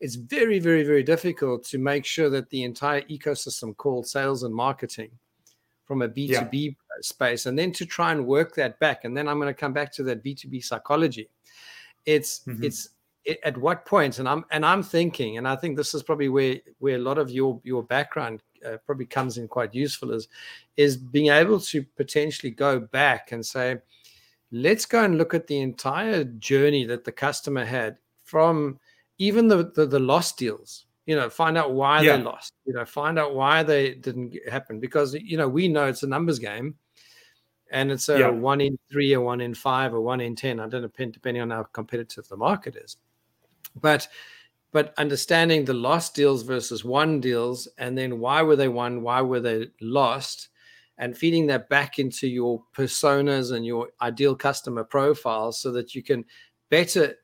It's 0.01 0.15
very, 0.15 0.59
very, 0.59 0.85
very 0.85 1.03
difficult 1.03 1.65
to 1.65 1.79
make 1.79 2.05
sure 2.05 2.29
that 2.31 2.51
the 2.51 2.63
entire 2.63 3.01
ecosystem 3.03 3.77
called 3.77 4.07
sales 4.07 4.43
and 4.43 4.55
marketing 4.55 5.11
from 5.85 6.03
a 6.03 6.09
B2B 6.09 6.53
yeah. 6.53 6.73
space, 7.01 7.47
and 7.47 7.59
then 7.59 7.73
to 7.73 7.87
try 7.87 8.13
and 8.13 8.27
work 8.27 8.55
that 8.55 8.79
back. 8.81 9.05
And 9.05 9.17
then 9.17 9.29
I'm 9.29 9.39
going 9.39 9.53
to 9.53 9.59
come 9.59 9.73
back 9.73 9.93
to 9.95 10.03
that 10.05 10.25
B2B 10.25 10.65
psychology. 10.65 11.29
It's 12.07 12.41
mm-hmm. 12.41 12.65
it's 12.65 12.91
it, 13.25 13.41
at 13.45 13.57
what 13.57 13.87
point, 13.87 14.19
and 14.19 14.29
I'm 14.29 14.45
and 14.51 14.65
I'm 14.65 14.83
thinking, 14.83 15.39
and 15.39 15.49
I 15.49 15.57
think 15.57 15.77
this 15.77 15.95
is 15.95 16.03
probably 16.03 16.29
where 16.29 16.57
where 16.79 16.97
a 16.97 17.01
lot 17.01 17.19
of 17.19 17.31
your 17.31 17.61
your 17.65 17.83
background 17.83 18.43
uh, 18.65 18.77
probably 18.87 19.07
comes 19.07 19.39
in 19.39 19.49
quite 19.49 19.75
useful 19.75 20.13
is 20.13 20.29
is 20.77 20.97
being 20.97 21.31
able 21.31 21.61
to 21.61 21.83
potentially 21.97 22.51
go 22.51 22.81
back 22.81 23.33
and 23.33 23.45
say 23.45 23.77
let's 24.53 24.87
go 24.87 25.05
and 25.05 25.19
look 25.19 25.35
at 25.35 25.47
the 25.47 25.61
entire 25.61 26.25
journey 26.25 26.85
that 26.85 27.05
the 27.05 27.13
customer 27.13 27.65
had 27.65 27.99
from 28.23 28.79
even 29.19 29.49
the 29.49 29.71
the, 29.75 29.87
the 29.87 29.99
lost 29.99 30.39
deals 30.39 30.87
you 31.07 31.15
know 31.15 31.29
find 31.29 31.57
out 31.59 31.73
why 31.73 32.01
yeah. 32.01 32.17
they 32.17 32.23
lost 32.23 32.55
you 32.65 32.73
know 32.73 32.85
find 32.85 33.19
out 33.19 33.35
why 33.35 33.63
they 33.63 33.95
didn't 33.95 34.35
happen 34.51 34.81
because 34.81 35.15
you 35.15 35.37
know 35.37 35.49
we 35.49 35.69
know 35.69 35.87
it's 35.87 36.03
a 36.03 36.07
numbers 36.07 36.39
game 36.39 36.75
and 37.71 37.91
it's 37.91 38.09
a 38.09 38.19
yeah. 38.19 38.29
one 38.29 38.61
in 38.61 38.79
three 38.91 39.15
or 39.15 39.21
one 39.21 39.41
in 39.41 39.55
five 39.55 39.93
or 39.93 40.01
one 40.01 40.21
in 40.21 40.35
ten 40.35 40.61
i 40.61 40.67
don't 40.69 40.83
know 40.83 41.07
depending 41.11 41.43
on 41.43 41.51
how 41.51 41.63
competitive 41.63 42.27
the 42.29 42.37
market 42.37 42.77
is 42.77 42.97
but 43.81 44.09
but 44.73 44.93
understanding 44.99 45.65
the 45.65 45.75
lost 45.75 46.15
deals 46.15 46.43
versus 46.43 46.85
won 46.85 47.21
deals 47.21 47.69
and 47.79 47.97
then 47.97 48.19
why 48.19 48.43
were 48.43 48.57
they 48.57 48.69
won 48.69 49.03
why 49.03 49.21
were 49.21 49.41
they 49.41 49.67
lost 49.81 50.49
and 50.99 51.17
feeding 51.17 51.47
that 51.47 51.69
back 51.69 51.99
into 51.99 52.29
your 52.29 52.63
personas 52.77 53.53
and 53.53 53.67
your 53.67 53.89
ideal 54.01 54.35
customer 54.35 54.85
profiles 54.85 55.59
so 55.61 55.73
that 55.73 55.95
you 55.95 56.03
can 56.03 56.25
better 56.71 57.15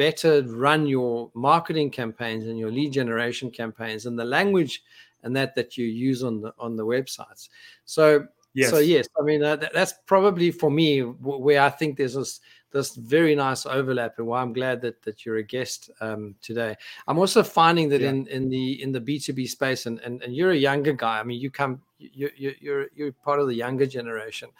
better 0.00 0.42
run 0.42 0.86
your 0.86 1.30
marketing 1.34 1.90
campaigns 1.90 2.46
and 2.46 2.58
your 2.58 2.70
lead 2.70 2.90
generation 2.90 3.50
campaigns 3.50 4.06
and 4.06 4.18
the 4.18 4.24
language 4.24 4.82
and 5.22 5.36
that 5.36 5.54
that 5.54 5.76
you 5.76 5.84
use 5.84 6.22
on 6.22 6.40
the 6.40 6.50
on 6.58 6.74
the 6.74 6.86
websites 6.94 7.50
so 7.84 8.26
yes. 8.54 8.70
so 8.70 8.78
yes 8.78 9.06
i 9.20 9.22
mean 9.22 9.42
uh, 9.42 9.56
that, 9.56 9.72
that's 9.74 9.94
probably 10.06 10.50
for 10.50 10.70
me 10.70 11.00
where 11.00 11.60
i 11.60 11.68
think 11.68 11.98
there's 11.98 12.14
this 12.14 12.40
this 12.72 12.94
very 12.94 13.34
nice 13.34 13.66
overlap 13.66 14.14
and 14.18 14.26
why 14.26 14.40
I'm 14.40 14.52
glad 14.52 14.80
that 14.82 15.02
that 15.02 15.26
you're 15.26 15.38
a 15.38 15.42
guest 15.42 15.90
um, 16.00 16.34
today. 16.40 16.76
I'm 17.08 17.18
also 17.18 17.42
finding 17.42 17.88
that 17.88 18.00
yeah. 18.00 18.10
in 18.10 18.26
in 18.28 18.48
the 18.48 18.82
in 18.82 18.92
the 18.92 19.00
B2B 19.00 19.48
space 19.48 19.86
and, 19.86 19.98
and 20.00 20.22
and 20.22 20.34
you're 20.34 20.52
a 20.52 20.56
younger 20.56 20.92
guy. 20.92 21.18
I 21.18 21.24
mean, 21.24 21.40
you 21.40 21.50
come 21.50 21.80
you're 21.98 22.30
you're 22.36 22.86
you're 22.94 23.12
part 23.12 23.40
of 23.40 23.48
the 23.48 23.54
younger 23.54 23.86
generation, 23.86 24.50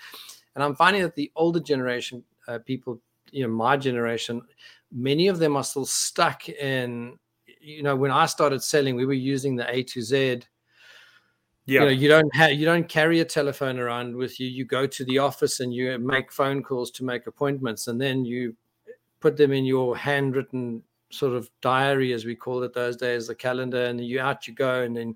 and 0.55 0.65
I'm 0.65 0.75
finding 0.75 1.03
that 1.03 1.15
the 1.15 1.31
older 1.37 1.61
generation 1.61 2.25
uh, 2.49 2.59
people, 2.59 3.01
you 3.31 3.47
know, 3.47 3.53
my 3.53 3.77
generation, 3.77 4.43
many 4.93 5.29
of 5.29 5.39
them 5.39 5.57
are 5.57 5.65
still 5.65 5.87
stuck 5.87 6.49
in. 6.49 7.19
You 7.61 7.83
know, 7.83 7.97
when 7.97 8.11
I 8.11 8.27
started 8.27 8.63
selling, 8.63 8.97
we 8.97 9.07
were 9.07 9.13
using 9.13 9.57
the 9.57 9.71
A 9.73 9.83
to 9.85 10.03
Z 10.03 10.43
yeah. 11.71 11.83
You 11.83 11.87
know, 11.87 11.93
you 11.93 12.09
don't 12.09 12.35
have 12.35 12.53
you 12.53 12.65
don't 12.65 12.89
carry 12.89 13.21
a 13.21 13.25
telephone 13.25 13.79
around 13.79 14.17
with 14.17 14.41
you. 14.41 14.49
You 14.49 14.65
go 14.65 14.89
to 14.89 15.05
the 15.05 15.19
office 15.19 15.61
and 15.61 15.73
you 15.73 15.97
make 16.01 16.33
phone 16.33 16.65
calls 16.65 16.91
to 16.93 17.05
make 17.05 17.29
appointments, 17.29 17.87
and 17.87 18.01
then 18.01 18.25
you 18.25 18.57
put 19.21 19.37
them 19.37 19.53
in 19.53 19.65
your 19.65 19.97
handwritten 19.97 20.83
sort 21.11 21.35
of 21.35 21.49
diary, 21.61 22.13
as 22.13 22.25
we 22.25 22.35
call 22.35 22.65
it 22.65 22.73
those 22.73 22.97
days, 22.97 23.29
the 23.29 23.37
calendar, 23.37 23.85
and 23.85 24.05
you 24.05 24.21
out 24.21 24.49
you 24.49 24.55
go, 24.55 24.83
and 24.83 24.97
then 24.97 25.15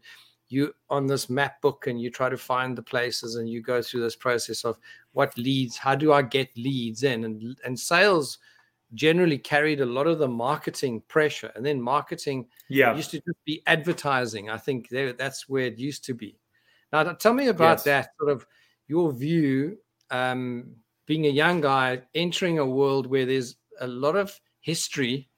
you 0.49 0.73
on 0.91 1.09
this 1.09 1.29
map 1.29 1.61
book 1.61 1.89
and 1.89 2.01
you 2.01 2.09
try 2.09 2.29
to 2.29 2.37
find 2.37 2.79
the 2.79 2.83
places 2.83 3.35
and 3.35 3.49
you 3.49 3.61
go 3.61 3.83
through 3.83 4.03
this 4.03 4.15
process 4.15 4.65
of 4.65 4.79
what 5.13 5.37
leads, 5.37 5.77
how 5.77 5.97
do 5.97 6.13
I 6.13 6.23
get 6.23 6.57
leads 6.57 7.03
in, 7.03 7.25
and 7.25 7.59
and 7.65 7.77
sales 7.77 8.39
generally 8.95 9.39
carried 9.39 9.81
a 9.81 9.87
lot 9.87 10.07
of 10.07 10.19
the 10.19 10.29
marketing 10.29 11.03
pressure 11.09 11.51
and 11.57 11.67
then 11.67 11.81
marketing 11.81 12.47
yeah 12.69 12.95
used 12.95 13.11
to 13.11 13.19
just 13.19 13.45
be 13.45 13.63
advertising 13.67 14.51
i 14.51 14.57
think 14.57 14.89
that's 14.89 15.49
where 15.49 15.65
it 15.65 15.79
used 15.79 16.05
to 16.05 16.15
be 16.15 16.39
now, 16.95 17.03
tell 17.15 17.35
me 17.35 17.49
about 17.49 17.79
yes. 17.79 17.85
that 17.85 18.11
sort 18.21 18.31
of 18.31 18.47
your 18.87 19.13
view, 19.13 19.79
um, 20.13 20.77
being 21.07 21.27
a 21.27 21.31
young 21.31 21.61
guy 21.61 22.03
entering 22.15 22.61
a 22.61 22.67
world 22.67 23.09
where 23.09 23.27
there's 23.27 23.57
a 23.81 23.87
lot 23.89 24.15
of 24.15 24.41
history 24.61 25.29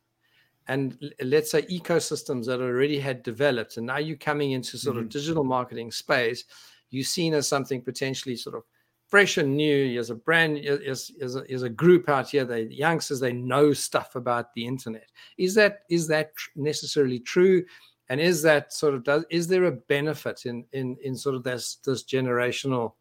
and 0.68 0.98
let's 1.22 1.50
say 1.52 1.62
ecosystems 1.62 2.44
that 2.44 2.60
already 2.60 2.98
had 2.98 3.22
developed, 3.22 3.78
and 3.78 3.86
now 3.86 3.96
you're 3.96 4.16
coming 4.16 4.50
into 4.50 4.76
sort 4.76 4.96
mm-hmm. 4.96 5.04
of 5.04 5.10
digital 5.10 5.44
marketing 5.44 5.92
space. 5.92 6.44
You're 6.90 7.04
seen 7.04 7.32
as 7.32 7.48
something 7.48 7.80
potentially 7.80 8.36
sort 8.36 8.56
of 8.56 8.64
fresh 9.08 9.38
and 9.38 9.56
new. 9.56 9.98
As 9.98 10.10
a 10.10 10.14
brand, 10.14 10.58
as, 10.58 11.12
a, 11.20 11.42
as 11.50 11.62
a 11.62 11.68
group 11.68 12.08
out 12.08 12.30
here, 12.30 12.44
the 12.44 12.72
youngsters 12.72 13.20
they 13.20 13.32
know 13.32 13.72
stuff 13.72 14.16
about 14.16 14.52
the 14.54 14.66
internet. 14.66 15.10
Is 15.38 15.54
that 15.54 15.80
is 15.88 16.06
that 16.08 16.32
necessarily 16.54 17.20
true? 17.20 17.64
and 18.08 18.20
is 18.20 18.42
that 18.42 18.72
sort 18.72 18.94
of 18.94 19.04
does 19.04 19.24
is 19.30 19.46
there 19.46 19.64
a 19.64 19.72
benefit 19.72 20.46
in 20.46 20.64
in 20.72 20.96
in 21.02 21.16
sort 21.16 21.34
of 21.34 21.42
this 21.42 21.76
this 21.84 22.04
generational 22.04 22.92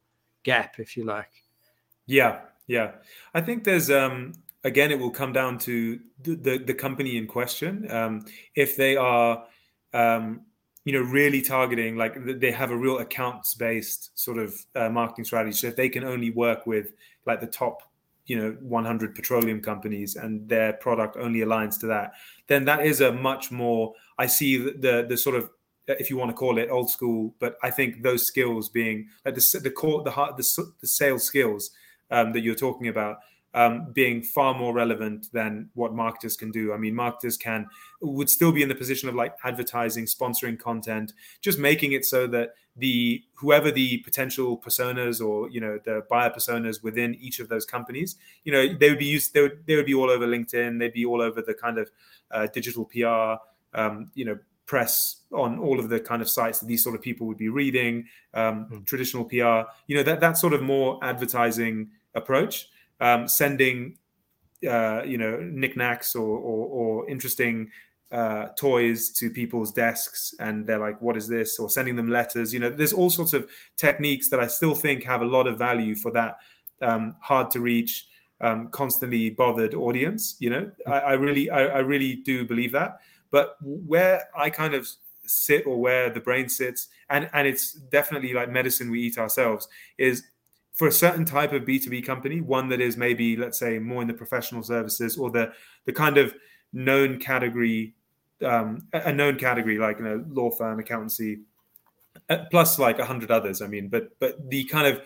gap 0.44 0.80
if 0.80 0.96
you 0.96 1.04
like 1.04 1.32
yeah 2.06 2.42
yeah 2.68 2.92
i 3.34 3.42
think 3.42 3.64
there's 3.64 3.90
um 3.90 4.34
again 4.64 4.92
it 4.92 5.00
will 5.00 5.12
come 5.12 5.34
down 5.34 5.58
to 5.58 6.00
the 6.24 6.36
the, 6.36 6.58
the 6.58 6.74
company 6.74 7.18
in 7.18 7.28
question 7.28 7.90
um 7.92 8.26
if 8.56 8.76
they 8.76 8.96
are 8.96 9.46
um 9.94 10.42
you 10.86 10.94
know 10.94 11.02
really 11.02 11.42
targeting 11.42 11.98
like 11.98 12.14
they 12.40 12.52
have 12.52 12.72
a 12.72 12.78
real 12.78 13.00
accounts 13.00 13.56
based 13.56 14.18
sort 14.18 14.38
of 14.38 14.56
uh, 14.76 14.90
marketing 14.90 15.26
strategy. 15.26 15.58
So 15.58 15.68
if 15.68 15.76
they 15.76 15.90
can 15.90 16.04
only 16.04 16.30
work 16.30 16.66
with 16.66 16.94
like 17.26 17.42
the 17.42 17.48
top 17.48 17.82
you 18.26 18.38
know 18.38 18.58
100 18.62 19.16
petroleum 19.16 19.62
companies 19.62 20.16
and 20.16 20.48
their 20.50 20.74
product 20.74 21.18
only 21.18 21.40
aligns 21.40 21.80
to 21.80 21.88
that 21.88 22.14
then 22.48 22.66
that 22.66 22.86
is 22.86 23.02
a 23.02 23.12
much 23.12 23.52
more 23.52 23.94
i 24.18 24.26
see 24.26 24.58
the 24.58 24.72
the, 24.80 25.06
the 25.10 25.18
sort 25.18 25.36
of 25.36 25.50
if 25.88 26.10
you 26.10 26.18
want 26.18 26.30
to 26.30 26.36
call 26.36 26.58
it 26.58 26.70
old 26.70 26.90
school 26.90 27.36
but 27.40 27.58
i 27.62 27.70
think 27.70 28.02
those 28.02 28.26
skills 28.26 28.70
being 28.70 29.08
like 29.26 29.36
the 29.36 29.60
the 29.62 29.70
core 29.70 30.04
the 30.04 30.12
heart 30.12 30.36
the, 30.38 30.66
the 30.82 30.88
sales 30.88 31.24
skills 31.24 31.72
um, 32.12 32.34
that 32.34 32.42
you're 32.42 32.56
talking 32.56 32.88
about 32.88 33.18
um, 33.56 33.88
being 33.94 34.22
far 34.22 34.54
more 34.54 34.74
relevant 34.74 35.32
than 35.32 35.70
what 35.74 35.94
marketers 35.94 36.36
can 36.36 36.52
do. 36.52 36.74
I 36.74 36.78
mean, 36.78 36.94
marketers 36.94 37.38
can 37.38 37.68
would 38.02 38.30
still 38.30 38.52
be 38.52 38.62
in 38.62 38.68
the 38.70 38.76
position 38.76 39.08
of 39.08 39.16
like 39.16 39.34
advertising, 39.46 40.06
sponsoring 40.06 40.60
content, 40.60 41.14
just 41.42 41.58
making 41.58 41.94
it 41.94 42.04
so 42.06 42.28
that 42.28 42.50
the 42.76 43.24
whoever 43.36 43.72
the 43.72 44.00
potential 44.00 44.58
personas 44.58 45.26
or 45.26 45.50
you 45.50 45.62
know 45.62 45.80
the 45.86 46.04
buyer 46.10 46.30
personas 46.30 46.84
within 46.84 47.16
each 47.16 47.40
of 47.40 47.48
those 47.48 47.66
companies, 47.66 48.18
you 48.44 48.52
know, 48.52 48.78
they 48.78 48.90
would 48.90 49.00
be 49.00 49.06
used. 49.06 49.34
They 49.34 49.42
would 49.42 49.66
they 49.66 49.78
would 49.78 49.86
be 49.86 49.96
all 49.96 50.10
over 50.12 50.28
LinkedIn. 50.28 50.78
They'd 50.78 50.94
be 50.94 51.06
all 51.06 51.22
over 51.22 51.42
the 51.42 51.54
kind 51.54 51.78
of 51.78 51.90
uh, 52.32 52.48
digital 52.54 52.86
PR. 52.86 53.42
Um, 53.74 54.12
you 54.16 54.26
know, 54.26 54.38
press 54.66 55.22
on 55.32 55.60
all 55.60 55.80
of 55.80 55.88
the 55.90 56.00
kind 56.00 56.22
of 56.22 56.30
sites 56.30 56.60
that 56.60 56.66
these 56.66 56.84
sort 56.84 56.96
of 56.96 57.02
people 57.02 57.28
would 57.28 57.38
be 57.38 57.50
reading, 57.50 58.06
um, 58.34 58.68
mm. 58.72 58.86
traditional 58.86 59.24
PR, 59.24 59.70
you 59.88 59.96
know, 59.96 60.04
that 60.04 60.20
that 60.20 60.38
sort 60.38 60.54
of 60.54 60.62
more 60.62 61.00
advertising 61.04 61.90
approach, 62.16 62.70
um, 63.00 63.28
sending, 63.28 63.98
uh, 64.68 65.04
you 65.04 65.18
know, 65.18 65.40
knickknacks 65.40 66.16
or, 66.16 66.38
or, 66.38 66.68
or 66.68 67.10
interesting 67.10 67.72
uh, 68.12 68.48
toys 68.58 69.10
to 69.10 69.30
people's 69.30 69.72
desks, 69.72 70.34
and 70.40 70.66
they're 70.66 70.80
like, 70.80 71.02
"What 71.02 71.18
is 71.18 71.28
this?" 71.28 71.60
Or 71.60 71.70
sending 71.70 71.96
them 71.96 72.10
letters. 72.10 72.54
You 72.54 72.60
know, 72.60 72.70
there's 72.70 72.94
all 72.94 73.10
sorts 73.10 73.34
of 73.34 73.50
techniques 73.78 74.30
that 74.30 74.40
I 74.40 74.48
still 74.48 74.76
think 74.76 75.04
have 75.04 75.22
a 75.22 75.26
lot 75.26 75.48
of 75.48 75.58
value 75.58 75.96
for 75.96 76.12
that 76.12 76.38
um, 76.82 77.16
hard 77.20 77.52
to 77.52 77.60
reach, 77.60 78.08
um, 78.42 78.70
constantly 78.70 79.32
bothered 79.32 79.74
audience. 79.74 80.36
You 80.40 80.50
know, 80.52 80.72
I, 80.88 81.00
I 81.00 81.14
really, 81.14 81.50
I, 81.50 81.66
I 81.66 81.80
really 81.80 82.16
do 82.18 82.46
believe 82.46 82.72
that. 82.74 83.00
But 83.32 83.58
where 83.62 84.24
I 84.38 84.50
kind 84.50 84.76
of 84.76 84.88
sit 85.26 85.66
or 85.66 85.82
where 85.82 86.10
the 86.10 86.20
brain 86.20 86.48
sits, 86.48 86.88
and 87.10 87.30
and 87.34 87.48
it's 87.48 87.74
definitely 87.74 88.34
like 88.34 88.50
medicine 88.50 88.92
we 88.92 89.02
eat 89.02 89.18
ourselves, 89.18 89.68
is 89.98 90.24
for 90.76 90.88
a 90.88 90.92
certain 90.92 91.26
type 91.26 91.54
of 91.54 91.64
B2B 91.64 92.06
company, 92.06 92.42
one 92.42 92.68
that 92.70 92.82
is 92.82 92.98
maybe, 92.98 93.38
let's 93.38 93.58
say, 93.58 93.80
more 93.80 94.02
in 94.02 94.08
the 94.08 94.14
professional 94.14 94.62
services 94.62 95.18
or 95.18 95.32
the 95.32 95.52
the 95.86 95.94
kind 95.94 96.18
of 96.18 96.34
known 96.74 97.18
category, 97.18 97.96
um, 98.44 98.88
a 98.94 99.12
known 99.12 99.38
category 99.38 99.78
like 99.80 99.98
you 99.98 100.04
know 100.04 100.24
law 100.30 100.52
firm, 100.52 100.80
accountancy, 100.80 101.40
uh, 102.30 102.40
plus 102.52 102.78
like 102.78 103.00
a 103.00 103.06
hundred 103.06 103.32
others. 103.32 103.62
I 103.62 103.68
mean, 103.68 103.88
but 103.88 104.10
but 104.20 104.50
the 104.50 104.66
kind 104.66 104.88
of 104.88 105.02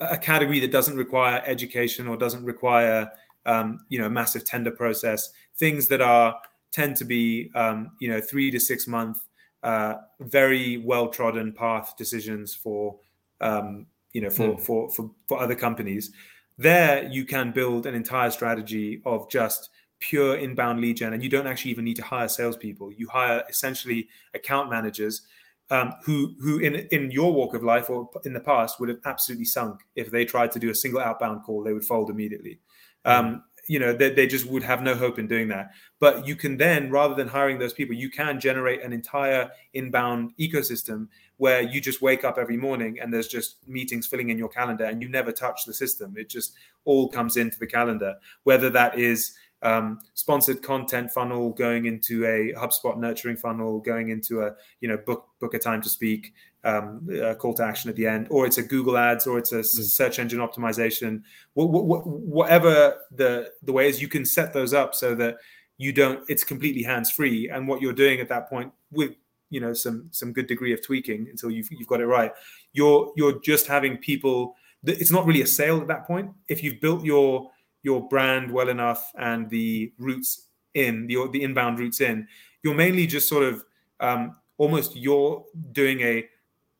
a 0.00 0.18
category 0.18 0.60
that 0.60 0.70
doesn't 0.70 0.96
require 0.96 1.42
education 1.44 2.06
or 2.06 2.16
doesn't 2.16 2.44
require 2.44 3.10
um, 3.46 3.80
you 3.88 3.98
know 3.98 4.10
massive 4.10 4.44
tender 4.44 4.70
process, 4.70 5.32
things 5.56 5.88
that 5.88 6.02
are 6.02 6.38
tend 6.70 6.96
to 6.96 7.04
be 7.06 7.50
um, 7.54 7.92
you 7.98 8.10
know 8.10 8.20
three 8.20 8.50
to 8.50 8.60
six 8.60 8.86
month 8.86 9.24
uh, 9.62 9.94
very 10.20 10.78
well 10.78 11.08
trodden 11.08 11.52
path 11.52 11.94
decisions 11.96 12.54
for 12.54 12.96
um, 13.40 13.86
you 14.18 14.24
know 14.24 14.30
for, 14.30 14.48
mm. 14.48 14.60
for 14.60 14.90
for 14.90 15.10
for 15.28 15.38
other 15.38 15.54
companies 15.54 16.10
there 16.58 17.06
you 17.06 17.24
can 17.24 17.52
build 17.52 17.86
an 17.86 17.94
entire 17.94 18.32
strategy 18.32 19.00
of 19.06 19.30
just 19.30 19.70
pure 20.00 20.36
inbound 20.36 20.80
lead 20.80 20.96
gen 20.96 21.12
and 21.12 21.22
you 21.22 21.28
don't 21.28 21.46
actually 21.46 21.70
even 21.70 21.84
need 21.84 21.94
to 21.94 22.02
hire 22.02 22.26
salespeople 22.26 22.92
you 22.92 23.08
hire 23.08 23.44
essentially 23.48 24.08
account 24.34 24.68
managers 24.68 25.22
um, 25.70 25.92
who 26.04 26.34
who 26.40 26.58
in 26.58 26.74
in 26.90 27.12
your 27.12 27.32
walk 27.32 27.54
of 27.54 27.62
life 27.62 27.90
or 27.90 28.10
in 28.24 28.32
the 28.32 28.40
past 28.40 28.80
would 28.80 28.88
have 28.88 28.98
absolutely 29.04 29.44
sunk 29.44 29.82
if 29.94 30.10
they 30.10 30.24
tried 30.24 30.50
to 30.50 30.58
do 30.58 30.70
a 30.70 30.74
single 30.74 31.00
outbound 31.00 31.44
call 31.44 31.62
they 31.62 31.72
would 31.72 31.84
fold 31.84 32.10
immediately 32.10 32.58
hmm. 33.04 33.10
um, 33.10 33.44
you 33.68 33.78
know 33.78 33.92
they, 33.92 34.10
they 34.10 34.26
just 34.26 34.46
would 34.46 34.62
have 34.62 34.82
no 34.82 34.94
hope 34.94 35.18
in 35.18 35.28
doing 35.28 35.48
that. 35.48 35.70
But 36.00 36.26
you 36.26 36.34
can 36.34 36.56
then 36.56 36.90
rather 36.90 37.14
than 37.14 37.28
hiring 37.28 37.58
those 37.58 37.72
people 37.72 37.94
you 37.94 38.10
can 38.10 38.40
generate 38.40 38.82
an 38.82 38.92
entire 38.92 39.50
inbound 39.74 40.32
ecosystem 40.38 41.06
where 41.36 41.62
you 41.62 41.80
just 41.80 42.02
wake 42.02 42.24
up 42.24 42.36
every 42.36 42.56
morning 42.56 42.98
and 43.00 43.14
there's 43.14 43.28
just 43.28 43.56
meetings 43.68 44.06
filling 44.06 44.30
in 44.30 44.38
your 44.38 44.48
calendar 44.48 44.84
and 44.84 45.00
you 45.00 45.08
never 45.08 45.30
touch 45.30 45.64
the 45.64 45.72
system. 45.72 46.14
It 46.16 46.28
just 46.28 46.54
all 46.84 47.08
comes 47.08 47.36
into 47.36 47.58
the 47.60 47.66
calendar. 47.66 48.16
Whether 48.42 48.70
that 48.70 48.98
is 48.98 49.36
um, 49.62 50.00
sponsored 50.14 50.62
content 50.62 51.10
funnel 51.10 51.50
going 51.50 51.86
into 51.86 52.24
a 52.24 52.52
HubSpot 52.58 52.96
nurturing 52.98 53.36
funnel, 53.36 53.80
going 53.80 54.08
into 54.10 54.42
a 54.42 54.54
you 54.80 54.88
know 54.88 54.96
book 54.96 55.28
book 55.40 55.54
a 55.54 55.58
time 55.58 55.82
to 55.82 55.88
speak, 55.88 56.32
um, 56.68 57.08
a 57.22 57.34
call 57.34 57.54
to 57.54 57.64
action 57.64 57.88
at 57.88 57.96
the 57.96 58.06
end, 58.06 58.26
or 58.30 58.46
it's 58.46 58.58
a 58.58 58.62
Google 58.62 58.98
Ads, 58.98 59.26
or 59.26 59.38
it's 59.38 59.52
a 59.52 59.60
mm. 59.60 59.64
search 59.64 60.18
engine 60.18 60.40
optimization. 60.40 61.22
whatever 61.54 62.98
the 63.10 63.50
the 63.62 63.72
way 63.72 63.88
is, 63.88 64.02
you 64.02 64.08
can 64.08 64.24
set 64.24 64.52
those 64.52 64.74
up 64.74 64.94
so 64.94 65.14
that 65.14 65.36
you 65.78 65.92
don't. 65.92 66.22
It's 66.28 66.44
completely 66.44 66.82
hands 66.82 67.10
free, 67.10 67.48
and 67.48 67.66
what 67.66 67.80
you're 67.80 67.92
doing 67.92 68.20
at 68.20 68.28
that 68.28 68.48
point 68.48 68.72
with 68.90 69.12
you 69.50 69.60
know 69.60 69.72
some 69.72 70.08
some 70.10 70.32
good 70.32 70.46
degree 70.46 70.72
of 70.72 70.84
tweaking 70.84 71.28
until 71.30 71.50
you've 71.50 71.68
you've 71.70 71.88
got 71.88 72.00
it 72.00 72.06
right. 72.06 72.32
You're 72.72 73.12
you're 73.16 73.40
just 73.40 73.66
having 73.66 73.96
people. 73.96 74.54
It's 74.84 75.10
not 75.10 75.26
really 75.26 75.42
a 75.42 75.46
sale 75.46 75.80
at 75.80 75.88
that 75.88 76.06
point. 76.06 76.30
If 76.48 76.62
you've 76.62 76.80
built 76.80 77.04
your 77.04 77.50
your 77.82 78.06
brand 78.08 78.50
well 78.50 78.68
enough 78.68 79.10
and 79.18 79.48
the 79.48 79.92
routes 79.98 80.48
in 80.74 81.06
the 81.06 81.28
the 81.32 81.42
inbound 81.42 81.78
routes 81.78 82.00
in, 82.00 82.28
you're 82.62 82.74
mainly 82.74 83.06
just 83.06 83.28
sort 83.28 83.44
of 83.44 83.64
um, 84.00 84.36
almost 84.58 84.96
you're 84.96 85.44
doing 85.72 86.00
a 86.00 86.28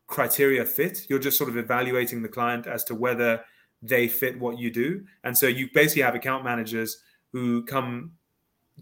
criteria 0.08 0.64
fit. 0.64 1.06
You're 1.08 1.20
just 1.20 1.38
sort 1.38 1.48
of 1.48 1.56
evaluating 1.56 2.22
the 2.22 2.28
client 2.28 2.66
as 2.66 2.82
to 2.84 2.94
whether 2.94 3.44
they 3.80 4.08
fit 4.08 4.38
what 4.40 4.58
you 4.58 4.70
do. 4.70 5.04
And 5.22 5.36
so 5.36 5.46
you 5.46 5.68
basically 5.72 6.02
have 6.02 6.16
account 6.16 6.42
managers 6.44 6.98
who 7.32 7.62
come 7.64 8.12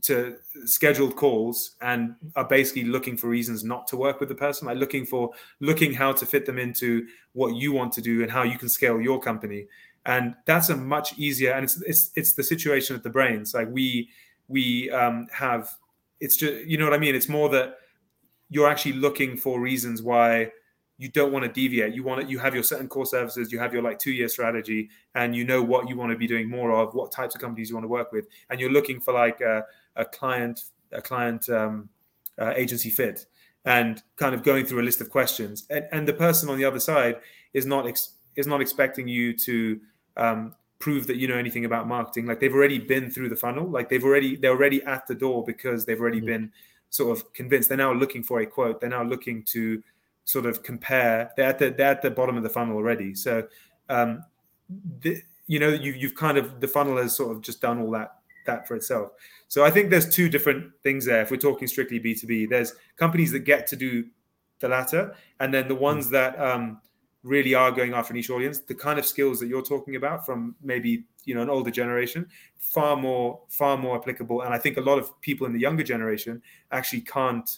to 0.03 0.37
scheduled 0.65 1.17
calls 1.17 1.77
and 1.81 2.15
are 2.37 2.47
basically 2.47 2.85
looking 2.85 3.17
for 3.17 3.29
reasons 3.29 3.65
not 3.65 3.87
to 3.89 3.97
work 3.97 4.21
with 4.21 4.29
the 4.29 4.35
person, 4.35 4.67
like 4.67 4.79
looking 4.79 5.05
for 5.05 5.31
looking 5.61 5.93
how 5.93 6.13
to 6.13 6.25
fit 6.27 6.47
them 6.47 6.59
into 6.59 7.07
what 7.33 7.55
you 7.55 7.73
want 7.73 7.93
to 7.93 8.01
do 8.01 8.23
and 8.23 8.31
how 8.31 8.43
you 8.43 8.59
can 8.59 8.69
scale 8.69 9.01
your 9.01 9.21
company. 9.21 9.67
And 10.05 10.35
that's 10.45 10.69
a 10.69 10.77
much 10.77 11.19
easier 11.19 11.53
and 11.53 11.65
it's 11.65 11.83
it's 11.83 12.11
it's 12.15 12.33
the 12.35 12.43
situation 12.43 12.95
at 12.95 13.03
the 13.03 13.11
brains. 13.11 13.55
Like 13.55 13.69
we 13.71 14.09
we 14.49 14.91
um, 14.91 15.27
have 15.33 15.71
it's 16.21 16.37
just 16.37 16.65
you 16.67 16.79
know 16.79 16.85
what 16.85 16.95
I 16.95 16.99
mean. 16.99 17.15
It's 17.15 17.29
more 17.29 17.49
that 17.51 17.79
you're 18.49 18.69
actually 18.69 18.93
looking 18.93 19.37
for 19.37 19.61
reasons 19.61 20.03
why 20.03 20.53
you 20.99 21.09
don't 21.09 21.33
want 21.33 21.45
to 21.45 21.51
deviate. 21.51 21.95
You 21.95 22.03
want 22.03 22.23
to, 22.23 22.27
you 22.27 22.39
have 22.39 22.55
your 22.55 22.63
certain 22.63 22.89
core 22.89 23.07
services, 23.07 23.53
you 23.53 23.59
have 23.59 23.73
your 23.73 23.83
like 23.83 23.99
two 23.99 24.13
year 24.13 24.29
strategy, 24.29 24.89
and 25.15 25.35
you 25.37 25.45
know 25.45 25.63
what 25.63 25.89
you 25.89 25.97
want 25.97 26.11
to 26.13 26.17
be 26.17 26.27
doing 26.27 26.49
more 26.49 26.73
of, 26.73 26.95
what 26.95 27.13
types 27.13 27.35
of 27.35 27.41
companies 27.41 27.69
you 27.69 27.77
want 27.77 27.85
to 27.85 27.89
work 27.89 28.13
with, 28.13 28.27
and 28.51 28.61
you're 28.61 28.71
looking 28.71 29.01
for 29.01 29.13
like 29.13 29.41
a, 29.41 29.65
a 29.97 30.05
client 30.05 30.63
a 30.93 31.03
client 31.03 31.49
um, 31.49 31.89
uh, 32.41 32.53
agency 32.57 32.91
fit, 32.91 33.27
and 33.65 34.03
kind 34.17 34.35
of 34.35 34.43
going 34.43 34.65
through 34.65 34.81
a 34.81 34.85
list 34.85 35.01
of 35.01 35.11
questions, 35.11 35.67
and, 35.71 35.87
and 35.93 36.09
the 36.09 36.15
person 36.15 36.49
on 36.49 36.57
the 36.57 36.65
other 36.65 36.81
side 36.81 37.17
is 37.53 37.67
not 37.67 37.87
ex- 37.87 38.15
is 38.37 38.47
not 38.47 38.61
expecting 38.61 39.07
you 39.09 39.37
to 39.37 39.81
um, 40.17 40.55
prove 40.79 41.07
that 41.07 41.17
you 41.17 41.29
know 41.29 41.37
anything 41.37 41.67
about 41.67 41.87
marketing. 41.87 42.27
Like 42.27 42.41
they've 42.41 42.55
already 42.55 42.79
been 42.79 43.11
through 43.11 43.29
the 43.29 43.37
funnel, 43.37 43.69
like 43.69 43.91
they've 43.91 44.05
already 44.05 44.37
they're 44.37 44.53
already 44.53 44.83
at 44.85 45.07
the 45.07 45.15
door 45.15 45.45
because 45.45 45.85
they've 45.85 46.01
already 46.01 46.19
mm-hmm. 46.19 46.27
been 46.27 46.53
sort 46.89 47.17
of 47.17 47.33
convinced. 47.35 47.69
They're 47.69 47.79
now 47.79 47.93
looking 47.93 48.23
for 48.23 48.41
a 48.41 48.47
quote. 48.47 48.81
They're 48.81 48.91
now 48.91 49.03
looking 49.05 49.43
to 49.45 49.83
sort 50.27 50.45
of 50.45 50.63
compare. 50.63 51.31
They're 51.37 51.49
at 51.49 51.59
the 51.59 51.71
they're 51.71 51.93
at 51.93 52.03
the 52.03 52.11
bottom 52.11 52.37
of 52.37 52.43
the 52.43 52.51
funnel 52.51 52.77
already. 52.77 53.15
So, 53.15 53.49
um, 53.89 54.23
the, 55.01 55.23
you 55.47 55.59
know, 55.59 55.69
you 55.69 55.93
you've 55.93 56.15
kind 56.15 56.37
of 56.37 56.61
the 56.61 56.69
funnel 56.69 56.99
has 56.99 57.17
sort 57.17 57.35
of 57.35 57.41
just 57.41 57.63
done 57.63 57.81
all 57.81 57.91
that 57.93 58.17
that 58.45 58.69
for 58.69 58.75
itself. 58.75 59.13
So 59.49 59.65
I 59.65 59.71
think 59.71 59.91
there's 59.91 60.09
two 60.09 60.29
different 60.29 60.73
things 60.83 61.07
there. 61.07 61.23
If 61.23 61.31
we're 61.31 61.37
talking 61.39 61.69
strictly 61.69 61.99
B 61.99 62.15
two 62.15 62.27
B, 62.27 62.45
there's 62.45 62.75
companies 62.97 63.33
that 63.33 63.41
get 63.41 63.67
to 63.69 63.77
do 63.77 64.05
the 64.59 64.69
latter, 64.69 65.15
and 65.41 65.55
then 65.55 65.69
the 65.69 65.75
ones 65.75 66.11
that 66.11 66.39
um, 66.41 66.81
really 67.23 67.55
are 67.55 67.71
going 67.71 67.95
after 67.95 68.13
niche 68.13 68.31
audience. 68.31 68.59
The 68.59 68.75
kind 68.75 68.99
of 68.99 69.07
skills 69.07 69.39
that 69.41 69.47
you're 69.47 69.63
talking 69.63 69.95
about 69.95 70.27
from 70.27 70.57
maybe 70.61 71.05
you 71.25 71.37
know 71.37 71.43
an 71.43 71.51
older 71.51 71.71
generation, 71.71 72.27
far 72.59 72.97
more 72.97 73.41
far 73.49 73.79
more 73.79 73.97
applicable. 73.97 74.43
And 74.43 74.53
I 74.53 74.59
think 74.59 74.77
a 74.77 74.81
lot 74.81 74.99
of 74.99 75.21
people 75.21 75.47
in 75.47 75.53
the 75.53 75.61
younger 75.61 75.85
generation 75.85 76.43
actually 76.73 77.03
can't 77.03 77.49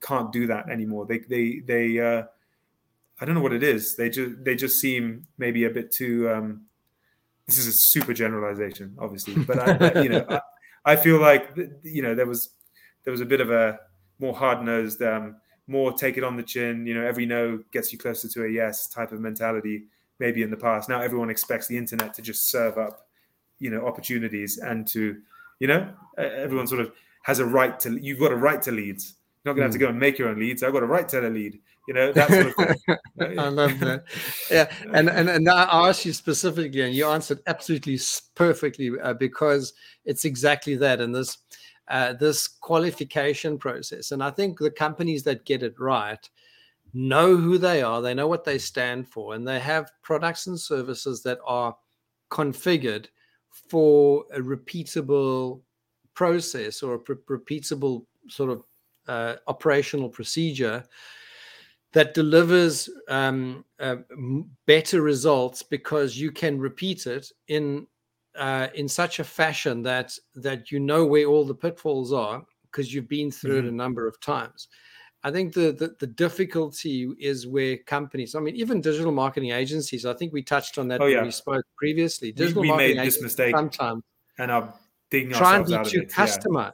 can't 0.00 0.32
do 0.32 0.46
that 0.46 0.68
anymore. 0.68 1.06
They 1.06 1.18
they 1.18 1.60
they 1.64 1.98
uh, 1.98 2.24
I 3.20 3.24
don't 3.24 3.34
know 3.34 3.40
what 3.40 3.52
it 3.52 3.62
is. 3.62 3.96
They 3.96 4.10
just 4.10 4.44
they 4.44 4.54
just 4.54 4.80
seem 4.80 5.26
maybe 5.38 5.64
a 5.64 5.70
bit 5.70 5.90
too. 5.90 6.30
Um, 6.30 6.62
this 7.46 7.58
is 7.58 7.66
a 7.66 7.72
super 7.72 8.12
generalization, 8.12 8.96
obviously, 8.98 9.42
but 9.44 9.58
I, 9.58 10.02
you 10.02 10.08
know 10.08 10.26
I, 10.84 10.92
I, 10.92 10.96
feel 10.96 11.20
like 11.20 11.56
you 11.82 12.02
know 12.02 12.14
there 12.14 12.26
was 12.26 12.50
there 13.04 13.12
was 13.12 13.20
a 13.20 13.26
bit 13.26 13.40
of 13.40 13.50
a 13.50 13.78
more 14.18 14.34
hard 14.34 14.62
nosed, 14.62 15.00
um, 15.02 15.36
more 15.66 15.92
take 15.92 16.16
it 16.16 16.24
on 16.24 16.36
the 16.36 16.42
chin. 16.42 16.86
You 16.86 16.94
know, 16.94 17.06
every 17.06 17.26
no 17.26 17.62
gets 17.72 17.92
you 17.92 17.98
closer 17.98 18.28
to 18.28 18.44
a 18.44 18.48
yes 18.48 18.88
type 18.88 19.12
of 19.12 19.20
mentality. 19.20 19.84
Maybe 20.18 20.42
in 20.42 20.50
the 20.50 20.56
past, 20.56 20.88
now 20.88 21.00
everyone 21.00 21.28
expects 21.28 21.66
the 21.66 21.76
internet 21.76 22.14
to 22.14 22.22
just 22.22 22.50
serve 22.50 22.78
up, 22.78 23.06
you 23.58 23.68
know, 23.68 23.86
opportunities 23.86 24.56
and 24.56 24.86
to, 24.88 25.18
you 25.58 25.66
know, 25.66 25.92
everyone 26.16 26.66
sort 26.66 26.80
of 26.80 26.92
has 27.22 27.38
a 27.38 27.44
right 27.44 27.78
to. 27.80 28.02
You've 28.02 28.18
got 28.18 28.32
a 28.32 28.36
right 28.36 28.62
to 28.62 28.72
leads 28.72 29.16
not 29.46 29.52
going 29.52 29.62
to 29.62 29.62
have 29.62 29.72
to 29.72 29.78
hmm. 29.78 29.84
go 29.84 29.90
and 29.90 29.98
make 29.98 30.18
your 30.18 30.28
own 30.28 30.38
leads. 30.38 30.62
I've 30.62 30.72
got 30.72 30.82
a 30.82 30.86
right 30.86 31.08
to 31.08 31.26
a 31.26 31.30
lead. 31.30 31.58
You 31.88 31.94
know 31.94 32.12
that 32.12 32.28
sort 32.28 32.46
of 32.46 32.54
thing. 32.54 33.38
I 33.38 33.48
love 33.48 33.78
that. 33.78 34.04
Yeah, 34.50 34.70
and 34.92 35.08
and 35.08 35.30
and 35.30 35.48
I 35.48 35.88
asked 35.88 36.04
you 36.04 36.12
specifically, 36.12 36.80
and 36.80 36.94
you 36.94 37.06
answered 37.06 37.40
absolutely 37.46 37.98
perfectly 38.34 38.90
uh, 39.00 39.14
because 39.14 39.72
it's 40.04 40.24
exactly 40.24 40.74
that. 40.76 41.00
And 41.00 41.14
this 41.14 41.38
uh, 41.88 42.14
this 42.14 42.48
qualification 42.48 43.56
process, 43.56 44.10
and 44.10 44.22
I 44.22 44.30
think 44.30 44.58
the 44.58 44.70
companies 44.70 45.22
that 45.22 45.44
get 45.44 45.62
it 45.62 45.78
right 45.78 46.28
know 46.92 47.36
who 47.36 47.56
they 47.56 47.82
are, 47.82 48.02
they 48.02 48.14
know 48.14 48.26
what 48.26 48.44
they 48.44 48.58
stand 48.58 49.08
for, 49.08 49.34
and 49.34 49.46
they 49.46 49.60
have 49.60 49.92
products 50.02 50.48
and 50.48 50.58
services 50.58 51.22
that 51.22 51.38
are 51.46 51.76
configured 52.30 53.06
for 53.68 54.24
a 54.32 54.40
repeatable 54.40 55.60
process 56.14 56.82
or 56.82 56.94
a 56.94 56.98
repeatable 56.98 58.06
sort 58.28 58.50
of 58.50 58.64
uh, 59.08 59.36
operational 59.46 60.08
procedure 60.08 60.84
that 61.92 62.14
delivers 62.14 62.90
um, 63.08 63.64
uh, 63.80 63.96
better 64.66 65.00
results 65.00 65.62
because 65.62 66.18
you 66.18 66.30
can 66.30 66.58
repeat 66.58 67.06
it 67.06 67.30
in 67.48 67.86
uh, 68.36 68.68
in 68.74 68.86
such 68.88 69.18
a 69.18 69.24
fashion 69.24 69.82
that 69.82 70.12
that 70.34 70.70
you 70.70 70.78
know 70.78 71.06
where 71.06 71.24
all 71.24 71.44
the 71.44 71.54
pitfalls 71.54 72.12
are 72.12 72.44
because 72.62 72.92
you've 72.92 73.08
been 73.08 73.30
through 73.30 73.58
mm-hmm. 73.58 73.68
it 73.68 73.72
a 73.72 73.74
number 73.74 74.06
of 74.06 74.20
times. 74.20 74.68
I 75.24 75.30
think 75.32 75.54
the, 75.54 75.72
the, 75.72 75.96
the 75.98 76.06
difficulty 76.06 77.10
is 77.18 77.46
where 77.46 77.78
companies. 77.78 78.34
I 78.34 78.40
mean, 78.40 78.54
even 78.54 78.80
digital 78.80 79.10
marketing 79.10 79.50
agencies. 79.50 80.06
I 80.06 80.14
think 80.14 80.32
we 80.32 80.42
touched 80.42 80.78
on 80.78 80.86
that 80.88 81.00
oh, 81.00 81.06
when 81.06 81.24
we 81.24 81.30
spoke 81.30 81.64
previously. 81.76 82.30
Digital 82.30 82.62
we, 82.62 82.70
we 82.70 82.76
made 82.76 82.98
this 82.98 83.20
mistake 83.20 83.56
sometimes 83.56 84.04
and 84.38 84.52
are 84.52 84.72
digging 85.10 85.32
try 85.32 85.56
and 85.56 85.66
be 85.66 85.78
too 85.84 86.02
customized. 86.02 86.66
Yeah. 86.66 86.70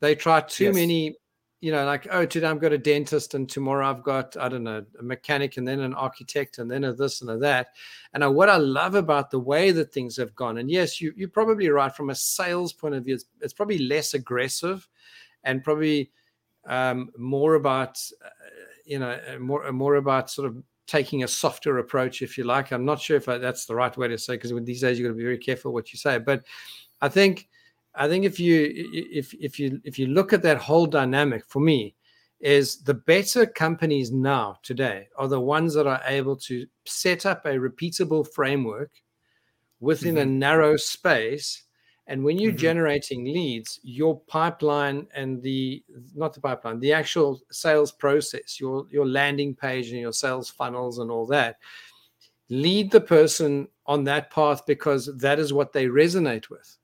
They 0.00 0.14
try 0.16 0.40
too 0.42 0.64
yes. 0.64 0.74
many 0.74 1.16
you 1.64 1.72
know, 1.72 1.86
like, 1.86 2.06
oh, 2.10 2.26
today 2.26 2.46
I've 2.46 2.60
got 2.60 2.74
a 2.74 2.78
dentist 2.78 3.32
and 3.32 3.48
tomorrow 3.48 3.88
I've 3.88 4.02
got, 4.02 4.36
I 4.36 4.50
don't 4.50 4.64
know, 4.64 4.84
a 5.00 5.02
mechanic 5.02 5.56
and 5.56 5.66
then 5.66 5.80
an 5.80 5.94
architect 5.94 6.58
and 6.58 6.70
then 6.70 6.84
a 6.84 6.92
this 6.92 7.22
and 7.22 7.30
a 7.30 7.38
that. 7.38 7.68
And 8.12 8.22
I, 8.22 8.26
what 8.26 8.50
I 8.50 8.58
love 8.58 8.94
about 8.96 9.30
the 9.30 9.38
way 9.38 9.70
that 9.70 9.90
things 9.90 10.14
have 10.18 10.34
gone, 10.34 10.58
and 10.58 10.70
yes, 10.70 11.00
you, 11.00 11.14
you're 11.16 11.30
probably 11.30 11.70
right 11.70 11.96
from 11.96 12.10
a 12.10 12.14
sales 12.14 12.74
point 12.74 12.94
of 12.94 13.06
view, 13.06 13.14
it's, 13.14 13.24
it's 13.40 13.54
probably 13.54 13.78
less 13.78 14.12
aggressive 14.12 14.86
and 15.44 15.64
probably 15.64 16.10
um, 16.66 17.08
more 17.16 17.54
about, 17.54 17.98
uh, 18.22 18.28
you 18.84 18.98
know, 18.98 19.18
uh, 19.26 19.38
more, 19.38 19.72
more 19.72 19.94
about 19.94 20.30
sort 20.30 20.46
of 20.46 20.62
taking 20.86 21.24
a 21.24 21.28
softer 21.28 21.78
approach, 21.78 22.20
if 22.20 22.36
you 22.36 22.44
like. 22.44 22.72
I'm 22.72 22.84
not 22.84 23.00
sure 23.00 23.16
if 23.16 23.26
I, 23.26 23.38
that's 23.38 23.64
the 23.64 23.74
right 23.74 23.96
way 23.96 24.08
to 24.08 24.18
say, 24.18 24.34
because 24.36 24.52
these 24.66 24.82
days 24.82 24.98
you've 24.98 25.06
got 25.06 25.12
to 25.12 25.16
be 25.16 25.24
very 25.24 25.38
careful 25.38 25.72
what 25.72 25.94
you 25.94 25.98
say. 25.98 26.18
But 26.18 26.44
I 27.00 27.08
think, 27.08 27.48
I 27.94 28.08
think 28.08 28.24
if 28.24 28.40
you 28.40 28.72
if 28.92 29.34
if 29.34 29.58
you 29.58 29.80
if 29.84 29.98
you 29.98 30.08
look 30.08 30.32
at 30.32 30.42
that 30.42 30.58
whole 30.58 30.86
dynamic 30.86 31.44
for 31.46 31.60
me, 31.60 31.94
is 32.40 32.78
the 32.82 32.94
better 32.94 33.46
companies 33.46 34.10
now 34.10 34.58
today 34.62 35.08
are 35.16 35.28
the 35.28 35.40
ones 35.40 35.74
that 35.74 35.86
are 35.86 36.02
able 36.06 36.36
to 36.36 36.66
set 36.84 37.24
up 37.24 37.46
a 37.46 37.50
repeatable 37.50 38.26
framework 38.34 38.90
within 39.80 40.16
mm-hmm. 40.16 40.28
a 40.28 40.32
narrow 40.32 40.76
space. 40.76 41.62
And 42.06 42.22
when 42.22 42.38
you're 42.38 42.50
mm-hmm. 42.50 42.58
generating 42.58 43.24
leads, 43.24 43.80
your 43.82 44.20
pipeline 44.26 45.06
and 45.14 45.40
the 45.42 45.82
not 46.14 46.34
the 46.34 46.40
pipeline, 46.40 46.80
the 46.80 46.92
actual 46.92 47.40
sales 47.50 47.92
process, 47.92 48.60
your 48.60 48.86
your 48.90 49.06
landing 49.06 49.54
page 49.54 49.90
and 49.90 50.00
your 50.00 50.12
sales 50.12 50.50
funnels 50.50 50.98
and 50.98 51.10
all 51.10 51.26
that, 51.28 51.56
lead 52.50 52.90
the 52.90 53.00
person 53.00 53.68
on 53.86 54.04
that 54.04 54.30
path 54.30 54.66
because 54.66 55.08
that 55.18 55.38
is 55.38 55.52
what 55.52 55.72
they 55.72 55.86
resonate 55.86 56.50
with 56.50 56.76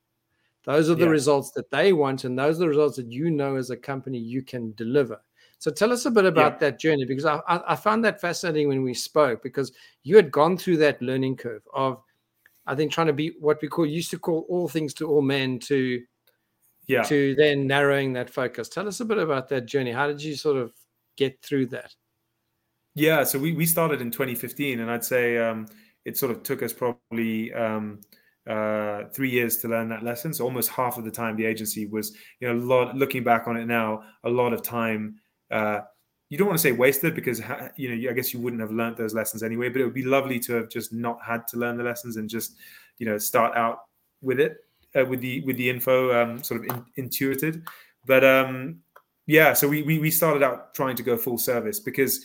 those 0.65 0.91
are 0.91 0.95
the 0.95 1.05
yeah. 1.05 1.11
results 1.11 1.51
that 1.53 1.71
they 1.71 1.93
want, 1.93 2.25
and 2.25 2.39
those 2.39 2.57
are 2.57 2.61
the 2.61 2.69
results 2.69 2.97
that 2.97 3.11
you 3.11 3.31
know 3.31 3.57
as 3.57 3.71
a 3.71 3.77
company 3.77 4.19
you 4.19 4.43
can 4.43 4.73
deliver. 4.77 5.21
So 5.59 5.71
tell 5.71 5.93
us 5.93 6.07
a 6.07 6.11
bit 6.11 6.25
about 6.25 6.55
yeah. 6.55 6.71
that 6.71 6.81
journey 6.81 7.05
because 7.05 7.27
I, 7.27 7.41
I, 7.47 7.77
found 7.77 8.03
that 8.07 8.19
fascinating 8.19 8.69
when 8.69 8.83
we 8.83 8.95
spoke 8.95 9.43
because 9.43 9.73
you 10.05 10.17
had 10.17 10.33
gone 10.33 10.57
through 10.57 10.79
that 10.79 11.03
learning 11.03 11.37
curve 11.37 11.61
of, 11.75 12.03
I 12.67 12.75
think, 12.75 12.93
trying 12.93 13.09
to 13.09 13.13
be 13.13 13.35
what 13.39 13.61
we 13.61 13.69
call 13.69 13.85
used 13.85 14.11
to 14.13 14.19
call 14.19 14.47
all 14.49 14.69
things 14.69 14.95
to 14.95 15.07
all 15.07 15.21
men 15.21 15.59
to, 15.61 16.03
yeah, 16.87 17.03
to 17.03 17.35
then 17.35 17.67
narrowing 17.67 18.15
that 18.15 18.31
focus. 18.31 18.71
Tell 18.71 18.89
us 18.89 19.01
a 19.01 19.05
bit 19.05 19.19
about 19.19 19.51
that 19.51 19.67
journey. 19.67 19.93
How 19.93 20.07
did 20.07 20.23
you 20.23 20.35
sort 20.35 20.57
of 20.57 20.73
get 21.19 21.43
through 21.43 21.67
that? 21.67 21.95
Yeah, 22.95 23.25
so 23.25 23.39
we 23.39 23.53
we 23.53 23.67
started 23.67 24.01
in 24.01 24.11
2015, 24.11 24.81
and 24.81 24.91
I'd 24.91 25.05
say 25.05 25.37
um, 25.37 25.67
it 26.07 26.17
sort 26.17 26.33
of 26.33 26.43
took 26.43 26.63
us 26.63 26.73
probably. 26.73 27.53
Um, 27.53 28.01
uh, 28.51 29.09
three 29.15 29.31
years 29.31 29.59
to 29.59 29.69
learn 29.69 29.89
that 29.89 30.03
lesson. 30.03 30.35
So 30.35 30.45
almost 30.45 30.71
half 30.71 30.99
of 30.99 31.05
the 31.05 31.11
time 31.11 31.37
the 31.37 31.47
agency 31.47 31.87
was, 31.87 32.17
you 32.41 32.49
know, 32.49 32.55
lot. 32.55 32.97
Looking 32.97 33.23
back 33.23 33.47
on 33.47 33.57
it 33.57 33.67
now, 33.67 34.03
a 34.25 34.31
lot 34.31 34.53
of 34.53 34.63
time. 34.63 35.21
Uh, 35.51 35.81
you 36.31 36.39
don't 36.39 36.49
want 36.49 36.59
to 36.59 36.63
say 36.63 36.73
wasted 36.73 37.15
because 37.15 37.41
you 37.77 37.89
know 37.89 38.11
I 38.11 38.13
guess 38.13 38.33
you 38.35 38.41
wouldn't 38.41 38.61
have 38.61 38.73
learned 38.73 38.97
those 38.97 39.15
lessons 39.15 39.43
anyway. 39.43 39.69
But 39.69 39.83
it 39.83 39.85
would 39.85 39.95
be 39.95 40.05
lovely 40.05 40.41
to 40.41 40.55
have 40.55 40.69
just 40.69 40.93
not 40.93 41.19
had 41.25 41.47
to 41.49 41.59
learn 41.59 41.77
the 41.77 41.85
lessons 41.85 42.17
and 42.17 42.29
just 42.29 42.57
you 42.99 43.07
know 43.07 43.19
start 43.19 43.57
out 43.57 43.83
with 44.21 44.41
it 44.41 44.59
uh, 44.99 45.05
with 45.05 45.21
the 45.21 45.43
with 45.43 45.57
the 45.57 45.71
info 45.71 46.13
um, 46.21 46.43
sort 46.43 46.61
of 46.61 46.77
in, 46.77 46.85
intuited. 46.97 47.63
But 48.07 48.25
um, 48.25 48.81
yeah, 49.27 49.53
so 49.53 49.69
we, 49.69 49.83
we 49.83 49.99
we 50.01 50.11
started 50.11 50.43
out 50.43 50.75
trying 50.75 50.97
to 50.97 51.03
go 51.03 51.17
full 51.17 51.39
service 51.39 51.79
because 51.79 52.25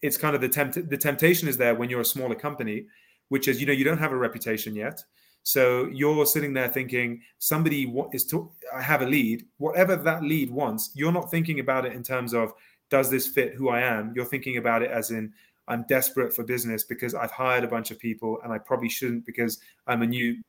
it's 0.00 0.16
kind 0.16 0.34
of 0.34 0.40
the 0.40 0.48
tempt 0.48 0.88
the 0.88 0.96
temptation 0.96 1.48
is 1.48 1.56
there 1.56 1.74
when 1.74 1.90
you're 1.90 2.00
a 2.00 2.06
smaller 2.06 2.34
company, 2.34 2.86
which 3.28 3.48
is 3.48 3.60
you 3.60 3.66
know 3.66 3.72
you 3.72 3.84
don't 3.84 3.98
have 3.98 4.12
a 4.12 4.16
reputation 4.16 4.74
yet. 4.74 5.02
So 5.42 5.86
you're 5.86 6.26
sitting 6.26 6.52
there 6.52 6.68
thinking 6.68 7.20
somebody 7.38 7.92
is 8.12 8.24
to 8.26 8.50
I 8.74 8.80
have 8.80 9.02
a 9.02 9.06
lead, 9.06 9.44
whatever 9.58 9.96
that 9.96 10.22
lead 10.22 10.50
wants. 10.50 10.90
You're 10.94 11.12
not 11.12 11.30
thinking 11.30 11.60
about 11.60 11.84
it 11.84 11.92
in 11.92 12.02
terms 12.02 12.32
of 12.32 12.52
does 12.90 13.10
this 13.10 13.26
fit 13.26 13.54
who 13.54 13.68
I 13.68 13.80
am. 13.80 14.12
You're 14.14 14.24
thinking 14.24 14.58
about 14.58 14.82
it 14.82 14.90
as 14.90 15.10
in 15.10 15.32
I'm 15.68 15.84
desperate 15.88 16.34
for 16.34 16.44
business 16.44 16.84
because 16.84 17.14
I've 17.14 17.30
hired 17.30 17.64
a 17.64 17.68
bunch 17.68 17.90
of 17.90 17.98
people 17.98 18.38
and 18.44 18.52
I 18.52 18.58
probably 18.58 18.88
shouldn't 18.88 19.26
because 19.26 19.58
I'm 19.86 20.02
a 20.02 20.06
new 20.06 20.40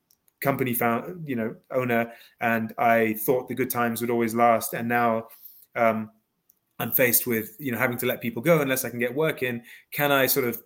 company 0.42 0.74
found 0.74 1.28
you 1.28 1.38
know 1.38 1.56
owner 1.72 2.12
and 2.42 2.74
I 2.78 3.14
thought 3.14 3.48
the 3.48 3.56
good 3.56 3.70
times 3.70 4.02
would 4.02 4.10
always 4.10 4.36
last 4.36 4.74
and 4.74 4.90
now 4.90 5.30
um, 5.76 6.12
I'm 6.80 6.92
faced 6.92 7.26
with 7.26 7.56
you 7.60 7.72
know 7.72 7.78
having 7.78 7.98
to 8.00 8.06
let 8.06 8.22
people 8.22 8.42
go 8.42 8.62
unless 8.62 8.84
I 8.86 8.90
can 8.90 9.00
get 9.00 9.16
work 9.16 9.42
in. 9.42 9.64
Can 9.92 10.12
I 10.12 10.26
sort 10.26 10.46
of 10.46 10.62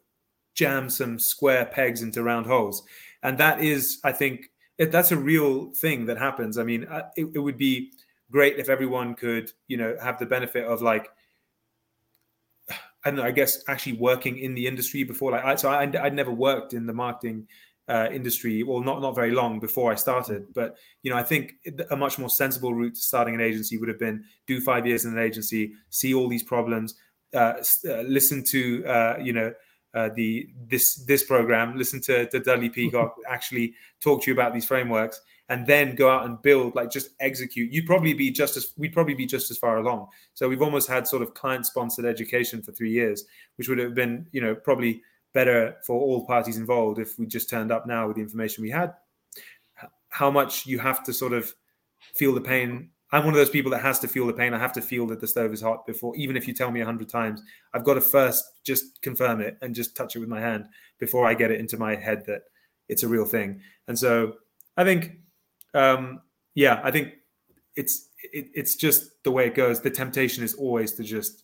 jam 0.56 0.90
some 0.90 1.20
square 1.20 1.66
pegs 1.66 2.02
into 2.02 2.24
round 2.24 2.48
holes? 2.48 2.84
And 3.24 3.38
that 3.38 3.62
is, 3.62 4.00
I 4.04 4.12
think, 4.12 4.50
it, 4.78 4.92
that's 4.92 5.12
a 5.12 5.18
real 5.18 5.72
thing 5.72 6.06
that 6.06 6.18
happens. 6.18 6.58
I 6.58 6.64
mean, 6.64 6.86
uh, 6.86 7.10
it, 7.16 7.28
it 7.36 7.40
would 7.40 7.58
be 7.58 7.92
great 8.32 8.60
if 8.60 8.70
everyone 8.70 9.16
could, 9.16 9.52
you 9.68 9.78
know, 9.78 9.96
have 10.02 10.20
the 10.20 10.26
benefit 10.26 10.66
of 10.66 10.82
like 10.82 11.08
I 12.70 13.10
don't 13.10 13.16
know, 13.16 13.24
I 13.24 13.32
guess 13.32 13.64
actually 13.68 13.94
working 13.94 14.38
in 14.38 14.54
the 14.54 14.68
industry 14.68 15.04
before. 15.04 15.32
Like, 15.32 15.46
I, 15.46 15.56
so 15.56 15.70
I, 15.70 15.82
I'd 15.82 16.14
never 16.14 16.32
worked 16.32 16.74
in 16.74 16.86
the 16.86 16.94
marketing 16.94 17.48
uh, 17.90 18.10
industry, 18.12 18.64
well, 18.64 18.82
not 18.82 19.02
not 19.02 19.16
very 19.16 19.32
long 19.32 19.60
before 19.60 19.92
I 19.92 19.96
started. 19.96 20.54
But 20.54 20.78
you 21.04 21.12
know, 21.12 21.18
I 21.18 21.24
think 21.24 21.54
a 21.90 21.96
much 21.96 22.20
more 22.20 22.30
sensible 22.30 22.74
route 22.74 22.96
to 22.96 23.02
starting 23.02 23.34
an 23.34 23.42
agency 23.42 23.78
would 23.78 23.88
have 23.88 24.00
been 24.00 24.26
do 24.46 24.60
five 24.60 24.86
years 24.86 25.06
in 25.06 25.14
an 25.14 25.24
agency, 25.24 25.74
see 25.90 26.14
all 26.14 26.28
these 26.28 26.44
problems, 26.44 26.96
uh, 27.34 27.54
uh, 27.88 28.02
listen 28.02 28.44
to 28.44 28.86
uh, 28.86 29.18
you 29.22 29.32
know 29.32 29.54
uh, 29.98 30.10
the 30.16 30.48
this 30.68 30.96
this 31.06 31.24
program, 31.24 31.76
listen 31.76 32.00
to, 32.02 32.28
to 32.28 32.40
Dudley 32.40 32.70
Peacock 32.70 33.16
actually 33.28 33.74
talk 34.00 34.22
to 34.24 34.30
you 34.30 34.34
about 34.34 34.54
these 34.54 34.66
frameworks, 34.66 35.20
and 35.50 35.66
then 35.66 35.96
go 35.96 36.08
out 36.08 36.26
and 36.26 36.40
build, 36.44 36.76
like 36.76 36.92
just 36.92 37.10
execute. 37.20 37.72
You'd 37.72 37.88
probably 37.88 38.14
be 38.14 38.30
just 38.30 38.58
as 38.58 38.74
we'd 38.78 38.94
probably 38.94 39.16
be 39.16 39.26
just 39.26 39.50
as 39.50 39.58
far 39.58 39.78
along. 39.78 40.08
So 40.36 40.48
we've 40.48 40.62
almost 40.62 40.88
had 40.88 41.08
sort 41.08 41.24
of 41.24 41.34
client 41.34 41.66
sponsored 41.66 42.06
education 42.06 42.62
for 42.62 42.72
three 42.74 42.92
years, 42.92 43.26
which 43.56 43.70
would 43.70 43.80
have 43.80 43.96
been 43.96 44.28
you 44.32 44.42
know 44.42 44.54
probably 44.54 45.02
better 45.34 45.76
for 45.84 46.00
all 46.00 46.28
parties 46.28 46.58
involved 46.58 47.00
if 47.00 47.18
we 47.18 47.26
just 47.26 47.50
turned 47.50 47.72
up 47.72 47.88
now 47.88 48.06
with 48.08 48.18
the 48.18 48.22
information 48.22 48.62
we 48.62 48.70
had. 48.70 48.94
How 50.10 50.30
much 50.30 50.68
you 50.68 50.78
have 50.78 51.04
to 51.06 51.14
sort 51.14 51.34
of 51.34 51.52
feel 52.14 52.36
the 52.36 52.42
pain 52.42 52.92
I'm 53.12 53.24
one 53.24 53.34
of 53.34 53.38
those 53.38 53.50
people 53.50 53.72
that 53.72 53.82
has 53.82 54.00
to 54.00 54.08
feel 54.08 54.28
the 54.28 54.34
pain. 54.34 54.54
I 54.54 54.60
have 54.60 54.74
to 54.74 54.82
feel 54.82 55.08
that 55.08 55.22
the 55.22 55.28
stove 55.28 55.54
is 55.54 55.62
hot 55.62 55.86
before, 55.86 56.16
even 56.18 56.36
if 56.36 56.48
you 56.48 56.54
tell 56.54 56.72
me 56.72 56.82
a 56.82 56.86
hundred 56.86 57.08
times, 57.08 57.42
I've 57.74 57.86
got 57.86 57.94
to 57.94 58.02
first 58.02 58.44
just 58.64 59.02
confirm 59.02 59.40
it 59.40 59.58
and 59.62 59.74
just 59.74 59.96
touch 59.96 60.16
it 60.16 60.20
with 60.20 60.30
my 60.30 60.42
hand 60.42 60.66
before 61.00 61.26
I 61.26 61.34
get 61.34 61.52
it 61.52 61.60
into 61.60 61.78
my 61.78 61.96
head 61.96 62.26
that 62.28 62.42
it's 62.90 63.04
a 63.04 63.08
real 63.08 63.26
thing. 63.26 63.62
And 63.88 63.98
so 63.98 64.34
I 64.76 64.84
think, 64.84 65.20
um, 65.74 66.22
yeah, 66.56 66.82
I 66.84 66.92
think 66.92 67.14
it's 67.76 68.10
it, 68.34 68.48
it's 68.54 68.76
just 68.76 69.24
the 69.24 69.32
way 69.32 69.48
it 69.48 69.56
goes. 69.56 69.80
The 69.80 69.92
temptation 69.92 70.44
is 70.44 70.56
always 70.56 70.94
to 70.94 71.04
just 71.04 71.44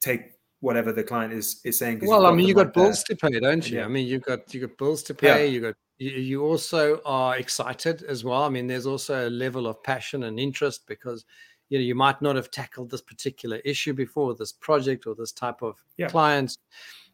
take 0.00 0.32
whatever 0.60 0.92
the 0.92 1.02
client 1.02 1.32
is 1.32 1.60
is 1.64 1.78
saying. 1.78 2.00
Well, 2.02 2.26
I 2.26 2.32
mean, 2.32 2.46
you 2.46 2.54
got 2.54 2.72
bills 2.72 3.02
to 3.04 3.16
pay, 3.16 3.40
don't 3.40 3.68
you? 3.68 3.78
Yeah. 3.78 3.84
I 3.84 3.88
mean, 3.88 4.06
you've 4.06 4.22
got 4.22 4.52
you 4.54 4.66
got 4.66 4.76
bills 4.78 5.02
to 5.04 5.14
pay. 5.14 5.46
Yeah. 5.46 5.50
You 5.50 5.60
got 5.60 5.74
you 6.10 6.44
also 6.44 7.00
are 7.04 7.36
excited 7.36 8.02
as 8.02 8.24
well. 8.24 8.42
I 8.42 8.48
mean, 8.48 8.66
there's 8.66 8.86
also 8.86 9.28
a 9.28 9.30
level 9.30 9.66
of 9.66 9.82
passion 9.82 10.24
and 10.24 10.38
interest 10.38 10.86
because 10.86 11.24
you 11.68 11.78
know 11.78 11.84
you 11.84 11.94
might 11.94 12.20
not 12.20 12.36
have 12.36 12.50
tackled 12.50 12.90
this 12.90 13.02
particular 13.02 13.58
issue 13.58 13.92
before, 13.92 14.34
this 14.34 14.52
project 14.52 15.06
or 15.06 15.14
this 15.14 15.32
type 15.32 15.62
of 15.62 15.82
yeah. 15.96 16.08
clients, 16.08 16.58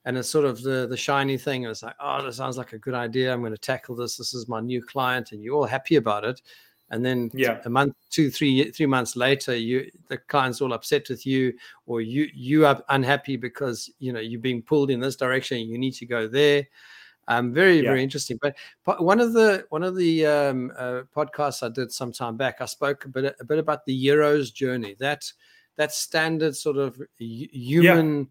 and 0.04 0.16
it's 0.16 0.28
sort 0.28 0.46
of 0.46 0.62
the 0.62 0.86
the 0.88 0.96
shiny 0.96 1.36
thing. 1.36 1.64
It's 1.64 1.82
like, 1.82 1.96
oh, 2.00 2.24
that 2.24 2.32
sounds 2.34 2.56
like 2.56 2.72
a 2.72 2.78
good 2.78 2.94
idea. 2.94 3.32
I'm 3.32 3.40
going 3.40 3.52
to 3.52 3.58
tackle 3.58 3.96
this. 3.96 4.16
This 4.16 4.34
is 4.34 4.48
my 4.48 4.60
new 4.60 4.82
client, 4.82 5.32
and 5.32 5.42
you're 5.42 5.56
all 5.56 5.66
happy 5.66 5.96
about 5.96 6.24
it. 6.24 6.40
And 6.92 7.04
then 7.04 7.30
yeah. 7.32 7.60
a 7.64 7.70
month, 7.70 7.94
two, 8.10 8.32
three, 8.32 8.72
three 8.72 8.86
months 8.86 9.14
later, 9.14 9.54
you 9.54 9.88
the 10.08 10.18
client's 10.18 10.60
all 10.60 10.72
upset 10.72 11.08
with 11.08 11.24
you, 11.24 11.52
or 11.86 12.00
you 12.00 12.28
you 12.34 12.66
are 12.66 12.82
unhappy 12.88 13.36
because 13.36 13.90
you 13.98 14.12
know 14.12 14.20
you're 14.20 14.40
being 14.40 14.62
pulled 14.62 14.90
in 14.90 15.00
this 15.00 15.16
direction. 15.16 15.58
You 15.58 15.78
need 15.78 15.94
to 15.94 16.06
go 16.06 16.26
there 16.26 16.66
um, 17.30 17.54
very 17.54 17.76
yeah. 17.76 17.90
very 17.90 18.02
interesting. 18.02 18.38
But, 18.42 18.56
but, 18.84 19.02
one 19.02 19.20
of 19.20 19.32
the 19.32 19.64
one 19.68 19.84
of 19.84 19.94
the 19.94 20.26
um, 20.26 20.72
uh, 20.76 21.02
podcasts 21.16 21.62
I 21.62 21.68
did 21.68 21.92
some 21.92 22.12
time 22.12 22.36
back, 22.36 22.60
I 22.60 22.66
spoke 22.66 23.04
a 23.04 23.08
bit 23.08 23.36
a 23.38 23.44
bit 23.44 23.58
about 23.58 23.84
the 23.84 23.96
hero's 23.96 24.50
journey. 24.50 24.96
That 24.98 25.30
that 25.76 25.92
standard 25.92 26.56
sort 26.56 26.76
of 26.76 27.00
human 27.18 28.18
yeah. 28.18 28.24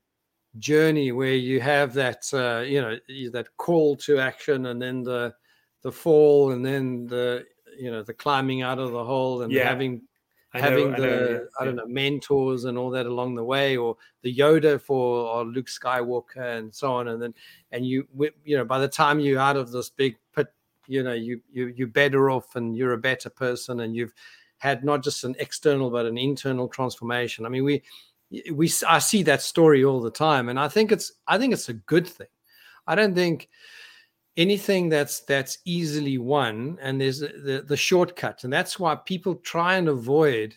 journey 0.59 1.11
where 1.13 1.33
you 1.33 1.61
have 1.61 1.93
that 1.93 2.25
uh, 2.33 2.63
you 2.67 2.81
know 2.81 2.97
that 3.31 3.47
call 3.55 3.95
to 3.97 4.19
action, 4.19 4.65
and 4.65 4.81
then 4.81 5.03
the 5.03 5.33
the 5.81 5.91
fall, 5.91 6.51
and 6.51 6.65
then 6.65 7.07
the 7.07 7.45
you 7.79 7.89
know 7.89 8.03
the 8.03 8.13
climbing 8.13 8.63
out 8.63 8.79
of 8.79 8.91
the 8.91 9.03
hole, 9.03 9.43
and 9.43 9.51
yeah. 9.53 9.63
having 9.63 10.01
I 10.53 10.59
having 10.59 10.91
know, 10.91 10.97
the 10.97 11.03
I, 11.03 11.09
know, 11.09 11.31
yeah, 11.31 11.39
I 11.59 11.65
don't 11.65 11.75
know 11.75 11.85
mentors 11.85 12.63
and 12.63 12.77
all 12.77 12.89
that 12.91 13.05
along 13.05 13.35
the 13.35 13.43
way, 13.43 13.77
or 13.77 13.97
the 14.23 14.35
Yoda 14.35 14.81
for 14.81 15.27
or 15.27 15.45
Luke 15.45 15.67
Skywalker 15.67 16.57
and 16.57 16.73
so 16.73 16.93
on, 16.93 17.09
and 17.09 17.21
then 17.21 17.33
and 17.71 17.85
you 17.85 18.07
you 18.43 18.57
know 18.57 18.65
by 18.65 18.79
the 18.79 18.87
time 18.87 19.19
you're 19.19 19.39
out 19.39 19.57
of 19.57 19.71
this 19.71 19.89
big 19.89 20.17
pit, 20.35 20.47
you 20.87 21.03
know 21.03 21.13
you 21.13 21.41
you 21.51 21.67
you're 21.75 21.87
better 21.87 22.31
off 22.31 22.55
and 22.55 22.75
you're 22.75 22.93
a 22.93 22.97
better 22.97 23.29
person 23.29 23.81
and 23.81 23.95
you've 23.95 24.13
had 24.57 24.83
not 24.83 25.03
just 25.03 25.23
an 25.23 25.35
external 25.39 25.89
but 25.91 26.05
an 26.05 26.17
internal 26.17 26.67
transformation. 26.67 27.45
I 27.45 27.49
mean 27.49 27.63
we 27.63 27.83
we 28.51 28.71
I 28.87 28.99
see 28.99 29.23
that 29.23 29.41
story 29.41 29.83
all 29.83 30.01
the 30.01 30.11
time, 30.11 30.49
and 30.49 30.59
I 30.59 30.67
think 30.67 30.91
it's 30.91 31.11
I 31.27 31.37
think 31.37 31.53
it's 31.53 31.69
a 31.69 31.73
good 31.73 32.07
thing. 32.07 32.27
I 32.87 32.95
don't 32.95 33.13
think 33.13 33.49
anything 34.37 34.89
that's 34.89 35.21
that's 35.21 35.57
easily 35.65 36.17
won, 36.17 36.77
and 36.81 36.99
there's 36.99 37.19
the 37.19 37.63
the 37.67 37.77
shortcut, 37.77 38.43
and 38.43 38.53
that's 38.53 38.79
why 38.79 38.95
people 38.95 39.35
try 39.35 39.75
and 39.75 39.89
avoid 39.89 40.55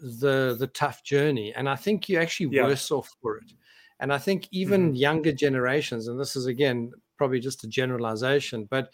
the 0.00 0.56
the 0.58 0.68
tough 0.68 1.02
journey. 1.04 1.52
And 1.54 1.68
I 1.68 1.76
think 1.76 2.08
you're 2.08 2.22
actually 2.22 2.56
yeah. 2.56 2.64
worse 2.64 2.90
off 2.90 3.10
for 3.20 3.38
it. 3.38 3.52
And 4.00 4.12
I 4.12 4.18
think 4.18 4.46
even 4.52 4.88
mm-hmm. 4.88 4.96
younger 4.96 5.32
generations, 5.32 6.08
and 6.08 6.20
this 6.20 6.36
is 6.36 6.46
again 6.46 6.92
probably 7.16 7.40
just 7.40 7.64
a 7.64 7.68
generalization, 7.68 8.68
but 8.70 8.90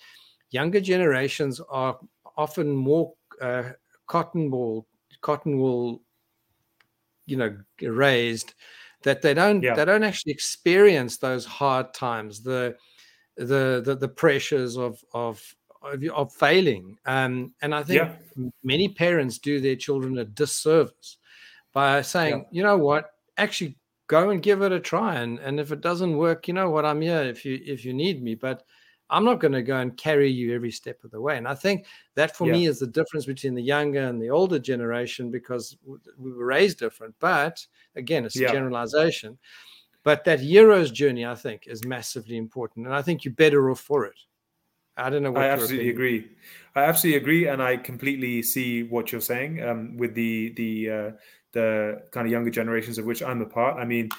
younger 0.50 0.80
generations 0.80 1.60
are 1.68 1.98
often 2.36 2.74
more 2.74 3.12
uh, 3.40 3.70
cotton 4.06 4.50
wool 4.50 4.86
cotton 5.20 5.58
wool 5.58 6.02
you 7.26 7.36
know 7.36 7.56
raised 7.80 8.54
that 9.02 9.22
they 9.22 9.34
don't 9.34 9.62
yeah. 9.62 9.74
they 9.74 9.84
don't 9.84 10.02
actually 10.02 10.32
experience 10.32 11.18
those 11.18 11.44
hard 11.44 11.92
times 11.94 12.42
the 12.42 12.76
the 13.36 13.82
the, 13.84 13.96
the 13.96 14.08
pressures 14.08 14.76
of 14.76 15.02
of 15.12 15.42
of, 16.14 16.32
failing 16.32 16.96
um, 17.04 17.52
and 17.60 17.74
i 17.74 17.82
think 17.82 18.00
yeah. 18.00 18.46
many 18.62 18.88
parents 18.88 19.38
do 19.38 19.60
their 19.60 19.76
children 19.76 20.16
a 20.16 20.24
disservice 20.24 21.18
by 21.74 22.00
saying 22.00 22.38
yeah. 22.38 22.44
you 22.50 22.62
know 22.62 22.78
what 22.78 23.10
actually 23.36 23.76
go 24.06 24.30
and 24.30 24.42
give 24.42 24.62
it 24.62 24.72
a 24.72 24.80
try 24.80 25.16
and 25.16 25.38
and 25.40 25.60
if 25.60 25.72
it 25.72 25.82
doesn't 25.82 26.16
work 26.16 26.48
you 26.48 26.54
know 26.54 26.70
what 26.70 26.86
i'm 26.86 27.02
here 27.02 27.22
if 27.22 27.44
you 27.44 27.60
if 27.66 27.84
you 27.84 27.92
need 27.92 28.22
me 28.22 28.34
but 28.34 28.64
I'm 29.10 29.24
not 29.24 29.38
going 29.38 29.52
to 29.52 29.62
go 29.62 29.76
and 29.76 29.96
carry 29.96 30.30
you 30.30 30.54
every 30.54 30.70
step 30.70 31.04
of 31.04 31.10
the 31.10 31.20
way. 31.20 31.36
And 31.36 31.46
I 31.46 31.54
think 31.54 31.86
that 32.14 32.34
for 32.34 32.46
yeah. 32.46 32.52
me 32.52 32.66
is 32.66 32.78
the 32.78 32.86
difference 32.86 33.26
between 33.26 33.54
the 33.54 33.62
younger 33.62 34.02
and 34.02 34.20
the 34.20 34.30
older 34.30 34.58
generation 34.58 35.30
because 35.30 35.76
we 36.18 36.32
were 36.32 36.46
raised 36.46 36.78
different. 36.78 37.14
But 37.20 37.64
again, 37.96 38.24
it's 38.24 38.36
a 38.36 38.48
generalization. 38.48 39.38
But 40.04 40.24
that 40.24 40.40
hero's 40.40 40.90
journey, 40.90 41.24
I 41.26 41.34
think, 41.34 41.64
is 41.66 41.84
massively 41.84 42.36
important. 42.36 42.86
And 42.86 42.94
I 42.94 43.02
think 43.02 43.24
you're 43.24 43.34
better 43.34 43.70
off 43.70 43.80
for 43.80 44.04
it. 44.04 44.18
I 44.96 45.10
don't 45.10 45.22
know 45.22 45.32
what 45.32 45.42
I 45.42 45.48
absolutely 45.48 45.88
agree. 45.88 46.30
I 46.76 46.84
absolutely 46.84 47.20
agree, 47.20 47.48
and 47.48 47.62
I 47.62 47.76
completely 47.76 48.42
see 48.42 48.84
what 48.84 49.10
you're 49.10 49.20
saying 49.20 49.62
um, 49.62 49.96
with 49.96 50.14
the 50.14 50.52
the 50.56 50.90
uh, 50.90 51.10
the 51.52 52.02
kind 52.12 52.26
of 52.26 52.30
younger 52.30 52.50
generations 52.50 52.98
of 52.98 53.04
which 53.04 53.22
I'm 53.22 53.42
a 53.42 53.46
part. 53.46 53.76
I 53.78 53.84
mean, 53.84 54.10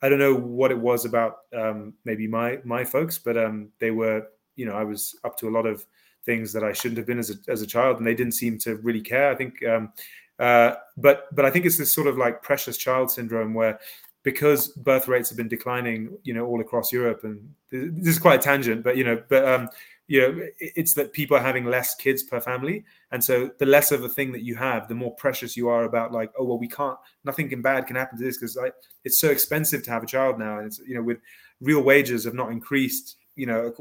I 0.00 0.08
don't 0.08 0.18
know 0.18 0.34
what 0.34 0.70
it 0.70 0.78
was 0.78 1.04
about 1.04 1.38
um, 1.54 1.94
maybe 2.04 2.26
my 2.26 2.58
my 2.64 2.84
folks, 2.84 3.18
but 3.18 3.36
um, 3.36 3.68
they 3.78 3.90
were 3.90 4.26
you 4.56 4.64
know 4.64 4.74
I 4.74 4.84
was 4.84 5.18
up 5.24 5.36
to 5.38 5.48
a 5.48 5.50
lot 5.50 5.66
of 5.66 5.84
things 6.24 6.52
that 6.52 6.64
I 6.64 6.72
shouldn't 6.72 6.98
have 6.98 7.06
been 7.06 7.18
as 7.18 7.30
a 7.30 7.34
as 7.48 7.60
a 7.60 7.66
child, 7.66 7.98
and 7.98 8.06
they 8.06 8.14
didn't 8.14 8.34
seem 8.34 8.58
to 8.60 8.76
really 8.76 9.02
care. 9.02 9.30
I 9.30 9.34
think, 9.34 9.62
um, 9.66 9.92
uh, 10.38 10.74
but 10.96 11.26
but 11.34 11.44
I 11.44 11.50
think 11.50 11.66
it's 11.66 11.78
this 11.78 11.94
sort 11.94 12.06
of 12.06 12.16
like 12.16 12.42
precious 12.42 12.78
child 12.78 13.10
syndrome 13.10 13.52
where 13.52 13.80
because 14.22 14.68
birth 14.68 15.08
rates 15.08 15.28
have 15.28 15.36
been 15.36 15.48
declining, 15.48 16.16
you 16.22 16.32
know, 16.32 16.46
all 16.46 16.60
across 16.60 16.92
Europe, 16.92 17.24
and 17.24 17.54
this 17.70 18.08
is 18.08 18.18
quite 18.18 18.40
a 18.40 18.42
tangent, 18.42 18.82
but 18.84 18.96
you 18.96 19.04
know, 19.04 19.22
but 19.28 19.46
um, 19.46 19.68
you 20.12 20.20
know 20.20 20.46
it's 20.58 20.92
that 20.92 21.12
people 21.14 21.36
are 21.36 21.42
having 21.42 21.64
less 21.64 21.94
kids 21.94 22.22
per 22.22 22.38
family 22.38 22.84
and 23.12 23.24
so 23.24 23.50
the 23.58 23.64
less 23.64 23.92
of 23.92 24.04
a 24.04 24.08
thing 24.08 24.30
that 24.32 24.42
you 24.42 24.54
have 24.54 24.86
the 24.88 24.94
more 24.94 25.14
precious 25.14 25.56
you 25.56 25.68
are 25.68 25.84
about 25.84 26.12
like 26.12 26.30
oh 26.38 26.44
well 26.44 26.58
we 26.58 26.68
can't 26.68 26.98
nothing 27.24 27.48
can 27.48 27.62
bad 27.62 27.86
can 27.86 27.96
happen 27.96 28.18
to 28.18 28.24
this 28.24 28.36
because 28.36 28.54
like 28.56 28.74
it's 29.04 29.18
so 29.18 29.30
expensive 29.30 29.82
to 29.82 29.90
have 29.90 30.02
a 30.02 30.06
child 30.06 30.38
now 30.38 30.58
and 30.58 30.66
it's 30.66 30.80
you 30.86 30.94
know 30.94 31.02
with 31.02 31.18
real 31.62 31.82
wages 31.82 32.24
have 32.24 32.34
not 32.34 32.52
increased 32.52 33.16
you 33.36 33.46
know 33.46 33.72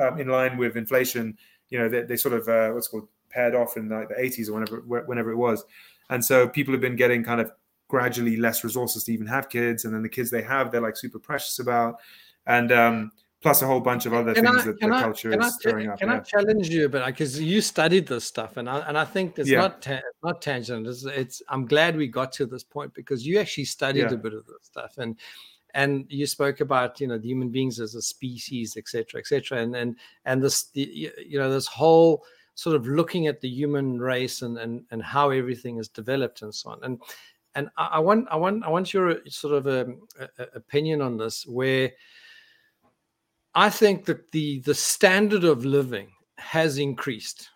um, 0.00 0.18
in 0.18 0.26
line 0.26 0.56
with 0.56 0.76
inflation 0.76 1.38
you 1.68 1.78
know 1.78 1.88
they, 1.88 2.02
they 2.02 2.16
sort 2.16 2.34
of 2.34 2.48
uh, 2.48 2.70
what's 2.70 2.88
called 2.88 3.06
paired 3.30 3.54
off 3.54 3.76
in 3.76 3.88
like 3.88 4.08
the 4.08 4.14
80s 4.14 4.48
or 4.48 4.54
whenever 4.54 5.04
whenever 5.04 5.30
it 5.30 5.36
was 5.36 5.64
and 6.10 6.24
so 6.24 6.48
people 6.48 6.72
have 6.72 6.80
been 6.80 6.96
getting 6.96 7.22
kind 7.22 7.40
of 7.40 7.52
gradually 7.88 8.36
less 8.36 8.62
resources 8.62 9.04
to 9.04 9.12
even 9.12 9.26
have 9.26 9.48
kids 9.48 9.84
and 9.84 9.94
then 9.94 10.02
the 10.02 10.08
kids 10.08 10.30
they 10.30 10.42
have 10.42 10.70
they're 10.70 10.80
like 10.80 10.96
super 10.96 11.18
precious 11.18 11.58
about 11.58 11.96
and 12.46 12.70
um 12.70 13.10
plus 13.40 13.62
a 13.62 13.66
whole 13.66 13.80
bunch 13.80 14.06
of 14.06 14.12
other 14.12 14.34
can 14.34 14.44
things 14.44 14.62
I, 14.62 14.64
that 14.64 14.80
the 14.80 14.86
I, 14.86 15.02
culture 15.02 15.40
is 15.40 15.56
throwing 15.62 15.88
up. 15.88 15.98
Can 15.98 16.08
yeah. 16.08 16.16
I 16.16 16.20
challenge 16.20 16.68
you 16.68 16.86
a 16.86 16.88
bit 16.88 17.04
because 17.06 17.40
you 17.40 17.60
studied 17.60 18.06
this 18.06 18.24
stuff, 18.24 18.56
and 18.56 18.68
I 18.68 18.80
and 18.80 18.98
I 18.98 19.04
think 19.04 19.38
it's 19.38 19.48
yeah. 19.48 19.60
not 19.60 19.82
ta- 19.82 20.00
not 20.22 20.42
tangent. 20.42 20.86
It's, 20.86 21.04
it's, 21.04 21.42
I'm 21.48 21.66
glad 21.66 21.96
we 21.96 22.08
got 22.08 22.32
to 22.32 22.46
this 22.46 22.64
point 22.64 22.94
because 22.94 23.26
you 23.26 23.38
actually 23.38 23.66
studied 23.66 24.00
yeah. 24.00 24.14
a 24.14 24.16
bit 24.16 24.34
of 24.34 24.46
this 24.46 24.62
stuff, 24.62 24.98
and 24.98 25.16
and 25.74 26.06
you 26.08 26.26
spoke 26.26 26.60
about 26.60 27.00
you 27.00 27.06
know 27.06 27.18
the 27.18 27.28
human 27.28 27.50
beings 27.50 27.80
as 27.80 27.94
a 27.94 28.02
species, 28.02 28.76
etc., 28.76 29.20
etc., 29.20 29.58
and 29.58 29.76
and 29.76 29.96
and 30.24 30.42
this 30.42 30.64
the, 30.70 31.12
you 31.24 31.38
know 31.38 31.50
this 31.50 31.66
whole 31.66 32.24
sort 32.54 32.74
of 32.74 32.88
looking 32.88 33.28
at 33.28 33.40
the 33.40 33.48
human 33.48 34.00
race 34.00 34.42
and 34.42 34.58
and 34.58 34.84
and 34.90 35.02
how 35.02 35.30
everything 35.30 35.78
is 35.78 35.88
developed 35.88 36.42
and 36.42 36.54
so 36.54 36.70
on, 36.70 36.80
and 36.82 37.00
and 37.58 37.68
I, 37.76 37.86
I 37.94 37.98
want 37.98 38.28
I 38.30 38.36
want 38.36 38.64
I 38.64 38.68
want 38.68 38.94
your 38.94 39.18
sort 39.26 39.54
of 39.54 39.66
um, 39.66 40.02
a, 40.20 40.28
a 40.42 40.46
opinion 40.54 41.02
on 41.02 41.16
this 41.16 41.44
where 41.46 41.90
I 43.54 43.68
think 43.68 44.04
that 44.04 44.30
the 44.30 44.60
the 44.60 44.74
standard 44.74 45.44
of 45.44 45.64
living 45.64 46.08
has 46.38 46.78
increased. 46.78 47.48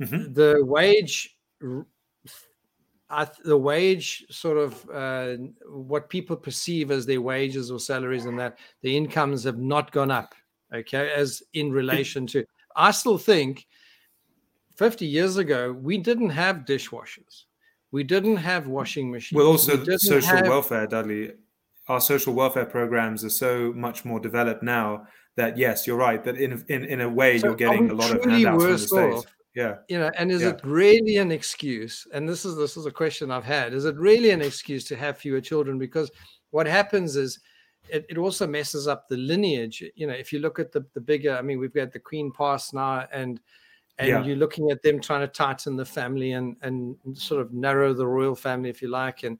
Mm-hmm. 0.00 0.32
The 0.32 0.64
wage, 0.64 1.36
the 3.44 3.56
wage, 3.56 4.26
sort 4.30 4.58
of 4.58 4.90
uh, 4.92 5.36
what 5.68 6.10
people 6.10 6.36
perceive 6.36 6.90
as 6.90 7.06
their 7.06 7.20
wages 7.20 7.70
or 7.70 7.78
salaries, 7.78 8.24
and 8.24 8.38
that 8.40 8.58
the 8.82 8.96
incomes 8.96 9.44
have 9.44 9.58
not 9.58 9.92
gone 9.92 10.10
up. 10.10 10.34
Okay, 10.74 11.12
as 11.12 11.42
in 11.52 11.70
relation 11.70 12.26
to, 12.28 12.44
I 12.74 12.90
still 12.90 13.18
think, 13.18 13.66
fifty 14.74 15.06
years 15.06 15.36
ago 15.36 15.72
we 15.72 15.98
didn't 15.98 16.30
have 16.30 16.64
dishwashers, 16.64 17.44
we 17.92 18.02
didn't 18.02 18.38
have 18.38 18.66
washing 18.66 19.10
machines. 19.10 19.36
Well, 19.36 19.46
also 19.46 19.76
we 19.84 19.98
social 19.98 20.36
have, 20.36 20.48
welfare, 20.48 20.86
Dudley 20.86 21.32
our 21.88 22.00
social 22.00 22.32
welfare 22.32 22.64
programs 22.64 23.24
are 23.24 23.30
so 23.30 23.72
much 23.74 24.04
more 24.04 24.20
developed 24.20 24.62
now 24.62 25.06
that 25.36 25.56
yes, 25.56 25.86
you're 25.86 25.96
right. 25.96 26.22
That 26.22 26.36
in 26.36 26.64
in, 26.68 26.84
in 26.84 27.00
a 27.00 27.08
way, 27.08 27.38
so 27.38 27.48
you're 27.48 27.56
getting 27.56 27.90
a 27.90 27.94
lot 27.94 28.10
of 28.10 28.24
handouts 28.24 28.62
from 28.62 28.72
the 28.72 28.78
states. 28.78 29.16
Off? 29.18 29.26
Yeah, 29.54 29.76
you 29.88 29.98
know, 29.98 30.10
and 30.16 30.30
is 30.30 30.42
yeah. 30.42 30.50
it 30.50 30.60
really 30.64 31.16
an 31.18 31.30
excuse? 31.30 32.06
And 32.12 32.28
this 32.28 32.44
is 32.44 32.56
this 32.56 32.76
is 32.76 32.86
a 32.86 32.90
question 32.90 33.30
I've 33.30 33.44
had. 33.44 33.74
Is 33.74 33.84
it 33.84 33.96
really 33.96 34.30
an 34.30 34.40
excuse 34.40 34.84
to 34.84 34.96
have 34.96 35.18
fewer 35.18 35.40
children? 35.40 35.78
Because 35.78 36.10
what 36.50 36.66
happens 36.66 37.16
is 37.16 37.40
it, 37.88 38.06
it 38.08 38.18
also 38.18 38.46
messes 38.46 38.86
up 38.86 39.08
the 39.08 39.16
lineage. 39.16 39.82
You 39.94 40.06
know, 40.06 40.14
if 40.14 40.32
you 40.32 40.38
look 40.38 40.58
at 40.58 40.72
the 40.72 40.86
the 40.94 41.00
bigger, 41.00 41.36
I 41.36 41.42
mean, 41.42 41.58
we've 41.58 41.74
got 41.74 41.92
the 41.92 41.98
Queen 41.98 42.32
pass 42.32 42.72
now, 42.72 43.06
and 43.12 43.40
and 43.98 44.08
yeah. 44.08 44.24
you're 44.24 44.36
looking 44.36 44.70
at 44.70 44.82
them 44.82 45.00
trying 45.00 45.20
to 45.20 45.28
tighten 45.28 45.76
the 45.76 45.84
family 45.84 46.32
and 46.32 46.56
and 46.62 46.96
sort 47.14 47.40
of 47.40 47.52
narrow 47.52 47.92
the 47.92 48.06
royal 48.06 48.34
family, 48.34 48.70
if 48.70 48.82
you 48.82 48.88
like, 48.88 49.22
and 49.22 49.38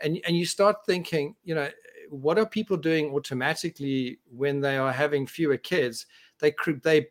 and 0.00 0.20
and 0.26 0.36
you 0.36 0.46
start 0.46 0.84
thinking, 0.86 1.34
you 1.44 1.54
know, 1.54 1.68
what 2.08 2.38
are 2.38 2.46
people 2.46 2.76
doing 2.76 3.12
automatically 3.14 4.18
when 4.30 4.60
they 4.60 4.76
are 4.76 4.92
having 4.92 5.26
fewer 5.26 5.56
kids? 5.56 6.06
They 6.38 6.54
they 6.82 7.08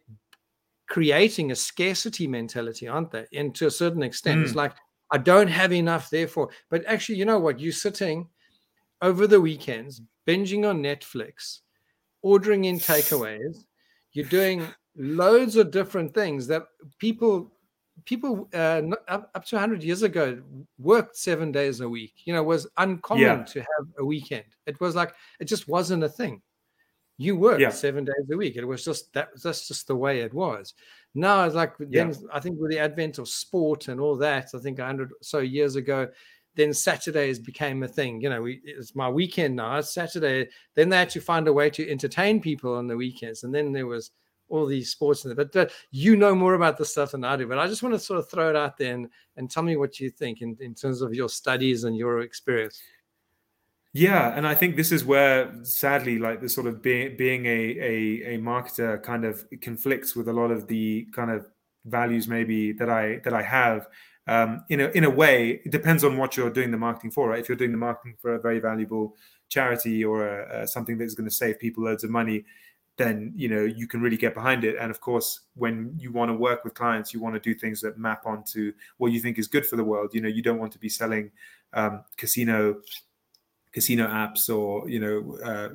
creating 0.88 1.52
a 1.52 1.56
scarcity 1.56 2.28
mentality, 2.28 2.88
aren't 2.88 3.12
they? 3.12 3.28
And 3.34 3.54
to 3.56 3.68
a 3.68 3.72
certain 3.72 4.04
extent, 4.04 4.42
mm. 4.42 4.46
it's 4.46 4.56
like 4.56 4.74
I 5.12 5.18
don't 5.18 5.48
have 5.48 5.72
enough, 5.72 6.10
therefore. 6.10 6.50
But 6.70 6.84
actually, 6.86 7.18
you 7.18 7.26
know 7.26 7.40
what? 7.40 7.60
You're 7.60 7.72
sitting 7.72 8.28
over 9.02 9.28
the 9.28 9.42
weekends, 9.42 10.02
binging 10.28 10.68
on 10.68 10.84
Netflix, 10.84 11.60
ordering 12.22 12.66
in 12.66 12.80
takeaways. 12.80 13.64
You're 14.12 14.26
doing 14.26 14.68
loads 15.00 15.56
of 15.56 15.72
different 15.72 16.14
things 16.14 16.46
that 16.48 16.68
people 17.00 17.52
people 18.06 18.48
uh, 18.54 18.82
up, 19.08 19.32
up 19.34 19.46
to 19.46 19.56
100 19.56 19.84
years 19.84 20.04
ago 20.04 20.42
worked 20.78 21.18
seven 21.18 21.52
days 21.52 21.80
a 21.80 21.90
week. 21.90 22.14
You 22.26 22.34
know 22.34 22.42
it 22.42 22.46
was 22.46 22.68
uncommon 22.78 23.24
yeah. 23.24 23.44
to 23.44 23.60
have 23.60 23.88
a 23.98 24.06
weekend. 24.06 24.46
It 24.68 24.80
was 24.80 24.96
like 24.96 25.14
it 25.40 25.46
just 25.46 25.68
wasn't 25.68 26.04
a 26.04 26.10
thing. 26.10 26.42
You 27.18 27.36
worked 27.36 27.62
yeah. 27.62 27.70
seven 27.70 28.06
days 28.06 28.30
a 28.32 28.38
week. 28.38 28.56
It 28.58 28.66
was 28.66 28.84
just 28.84 29.12
that 29.14 29.30
that's 29.42 29.68
just 29.68 29.88
the 29.88 29.96
way 29.96 30.20
it 30.20 30.34
was. 30.34 30.74
Now 31.16 31.46
it's 31.46 31.56
like 31.56 31.74
yeah. 31.80 32.04
then 32.04 32.16
i 32.32 32.40
think 32.40 32.60
with 32.60 32.70
the 32.70 32.80
advent 32.80 33.18
of 33.18 33.28
sport 33.28 33.88
and 33.88 34.00
all 34.00 34.16
that 34.18 34.50
i 34.54 34.60
think 34.60 34.78
100 34.78 35.12
so 35.24 35.40
years 35.40 35.76
ago 35.76 36.08
then 36.56 36.72
saturdays 36.72 37.40
became 37.40 37.84
a 37.84 37.88
thing. 37.88 38.22
You 38.22 38.30
know 38.30 38.42
we, 38.42 38.62
it's 38.64 38.96
my 38.96 39.10
weekend 39.10 39.56
now 39.56 39.78
it's 39.78 39.94
saturday. 39.94 40.50
Then 40.76 40.90
they 40.90 40.98
had 40.98 41.10
to 41.12 41.22
find 41.22 41.48
a 41.48 41.54
way 41.54 41.70
to 41.70 41.90
entertain 41.90 42.42
people 42.42 42.76
on 42.76 42.88
the 42.88 42.98
weekends. 42.98 43.44
And 43.44 43.56
then 43.56 43.72
there 43.72 43.88
was 43.88 44.12
all 44.50 44.66
these 44.66 44.92
sports 44.92 45.26
and 45.26 45.36
but 45.36 45.56
uh, 45.56 45.68
you 45.92 46.16
know 46.16 46.36
more 46.36 46.56
about 46.56 46.78
this 46.78 46.92
stuff 46.92 47.12
than 47.12 47.24
I 47.24 47.36
do. 47.36 47.48
But 47.48 47.60
I 47.60 47.68
just 47.68 47.84
want 47.84 47.96
to 47.96 48.00
sort 48.00 48.20
of 48.20 48.30
throw 48.30 48.50
it 48.50 48.56
out 48.56 48.78
there 48.78 48.94
and, 48.94 49.10
and 49.38 49.50
tell 49.50 49.64
me 49.64 49.78
what 49.78 50.00
you 50.00 50.10
think 50.10 50.42
in, 50.42 50.58
in 50.60 50.74
terms 50.74 51.02
of 51.02 51.14
your 51.14 51.30
studies 51.30 51.84
and 51.84 51.96
your 51.96 52.22
experience. 52.22 52.82
Yeah, 53.94 54.36
and 54.36 54.46
I 54.46 54.54
think 54.54 54.76
this 54.76 54.92
is 54.92 55.04
where, 55.04 55.52
sadly, 55.64 56.20
like 56.20 56.42
the 56.42 56.50
sort 56.50 56.68
of 56.68 56.82
being 56.82 57.18
being 57.18 57.46
a, 57.48 57.50
a 57.50 58.36
a 58.36 58.38
marketer 58.40 59.02
kind 59.02 59.26
of 59.26 59.44
conflicts 59.62 60.16
with 60.16 60.28
a 60.28 60.34
lot 60.34 60.52
of 60.52 60.68
the 60.68 61.08
kind 61.16 61.32
of 61.32 61.48
values 61.86 62.28
maybe 62.28 62.72
that 62.74 62.90
I 62.90 63.20
that 63.24 63.34
I 63.34 63.42
have. 63.42 63.88
Um, 64.28 64.64
in 64.70 64.82
a 64.82 64.90
in 64.90 65.06
a 65.06 65.10
way, 65.10 65.62
it 65.66 65.72
depends 65.72 66.04
on 66.04 66.18
what 66.18 66.38
you're 66.38 66.52
doing 66.52 66.70
the 66.70 66.78
marketing 66.78 67.10
for. 67.10 67.30
Right? 67.30 67.40
If 67.40 67.50
you're 67.50 67.58
doing 67.58 67.72
the 67.72 67.78
marketing 67.78 68.16
for 68.22 68.36
a 68.36 68.40
very 68.40 68.60
valuable 68.60 69.18
charity 69.50 70.06
or 70.06 70.28
a, 70.28 70.62
a, 70.62 70.68
something 70.68 71.00
that's 71.00 71.16
going 71.16 71.28
to 71.28 71.36
save 71.36 71.58
people 71.58 71.84
loads 71.84 72.04
of 72.04 72.12
money, 72.12 72.46
then 73.00 73.32
you 73.34 73.48
know 73.48 73.64
you 73.64 73.88
can 73.88 74.02
really 74.02 74.18
get 74.18 74.34
behind 74.36 74.64
it. 74.66 74.76
And 74.80 74.92
of 74.92 75.00
course 75.00 75.40
when 75.56 75.96
you 75.98 76.12
want 76.12 76.30
to 76.30 76.36
work 76.36 76.64
with 76.66 76.74
clients 76.74 77.14
you 77.14 77.22
want 77.22 77.34
to 77.34 77.40
do 77.40 77.58
things 77.58 77.80
that 77.82 77.98
map 77.98 78.26
onto 78.26 78.74
what 78.98 79.14
you 79.14 79.22
think 79.22 79.40
is 79.40 79.48
good 79.48 79.66
for 79.66 79.78
the 79.78 79.84
world. 79.84 80.14
You 80.14 80.22
know 80.22 80.28
you 80.28 80.44
don't 80.44 80.60
want 80.60 80.74
to 80.74 80.80
be 80.80 80.90
selling 80.90 81.32
um, 81.74 82.04
casino 82.18 82.76
casino 83.72 84.08
apps 84.08 84.54
or 84.56 84.88
you 84.90 85.00
know 85.00 85.38
uh, 85.44 85.70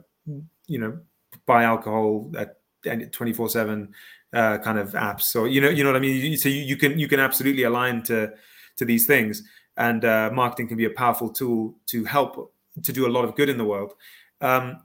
you 0.66 0.78
know 0.78 0.98
buy 1.46 1.64
alcohol 1.64 2.30
at 2.36 2.58
24 3.12 3.48
7 3.48 3.94
uh, 4.34 4.58
kind 4.58 4.78
of 4.78 4.92
apps 4.92 5.34
or 5.34 5.48
you 5.48 5.60
know 5.60 5.70
you 5.70 5.82
know 5.82 5.90
what 5.90 5.96
i 5.96 6.00
mean? 6.00 6.36
So 6.36 6.50
you, 6.50 6.60
you 6.60 6.76
can 6.76 6.98
you 6.98 7.08
can 7.08 7.20
absolutely 7.20 7.62
align 7.62 8.02
to 8.04 8.32
to 8.76 8.84
these 8.84 9.06
things. 9.06 9.42
And 9.76 10.04
uh, 10.04 10.30
marketing 10.32 10.68
can 10.68 10.76
be 10.76 10.84
a 10.84 10.90
powerful 10.90 11.30
tool 11.30 11.74
to 11.86 12.04
help 12.04 12.52
to 12.80 12.92
do 12.92 13.06
a 13.06 13.12
lot 13.16 13.24
of 13.24 13.34
good 13.34 13.48
in 13.48 13.56
the 13.56 13.64
world. 13.64 13.94
Um, 14.40 14.82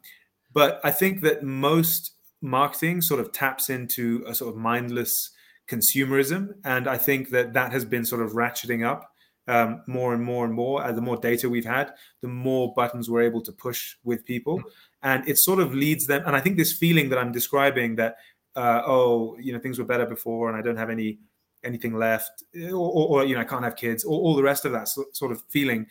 but 0.54 0.80
i 0.84 0.92
think 0.92 1.22
that 1.22 1.44
most 1.44 2.14
marketing 2.42 3.02
sort 3.02 3.20
of 3.20 3.32
taps 3.32 3.70
into 3.70 4.24
a 4.28 4.34
sort 4.34 4.54
of 4.54 4.60
mindless 4.60 5.32
consumerism 5.68 6.54
and 6.64 6.88
i 6.88 6.98
think 6.98 7.30
that 7.30 7.54
that 7.54 7.72
has 7.72 7.86
been 7.86 8.04
sort 8.06 8.22
of 8.22 8.32
ratcheting 8.32 8.86
up 8.86 9.12
um, 9.50 9.82
more 9.88 10.14
and 10.14 10.24
more 10.24 10.46
and 10.46 10.54
more. 10.54 10.84
As 10.84 10.96
the 10.96 11.02
more 11.02 11.18
data 11.18 11.50
we've 11.50 11.66
had, 11.66 11.92
the 12.22 12.28
more 12.28 12.72
buttons 12.76 13.10
we're 13.10 13.24
able 13.24 13.42
to 13.42 13.52
push 13.52 13.96
with 14.04 14.24
people, 14.24 14.62
and 15.02 15.28
it 15.28 15.40
sort 15.40 15.60
of 15.60 15.74
leads 15.74 16.06
them. 16.06 16.22
And 16.26 16.36
I 16.36 16.40
think 16.40 16.56
this 16.56 16.72
feeling 16.72 17.10
that 17.10 17.18
I'm 17.18 17.32
describing 17.32 17.96
that 17.96 18.18
uh, 18.56 18.82
oh, 18.86 19.38
you 19.40 19.52
know, 19.52 19.60
things 19.60 19.80
were 19.80 19.86
better 19.86 20.06
before, 20.06 20.50
and 20.50 20.58
I 20.58 20.62
don't 20.62 20.78
have 20.78 20.90
any 20.90 21.20
anything 21.64 21.94
left, 21.94 22.44
or, 22.56 22.74
or, 22.74 23.08
or 23.08 23.26
you 23.26 23.36
know, 23.36 23.42
I 23.42 23.46
can't 23.46 23.64
have 23.64 23.76
kids, 23.76 24.04
or 24.04 24.20
all 24.20 24.36
the 24.36 24.44
rest 24.44 24.66
of 24.66 24.72
that 24.72 24.88
sort 24.88 25.32
of 25.32 25.42
feeling 25.50 25.88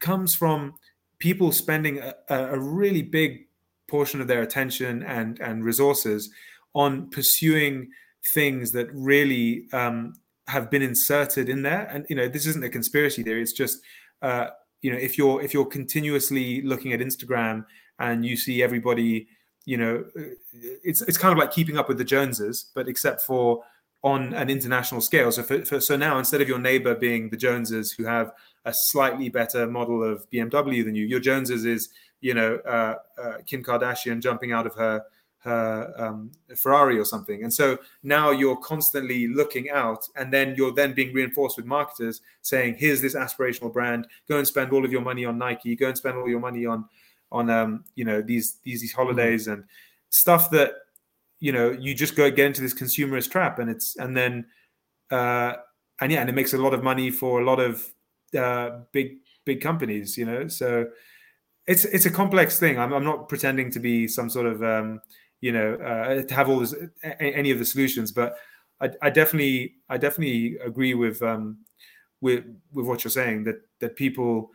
comes 0.00 0.34
from 0.34 0.74
people 1.18 1.52
spending 1.52 1.98
a, 1.98 2.14
a 2.28 2.58
really 2.58 3.02
big 3.02 3.46
portion 3.88 4.20
of 4.20 4.28
their 4.28 4.42
attention 4.42 5.02
and 5.02 5.38
and 5.40 5.64
resources 5.64 6.30
on 6.74 7.08
pursuing 7.10 7.90
things 8.32 8.72
that 8.72 8.88
really 8.92 9.66
um, 9.72 10.14
have 10.48 10.70
been 10.70 10.82
inserted 10.82 11.48
in 11.48 11.62
there. 11.62 11.88
And 11.90 12.06
you 12.08 12.16
know, 12.16 12.28
this 12.28 12.46
isn't 12.46 12.64
a 12.64 12.68
conspiracy 12.68 13.22
theory. 13.22 13.42
It's 13.42 13.52
just 13.52 13.80
uh, 14.22 14.48
you 14.82 14.90
know, 14.90 14.98
if 14.98 15.16
you're 15.16 15.42
if 15.42 15.54
you're 15.54 15.66
continuously 15.66 16.62
looking 16.62 16.92
at 16.92 17.00
Instagram 17.00 17.64
and 17.98 18.24
you 18.24 18.36
see 18.36 18.62
everybody, 18.62 19.28
you 19.64 19.76
know, 19.76 20.04
uh, 20.18 20.22
it's 20.82 21.02
it's 21.02 21.18
kind 21.18 21.32
of 21.32 21.38
like 21.38 21.52
keeping 21.52 21.78
up 21.78 21.88
with 21.88 21.98
the 21.98 22.04
Joneses, 22.04 22.70
but 22.74 22.88
except 22.88 23.22
for 23.22 23.62
on 24.02 24.34
an 24.34 24.50
international 24.50 25.00
scale. 25.00 25.32
So 25.32 25.42
for, 25.42 25.64
for, 25.64 25.80
so 25.80 25.96
now 25.96 26.18
instead 26.18 26.42
of 26.42 26.48
your 26.48 26.58
neighbor 26.58 26.94
being 26.94 27.30
the 27.30 27.38
Joneses 27.38 27.90
who 27.90 28.04
have 28.04 28.32
a 28.66 28.74
slightly 28.74 29.30
better 29.30 29.66
model 29.66 30.04
of 30.04 30.28
BMW 30.30 30.84
than 30.84 30.94
you, 30.94 31.06
your 31.06 31.20
Joneses 31.20 31.64
is 31.64 31.88
you 32.24 32.32
know 32.32 32.56
uh, 32.64 32.94
uh, 33.22 33.34
Kim 33.44 33.62
Kardashian 33.62 34.22
jumping 34.22 34.50
out 34.50 34.66
of 34.66 34.74
her 34.74 35.04
her 35.40 35.92
um, 35.98 36.32
Ferrari 36.56 36.98
or 36.98 37.04
something. 37.04 37.42
And 37.42 37.52
so 37.52 37.76
now 38.02 38.30
you're 38.30 38.56
constantly 38.56 39.28
looking 39.28 39.68
out, 39.68 40.08
and 40.16 40.32
then 40.32 40.54
you're 40.56 40.72
then 40.72 40.94
being 40.94 41.12
reinforced 41.12 41.58
with 41.58 41.66
marketers 41.66 42.22
saying, 42.40 42.76
"Here's 42.78 43.02
this 43.02 43.14
aspirational 43.14 43.70
brand. 43.70 44.06
Go 44.26 44.38
and 44.38 44.46
spend 44.46 44.72
all 44.72 44.86
of 44.86 44.90
your 44.90 45.02
money 45.02 45.26
on 45.26 45.36
Nike. 45.36 45.76
Go 45.76 45.88
and 45.88 45.98
spend 45.98 46.16
all 46.16 46.28
your 46.28 46.40
money 46.40 46.64
on 46.64 46.86
on 47.30 47.50
um, 47.50 47.84
you 47.94 48.06
know 48.06 48.22
these 48.22 48.56
these 48.64 48.80
these 48.80 48.94
holidays 48.94 49.46
and 49.46 49.64
stuff 50.08 50.50
that 50.50 50.72
you 51.40 51.52
know 51.52 51.72
you 51.72 51.94
just 51.94 52.16
go 52.16 52.30
get 52.30 52.46
into 52.46 52.62
this 52.62 52.72
consumerist 52.72 53.30
trap, 53.30 53.58
and 53.58 53.68
it's 53.68 53.96
and 53.96 54.16
then 54.16 54.46
uh, 55.10 55.52
and 56.00 56.10
yeah, 56.10 56.20
and 56.20 56.30
it 56.30 56.34
makes 56.34 56.54
a 56.54 56.58
lot 56.58 56.72
of 56.72 56.82
money 56.82 57.10
for 57.10 57.42
a 57.42 57.44
lot 57.44 57.60
of 57.60 57.86
uh, 58.34 58.78
big 58.92 59.18
big 59.44 59.60
companies, 59.60 60.16
you 60.16 60.24
know. 60.24 60.48
So 60.48 60.86
it's 61.66 61.84
it's 61.84 62.06
a 62.06 62.10
complex 62.10 62.58
thing. 62.58 62.78
I'm, 62.78 62.92
I'm 62.92 63.04
not 63.04 63.28
pretending 63.28 63.70
to 63.72 63.80
be 63.80 64.06
some 64.08 64.28
sort 64.28 64.46
of 64.46 64.62
um, 64.62 65.00
you 65.40 65.52
know 65.52 65.74
uh, 65.74 66.22
to 66.22 66.34
have 66.34 66.48
all 66.48 66.60
this 66.60 66.74
any 67.20 67.50
of 67.50 67.58
the 67.58 67.66
solutions 67.66 68.10
but 68.12 68.36
I, 68.80 68.88
I 69.02 69.10
definitely 69.10 69.74
i 69.90 69.98
definitely 69.98 70.56
agree 70.64 70.94
with 70.94 71.22
um 71.22 71.58
with 72.22 72.44
with 72.72 72.86
what 72.86 73.04
you're 73.04 73.10
saying 73.10 73.44
that 73.44 73.56
that 73.80 73.94
people 73.94 74.50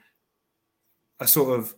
are 1.20 1.28
sort 1.28 1.60
of 1.60 1.76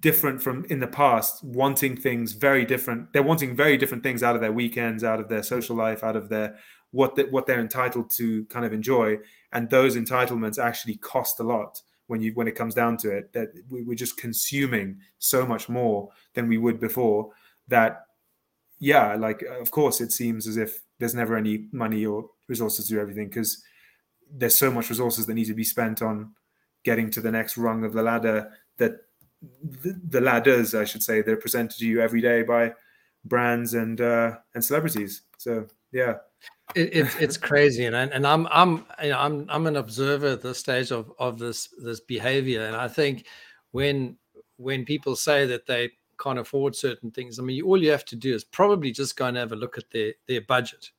different 0.00 0.42
from 0.42 0.64
in 0.70 0.80
the 0.80 0.86
past 0.86 1.44
wanting 1.44 1.96
things 1.96 2.32
very 2.32 2.64
different. 2.64 3.12
They're 3.12 3.22
wanting 3.22 3.54
very 3.54 3.76
different 3.76 4.02
things 4.02 4.22
out 4.22 4.34
of 4.34 4.40
their 4.40 4.52
weekends 4.52 5.04
out 5.04 5.20
of 5.20 5.28
their 5.28 5.42
social 5.42 5.76
life 5.76 6.02
out 6.02 6.16
of 6.16 6.28
their 6.28 6.56
what 6.90 7.14
the, 7.14 7.24
what 7.24 7.46
they're 7.46 7.60
entitled 7.60 8.10
to 8.16 8.44
kind 8.46 8.66
of 8.66 8.72
enjoy. 8.72 9.18
And 9.52 9.70
those 9.70 9.96
entitlements 9.96 10.58
actually 10.58 10.96
cost 10.96 11.40
a 11.40 11.42
lot 11.42 11.80
when 12.12 12.20
you 12.20 12.32
when 12.34 12.46
it 12.46 12.54
comes 12.54 12.74
down 12.74 12.98
to 12.98 13.10
it 13.10 13.32
that 13.32 13.48
we, 13.70 13.82
we're 13.82 13.94
just 13.94 14.18
consuming 14.18 15.00
so 15.18 15.46
much 15.46 15.70
more 15.70 16.10
than 16.34 16.46
we 16.46 16.58
would 16.58 16.78
before 16.78 17.30
that 17.68 18.04
yeah, 18.78 19.14
like 19.14 19.42
of 19.42 19.70
course 19.70 20.00
it 20.00 20.12
seems 20.12 20.46
as 20.46 20.58
if 20.58 20.82
there's 20.98 21.14
never 21.14 21.36
any 21.36 21.68
money 21.72 22.04
or 22.04 22.28
resources 22.48 22.86
to 22.86 22.94
do 22.94 23.00
everything 23.00 23.28
because 23.28 23.62
there's 24.30 24.58
so 24.58 24.70
much 24.70 24.90
resources 24.90 25.24
that 25.24 25.34
need 25.34 25.46
to 25.46 25.54
be 25.54 25.64
spent 25.64 26.02
on 26.02 26.32
getting 26.84 27.08
to 27.08 27.20
the 27.20 27.30
next 27.30 27.56
rung 27.56 27.84
of 27.84 27.92
the 27.92 28.02
ladder 28.02 28.50
that 28.76 28.92
the, 29.62 29.98
the 30.08 30.20
ladders, 30.20 30.74
I 30.74 30.84
should 30.84 31.02
say, 31.02 31.22
they're 31.22 31.36
presented 31.36 31.78
to 31.78 31.86
you 31.86 32.02
every 32.02 32.20
day 32.20 32.42
by 32.42 32.72
brands 33.24 33.72
and 33.74 34.00
uh, 34.00 34.36
and 34.54 34.64
celebrities. 34.64 35.22
So 35.38 35.66
yeah. 35.92 36.14
It, 36.74 36.90
it's 36.92 37.16
it's 37.16 37.36
crazy, 37.36 37.84
and 37.84 37.94
and 37.94 38.26
I'm 38.26 38.48
I'm 38.50 38.86
you 39.02 39.10
know, 39.10 39.18
I'm 39.18 39.46
I'm 39.50 39.66
an 39.66 39.76
observer 39.76 40.28
at 40.28 40.42
this 40.42 40.58
stage 40.58 40.90
of 40.90 41.12
of 41.18 41.38
this 41.38 41.68
this 41.78 42.00
behavior, 42.00 42.64
and 42.64 42.74
I 42.74 42.88
think 42.88 43.26
when 43.72 44.16
when 44.56 44.84
people 44.84 45.14
say 45.16 45.46
that 45.46 45.66
they 45.66 45.90
can't 46.22 46.38
afford 46.38 46.76
certain 46.76 47.10
things. 47.10 47.38
I 47.38 47.42
mean, 47.42 47.62
all 47.62 47.82
you 47.82 47.90
have 47.90 48.04
to 48.06 48.16
do 48.16 48.34
is 48.34 48.44
probably 48.44 48.92
just 48.92 49.16
go 49.16 49.26
and 49.26 49.36
have 49.36 49.52
a 49.52 49.56
look 49.56 49.76
at 49.78 49.90
their 49.90 50.14
their 50.28 50.40
budget. 50.40 50.90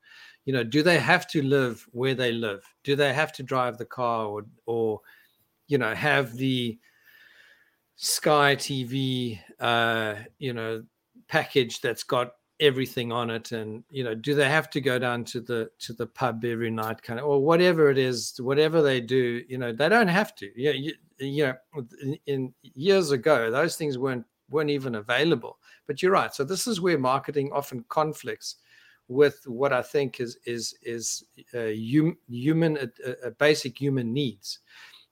You 0.45 0.53
know, 0.53 0.63
do 0.63 0.83
they 0.83 0.99
have 0.99 1.27
to 1.29 1.41
live 1.41 1.87
where 1.91 2.15
they 2.15 2.31
live? 2.31 2.63
Do 2.83 2.95
they 2.95 3.13
have 3.13 3.31
to 3.33 3.43
drive 3.43 3.77
the 3.77 3.85
car 3.85 4.25
or 4.25 4.45
or 4.65 5.01
you 5.67 5.77
know 5.77 5.93
have 5.95 6.35
the 6.35 6.77
Sky 7.95 8.55
TV 8.55 9.39
uh, 9.59 10.15
you 10.39 10.53
know 10.53 10.83
package 11.27 11.79
that's 11.79 12.03
got 12.03 12.33
everything 12.59 13.11
on 13.11 13.29
it 13.29 13.51
and 13.51 13.83
you 13.89 14.03
know 14.03 14.13
do 14.13 14.35
they 14.35 14.47
have 14.47 14.69
to 14.69 14.79
go 14.79 14.99
down 14.99 15.23
to 15.23 15.41
the 15.41 15.69
to 15.79 15.91
the 15.91 16.05
pub 16.05 16.45
every 16.45 16.69
night 16.69 17.01
kind 17.01 17.19
of 17.19 17.25
or 17.25 17.43
whatever 17.43 17.89
it 17.89 17.97
is 17.97 18.39
whatever 18.39 18.81
they 18.81 19.01
do 19.01 19.43
you 19.49 19.57
know 19.57 19.73
they 19.73 19.89
don't 19.89 20.07
have 20.07 20.35
to 20.35 20.49
yeah 20.55 20.71
you, 20.71 20.93
you 21.17 21.43
know 21.43 21.85
in, 22.03 22.17
in 22.27 22.53
years 22.61 23.11
ago 23.11 23.49
those 23.49 23.75
things 23.75 23.97
weren't 23.97 24.25
weren't 24.53 24.69
even 24.69 24.95
available. 24.95 25.57
But 25.87 26.01
you're 26.01 26.11
right. 26.11 26.33
So 26.33 26.43
this 26.43 26.67
is 26.67 26.79
where 26.79 26.97
marketing 26.97 27.51
often 27.51 27.83
conflicts 27.89 28.55
with 29.09 29.41
what 29.45 29.73
I 29.73 29.81
think 29.81 30.21
is 30.21 30.37
is 30.45 30.75
is 30.81 31.25
uh, 31.53 31.73
hum, 31.75 32.17
human 32.29 32.77
uh, 32.77 33.09
uh, 33.25 33.29
basic 33.31 33.79
human 33.79 34.13
needs. 34.13 34.59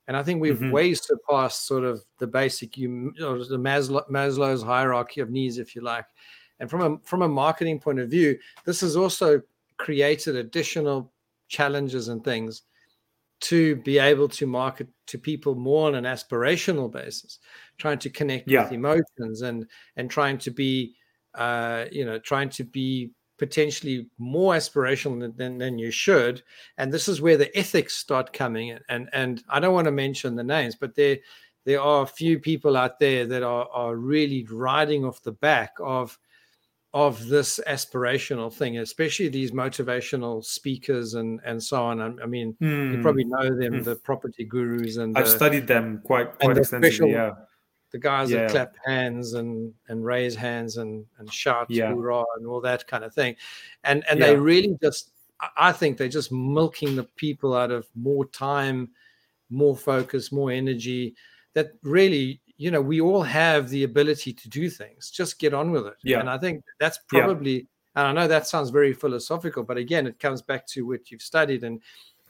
And 0.08 0.16
I 0.16 0.22
think 0.22 0.40
we've 0.40 0.56
mm-hmm. 0.56 0.72
way 0.72 0.94
surpassed 0.94 1.66
sort 1.66 1.84
of 1.84 2.02
the 2.18 2.26
basic 2.26 2.76
you 2.76 3.12
or 3.22 3.44
the 3.44 3.58
Maslow, 3.58 4.08
Maslow's 4.10 4.62
hierarchy 4.62 5.20
of 5.20 5.30
needs, 5.30 5.58
if 5.58 5.76
you 5.76 5.82
like. 5.82 6.06
And 6.62 6.70
from 6.70 6.80
a 6.80 6.98
from 7.02 7.22
a 7.22 7.28
marketing 7.28 7.80
point 7.80 7.98
of 7.98 8.08
view, 8.08 8.38
this 8.64 8.82
has 8.82 8.94
also 8.96 9.42
created 9.78 10.36
additional 10.36 11.12
challenges 11.48 12.06
and 12.06 12.22
things 12.22 12.62
to 13.40 13.74
be 13.76 13.98
able 13.98 14.28
to 14.28 14.46
market 14.46 14.86
to 15.08 15.18
people 15.18 15.56
more 15.56 15.88
on 15.88 15.96
an 15.96 16.04
aspirational 16.04 16.90
basis 16.90 17.40
trying 17.78 17.98
to 17.98 18.08
connect 18.08 18.48
yeah. 18.48 18.62
with 18.62 18.72
emotions 18.72 19.42
and 19.42 19.66
and 19.96 20.08
trying 20.08 20.38
to 20.38 20.52
be 20.52 20.94
uh, 21.34 21.86
you 21.90 22.04
know 22.04 22.20
trying 22.20 22.48
to 22.48 22.62
be 22.62 23.10
potentially 23.38 24.06
more 24.18 24.54
aspirational 24.54 25.36
than, 25.36 25.58
than 25.58 25.78
you 25.80 25.90
should 25.90 26.42
and 26.78 26.92
this 26.92 27.08
is 27.08 27.20
where 27.20 27.36
the 27.36 27.58
ethics 27.58 27.96
start 27.96 28.32
coming 28.32 28.68
in 28.68 28.78
and 28.88 29.08
and 29.12 29.42
i 29.48 29.58
don't 29.58 29.74
want 29.74 29.86
to 29.86 29.90
mention 29.90 30.36
the 30.36 30.44
names 30.44 30.76
but 30.76 30.94
there 30.94 31.18
there 31.64 31.80
are 31.80 32.04
a 32.04 32.06
few 32.06 32.38
people 32.38 32.76
out 32.76 33.00
there 33.00 33.26
that 33.26 33.42
are 33.42 33.68
are 33.72 33.96
really 33.96 34.46
riding 34.48 35.04
off 35.04 35.22
the 35.22 35.32
back 35.32 35.72
of 35.80 36.16
of 36.94 37.28
this 37.28 37.58
aspirational 37.66 38.52
thing, 38.52 38.78
especially 38.78 39.28
these 39.28 39.52
motivational 39.52 40.44
speakers 40.44 41.14
and 41.14 41.40
and 41.44 41.62
so 41.62 41.82
on. 41.82 42.00
I, 42.00 42.22
I 42.22 42.26
mean, 42.26 42.54
mm. 42.60 42.90
you 42.90 42.96
hmm. 42.96 43.02
probably 43.02 43.24
know 43.24 43.56
them, 43.56 43.74
mm. 43.74 43.84
the 43.84 43.96
property 43.96 44.44
gurus, 44.44 44.98
and 44.98 45.16
I've 45.16 45.24
the, 45.24 45.30
studied 45.30 45.66
them 45.66 46.02
quite 46.04 46.38
quite 46.38 46.58
extensively. 46.58 46.90
Special, 46.90 47.08
yeah, 47.08 47.30
the 47.92 47.98
guys 47.98 48.30
yeah. 48.30 48.40
that 48.40 48.50
clap 48.50 48.74
hands 48.84 49.34
and 49.34 49.72
and 49.88 50.04
raise 50.04 50.34
hands 50.34 50.76
and 50.76 51.06
and 51.18 51.32
shout 51.32 51.70
yeah. 51.70 51.88
hoorah 51.88 52.24
and 52.36 52.46
all 52.46 52.60
that 52.60 52.86
kind 52.86 53.04
of 53.04 53.14
thing, 53.14 53.36
and 53.84 54.04
and 54.10 54.20
yeah. 54.20 54.26
they 54.26 54.36
really 54.36 54.76
just, 54.82 55.12
I 55.56 55.72
think 55.72 55.96
they're 55.96 56.08
just 56.08 56.30
milking 56.30 56.96
the 56.96 57.04
people 57.04 57.54
out 57.54 57.70
of 57.70 57.86
more 57.94 58.26
time, 58.26 58.90
more 59.48 59.76
focus, 59.76 60.30
more 60.30 60.50
energy. 60.50 61.14
That 61.54 61.72
really 61.82 62.40
you 62.62 62.70
know 62.70 62.80
we 62.80 63.00
all 63.00 63.22
have 63.22 63.68
the 63.70 63.82
ability 63.82 64.32
to 64.32 64.48
do 64.48 64.70
things 64.70 65.10
just 65.10 65.40
get 65.40 65.52
on 65.52 65.72
with 65.72 65.84
it 65.84 65.96
yeah 66.04 66.20
and 66.20 66.30
i 66.30 66.38
think 66.38 66.62
that's 66.78 66.98
probably 67.08 67.54
yeah. 67.54 67.60
and 67.96 68.06
i 68.06 68.12
know 68.12 68.28
that 68.28 68.46
sounds 68.46 68.70
very 68.70 68.92
philosophical 68.92 69.64
but 69.64 69.76
again 69.76 70.06
it 70.06 70.18
comes 70.20 70.40
back 70.40 70.64
to 70.64 70.86
what 70.86 71.10
you've 71.10 71.22
studied 71.22 71.64
and 71.64 71.80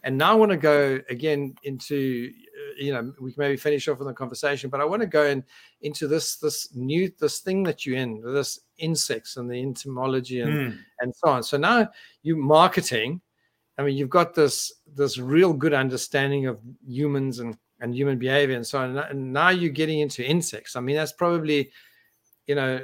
and 0.05 0.17
now 0.17 0.33
i 0.33 0.35
want 0.35 0.51
to 0.51 0.57
go 0.57 0.99
again 1.11 1.55
into 1.65 2.33
you 2.79 2.95
know 2.95 3.13
we 3.21 3.31
can 3.31 3.43
maybe 3.43 3.59
finish 3.59 3.87
off 3.89 3.99
with 3.99 4.09
the 4.09 4.15
conversation 4.15 4.71
but 4.71 4.81
i 4.81 4.85
want 4.87 5.03
to 5.03 5.07
go 5.07 5.27
in 5.27 5.45
into 5.83 6.09
this 6.09 6.37
this 6.37 6.75
new 6.75 7.13
this 7.21 7.41
thing 7.41 7.63
that 7.63 7.85
you're 7.85 7.99
in 7.99 8.23
this 8.33 8.61
insects 8.79 9.37
and 9.37 9.51
the 9.51 9.61
entomology 9.61 10.41
and 10.41 10.53
mm. 10.53 10.79
and 11.01 11.15
so 11.15 11.29
on 11.29 11.43
so 11.43 11.59
now 11.59 11.87
you 12.23 12.37
marketing 12.37 13.21
i 13.77 13.83
mean 13.83 13.99
you've 13.99 14.09
got 14.09 14.35
this 14.35 14.73
this 14.95 15.19
real 15.19 15.53
good 15.53 15.75
understanding 15.75 16.47
of 16.47 16.59
humans 16.87 17.39
and 17.39 17.59
and 17.83 17.95
human 17.95 18.19
behavior 18.19 18.57
and 18.57 18.67
so 18.67 18.79
on. 18.79 18.97
And 18.97 19.33
now 19.33 19.51
you're 19.51 19.71
getting 19.71 20.01
into 20.01 20.25
insects. 20.25 20.77
I 20.77 20.81
mean, 20.81 20.97
that's 20.97 21.13
probably, 21.13 21.73
you 22.47 22.55
know, 22.55 22.81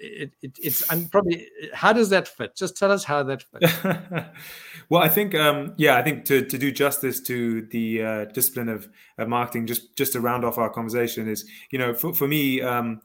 it, 0.00 0.32
it, 0.42 0.52
it's 0.62 0.90
and 0.90 1.10
probably 1.10 1.48
how 1.72 1.92
does 1.92 2.10
that 2.10 2.28
fit? 2.28 2.56
Just 2.56 2.76
tell 2.76 2.90
us 2.90 3.04
how 3.04 3.22
that 3.22 3.42
fits. 3.42 3.72
well, 4.88 5.02
I 5.02 5.08
think 5.08 5.34
um, 5.34 5.74
yeah, 5.76 5.96
I 5.96 6.02
think 6.02 6.24
to, 6.26 6.44
to 6.44 6.58
do 6.58 6.72
justice 6.72 7.20
to 7.22 7.62
the 7.62 8.02
uh, 8.02 8.24
discipline 8.26 8.68
of, 8.68 8.88
of 9.18 9.28
marketing, 9.28 9.66
just 9.66 9.96
just 9.96 10.12
to 10.14 10.20
round 10.20 10.44
off 10.44 10.58
our 10.58 10.70
conversation 10.70 11.28
is 11.28 11.48
you 11.70 11.78
know 11.78 11.94
for 11.94 12.12
for 12.12 12.26
me 12.26 12.60
um, 12.60 13.00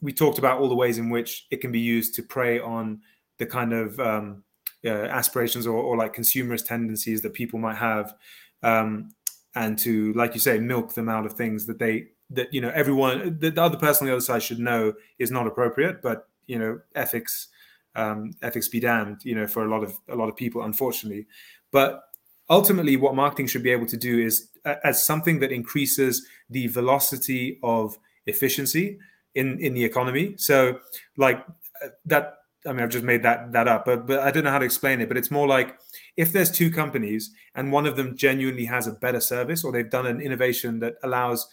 we 0.00 0.12
talked 0.12 0.38
about 0.38 0.60
all 0.60 0.68
the 0.68 0.74
ways 0.74 0.98
in 0.98 1.10
which 1.10 1.46
it 1.50 1.60
can 1.60 1.70
be 1.70 1.80
used 1.80 2.14
to 2.14 2.22
prey 2.22 2.58
on 2.58 3.00
the 3.38 3.46
kind 3.46 3.72
of 3.72 3.98
um, 4.00 4.42
uh, 4.84 4.88
aspirations 4.90 5.66
or, 5.66 5.76
or, 5.76 5.96
like 5.96 6.14
consumerist 6.14 6.66
tendencies 6.66 7.20
that 7.22 7.34
people 7.34 7.58
might 7.58 7.76
have, 7.76 8.14
um, 8.62 9.10
and 9.56 9.76
to 9.78 10.12
like 10.12 10.34
you 10.34 10.40
say 10.40 10.58
milk 10.58 10.94
them 10.94 11.08
out 11.08 11.26
of 11.26 11.32
things 11.32 11.66
that 11.66 11.80
they 11.80 12.06
that 12.30 12.52
you 12.54 12.60
know 12.60 12.70
everyone 12.74 13.38
the, 13.40 13.50
the 13.50 13.62
other 13.62 13.78
person 13.78 14.04
on 14.04 14.08
the 14.08 14.12
other 14.12 14.20
side 14.20 14.42
should 14.42 14.60
know 14.60 14.92
is 15.18 15.32
not 15.32 15.46
appropriate 15.46 16.00
but 16.02 16.28
you 16.46 16.58
know 16.58 16.78
ethics 16.94 17.48
um, 17.96 18.32
ethics 18.42 18.68
be 18.68 18.78
damned 18.78 19.24
you 19.24 19.34
know 19.34 19.46
for 19.46 19.64
a 19.64 19.68
lot 19.68 19.82
of 19.82 19.98
a 20.08 20.14
lot 20.14 20.28
of 20.28 20.36
people 20.36 20.62
unfortunately. 20.62 21.26
But 21.72 22.02
ultimately 22.48 22.96
what 22.96 23.14
marketing 23.14 23.48
should 23.48 23.62
be 23.62 23.72
able 23.72 23.86
to 23.86 23.96
do 23.96 24.18
is 24.18 24.50
as 24.84 25.04
something 25.04 25.40
that 25.40 25.50
increases 25.50 26.24
the 26.48 26.68
velocity 26.68 27.58
of 27.62 27.98
efficiency 28.26 28.98
in 29.34 29.58
in 29.58 29.74
the 29.74 29.84
economy. 29.84 30.34
So 30.36 30.78
like 31.16 31.44
uh, 31.82 31.88
that 32.04 32.34
i 32.66 32.72
mean 32.72 32.82
i've 32.82 32.90
just 32.90 33.04
made 33.04 33.22
that 33.22 33.52
that 33.52 33.68
up 33.68 33.84
but 33.84 34.06
but 34.06 34.20
i 34.20 34.30
don't 34.30 34.44
know 34.44 34.50
how 34.50 34.58
to 34.58 34.64
explain 34.64 35.00
it 35.00 35.08
but 35.08 35.16
it's 35.16 35.30
more 35.30 35.46
like 35.46 35.78
if 36.16 36.32
there's 36.32 36.50
two 36.50 36.70
companies 36.70 37.30
and 37.54 37.72
one 37.72 37.86
of 37.86 37.96
them 37.96 38.16
genuinely 38.16 38.64
has 38.64 38.86
a 38.86 38.92
better 38.92 39.20
service 39.20 39.64
or 39.64 39.72
they've 39.72 39.90
done 39.90 40.06
an 40.06 40.20
innovation 40.20 40.78
that 40.80 40.94
allows 41.02 41.48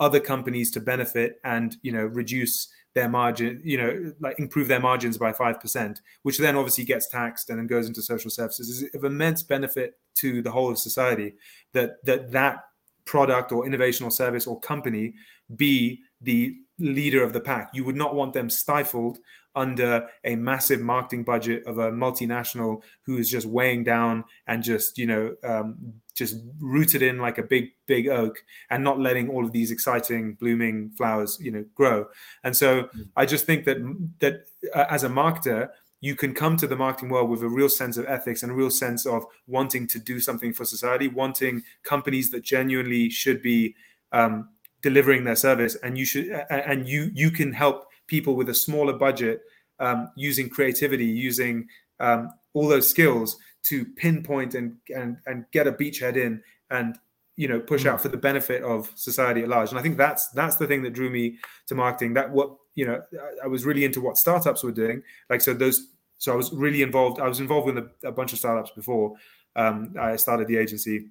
other 0.00 0.20
companies 0.20 0.70
to 0.70 0.80
benefit 0.80 1.40
and 1.44 1.76
you 1.82 1.92
know 1.92 2.04
reduce 2.04 2.68
their 2.94 3.08
margin 3.08 3.60
you 3.64 3.76
know 3.76 4.12
like 4.20 4.38
improve 4.38 4.68
their 4.68 4.80
margins 4.80 5.18
by 5.18 5.32
5% 5.32 5.98
which 6.22 6.38
then 6.38 6.56
obviously 6.56 6.84
gets 6.84 7.08
taxed 7.08 7.50
and 7.50 7.58
then 7.58 7.66
goes 7.66 7.88
into 7.88 8.02
social 8.02 8.30
services 8.30 8.68
is 8.68 8.94
of 8.94 9.04
immense 9.04 9.42
benefit 9.42 9.98
to 10.14 10.42
the 10.42 10.50
whole 10.50 10.70
of 10.70 10.78
society 10.78 11.34
that 11.72 12.04
that 12.04 12.30
that 12.30 12.64
product 13.04 13.52
or 13.52 13.66
innovation 13.66 14.06
or 14.06 14.10
service 14.10 14.46
or 14.46 14.58
company 14.60 15.14
be 15.56 16.00
the 16.20 16.56
leader 16.78 17.22
of 17.22 17.32
the 17.32 17.40
pack. 17.40 17.70
You 17.74 17.84
would 17.84 17.96
not 17.96 18.14
want 18.14 18.32
them 18.32 18.50
stifled 18.50 19.18
under 19.54 20.08
a 20.24 20.36
massive 20.36 20.80
marketing 20.80 21.24
budget 21.24 21.64
of 21.66 21.78
a 21.78 21.90
multinational 21.90 22.82
who 23.02 23.18
is 23.18 23.30
just 23.30 23.46
weighing 23.46 23.84
down 23.84 24.24
and 24.46 24.62
just 24.62 24.98
you 24.98 25.06
know 25.06 25.34
um, 25.44 25.76
just 26.14 26.36
rooted 26.60 27.02
in 27.02 27.18
like 27.18 27.38
a 27.38 27.42
big 27.42 27.70
big 27.86 28.08
oak 28.08 28.38
and 28.70 28.82
not 28.82 28.98
letting 28.98 29.28
all 29.28 29.44
of 29.44 29.52
these 29.52 29.70
exciting 29.70 30.34
blooming 30.34 30.90
flowers 30.96 31.38
you 31.40 31.50
know 31.50 31.64
grow 31.74 32.06
and 32.42 32.56
so 32.56 32.84
mm. 32.84 33.08
i 33.16 33.26
just 33.26 33.46
think 33.46 33.64
that 33.64 33.78
that 34.20 34.46
uh, 34.74 34.86
as 34.90 35.04
a 35.04 35.08
marketer 35.08 35.68
you 36.00 36.14
can 36.14 36.34
come 36.34 36.56
to 36.56 36.66
the 36.66 36.76
marketing 36.76 37.08
world 37.08 37.30
with 37.30 37.42
a 37.42 37.48
real 37.48 37.68
sense 37.68 37.96
of 37.96 38.04
ethics 38.06 38.42
and 38.42 38.52
a 38.52 38.54
real 38.54 38.70
sense 38.70 39.06
of 39.06 39.24
wanting 39.46 39.86
to 39.86 39.98
do 39.98 40.20
something 40.20 40.52
for 40.52 40.64
society 40.64 41.08
wanting 41.08 41.62
companies 41.82 42.30
that 42.30 42.42
genuinely 42.42 43.08
should 43.08 43.40
be 43.40 43.74
um, 44.12 44.48
delivering 44.82 45.24
their 45.24 45.36
service 45.36 45.76
and 45.76 45.96
you 45.96 46.04
should 46.04 46.28
and 46.50 46.86
you 46.86 47.10
you 47.14 47.30
can 47.30 47.52
help 47.52 47.86
people 48.06 48.34
with 48.34 48.48
a 48.48 48.54
smaller 48.54 48.92
budget 48.92 49.42
um, 49.80 50.10
using 50.16 50.48
creativity, 50.48 51.06
using 51.06 51.66
um, 52.00 52.30
all 52.52 52.68
those 52.68 52.88
skills 52.88 53.36
to 53.64 53.84
pinpoint 53.96 54.54
and, 54.54 54.76
and 54.94 55.16
and 55.26 55.46
get 55.52 55.66
a 55.66 55.72
beachhead 55.72 56.16
in 56.16 56.42
and 56.70 56.96
you 57.36 57.48
know 57.48 57.58
push 57.58 57.86
out 57.86 57.98
mm. 57.98 58.02
for 58.02 58.08
the 58.08 58.16
benefit 58.16 58.62
of 58.62 58.90
society 58.94 59.42
at 59.42 59.48
large. 59.48 59.70
And 59.70 59.78
i 59.78 59.82
think 59.82 59.96
that's 59.96 60.28
that's 60.30 60.56
the 60.56 60.66
thing 60.66 60.82
that 60.82 60.92
drew 60.92 61.10
me 61.10 61.38
to 61.66 61.74
marketing. 61.74 62.14
That 62.14 62.30
what 62.30 62.56
you 62.74 62.86
know 62.86 63.02
i 63.42 63.46
was 63.46 63.64
really 63.64 63.84
into 63.84 64.00
what 64.00 64.16
startups 64.16 64.62
were 64.62 64.72
doing. 64.72 65.02
Like 65.30 65.40
so 65.40 65.54
those 65.54 65.88
so 66.18 66.32
i 66.32 66.36
was 66.36 66.52
really 66.52 66.82
involved 66.82 67.20
i 67.20 67.28
was 67.28 67.40
involved 67.40 67.66
with 67.66 67.78
a, 67.78 68.08
a 68.08 68.12
bunch 68.12 68.32
of 68.32 68.38
startups 68.38 68.70
before 68.70 69.14
um, 69.56 69.94
i 70.00 70.16
started 70.16 70.48
the 70.48 70.56
agency 70.56 71.08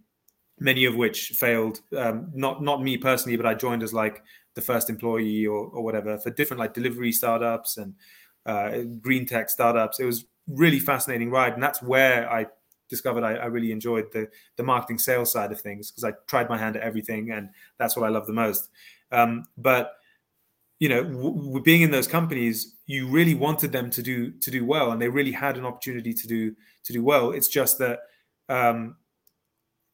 many 0.60 0.86
of 0.86 0.96
which 0.96 1.30
failed 1.30 1.82
um, 1.98 2.32
not 2.34 2.64
not 2.64 2.82
me 2.82 2.98
personally 2.98 3.38
but 3.38 3.46
i 3.46 3.54
joined 3.54 3.84
as 3.84 3.94
like 3.94 4.24
the 4.56 4.62
first 4.62 4.90
employee 4.90 5.46
or, 5.46 5.68
or 5.68 5.84
whatever 5.84 6.18
for 6.18 6.30
different 6.30 6.60
like 6.60 6.74
delivery 6.74 7.12
startups 7.12 7.78
and 7.78 7.96
uh, 8.46 8.80
green 9.02 9.26
tech 9.26 9.50
startups. 9.50 10.00
It 10.00 10.06
was 10.06 10.26
really 10.48 10.80
fascinating 10.80 11.32
ride, 11.32 11.54
and 11.54 11.64
that's 11.64 11.82
where 11.82 12.32
I 12.32 12.48
discovered 12.90 13.24
I, 13.24 13.36
I 13.36 13.46
really 13.46 13.72
enjoyed 13.72 14.12
the 14.12 14.28
the 14.58 14.64
marketing 14.64 14.98
sales 14.98 15.32
side 15.32 15.52
of 15.52 15.62
things 15.62 15.92
because 15.92 16.04
I 16.04 16.14
tried 16.28 16.50
my 16.50 16.58
hand 16.58 16.76
at 16.76 16.84
everything, 16.84 17.32
and 17.32 17.50
that's 17.78 17.96
what 17.96 18.06
I 18.06 18.10
love 18.10 18.28
the 18.28 18.34
most. 18.34 18.70
Um, 19.12 19.46
but 19.58 19.94
you 20.80 20.90
know, 20.90 21.04
w- 21.04 21.62
being 21.62 21.82
in 21.82 21.92
those 21.92 22.08
companies, 22.08 22.76
you 22.88 23.08
really 23.08 23.36
wanted 23.36 23.72
them 23.72 23.90
to 23.92 24.02
do 24.02 24.32
to 24.32 24.52
do 24.52 24.66
well, 24.66 24.92
and 24.92 25.02
they 25.02 25.10
really 25.10 25.32
had 25.32 25.58
an 25.58 25.66
opportunity 25.66 26.14
to 26.14 26.28
do 26.28 26.56
to 26.84 26.94
do 26.94 27.04
well. 27.04 27.32
It's 27.32 27.48
just 27.48 27.80
that 27.80 28.00
um, 28.50 28.98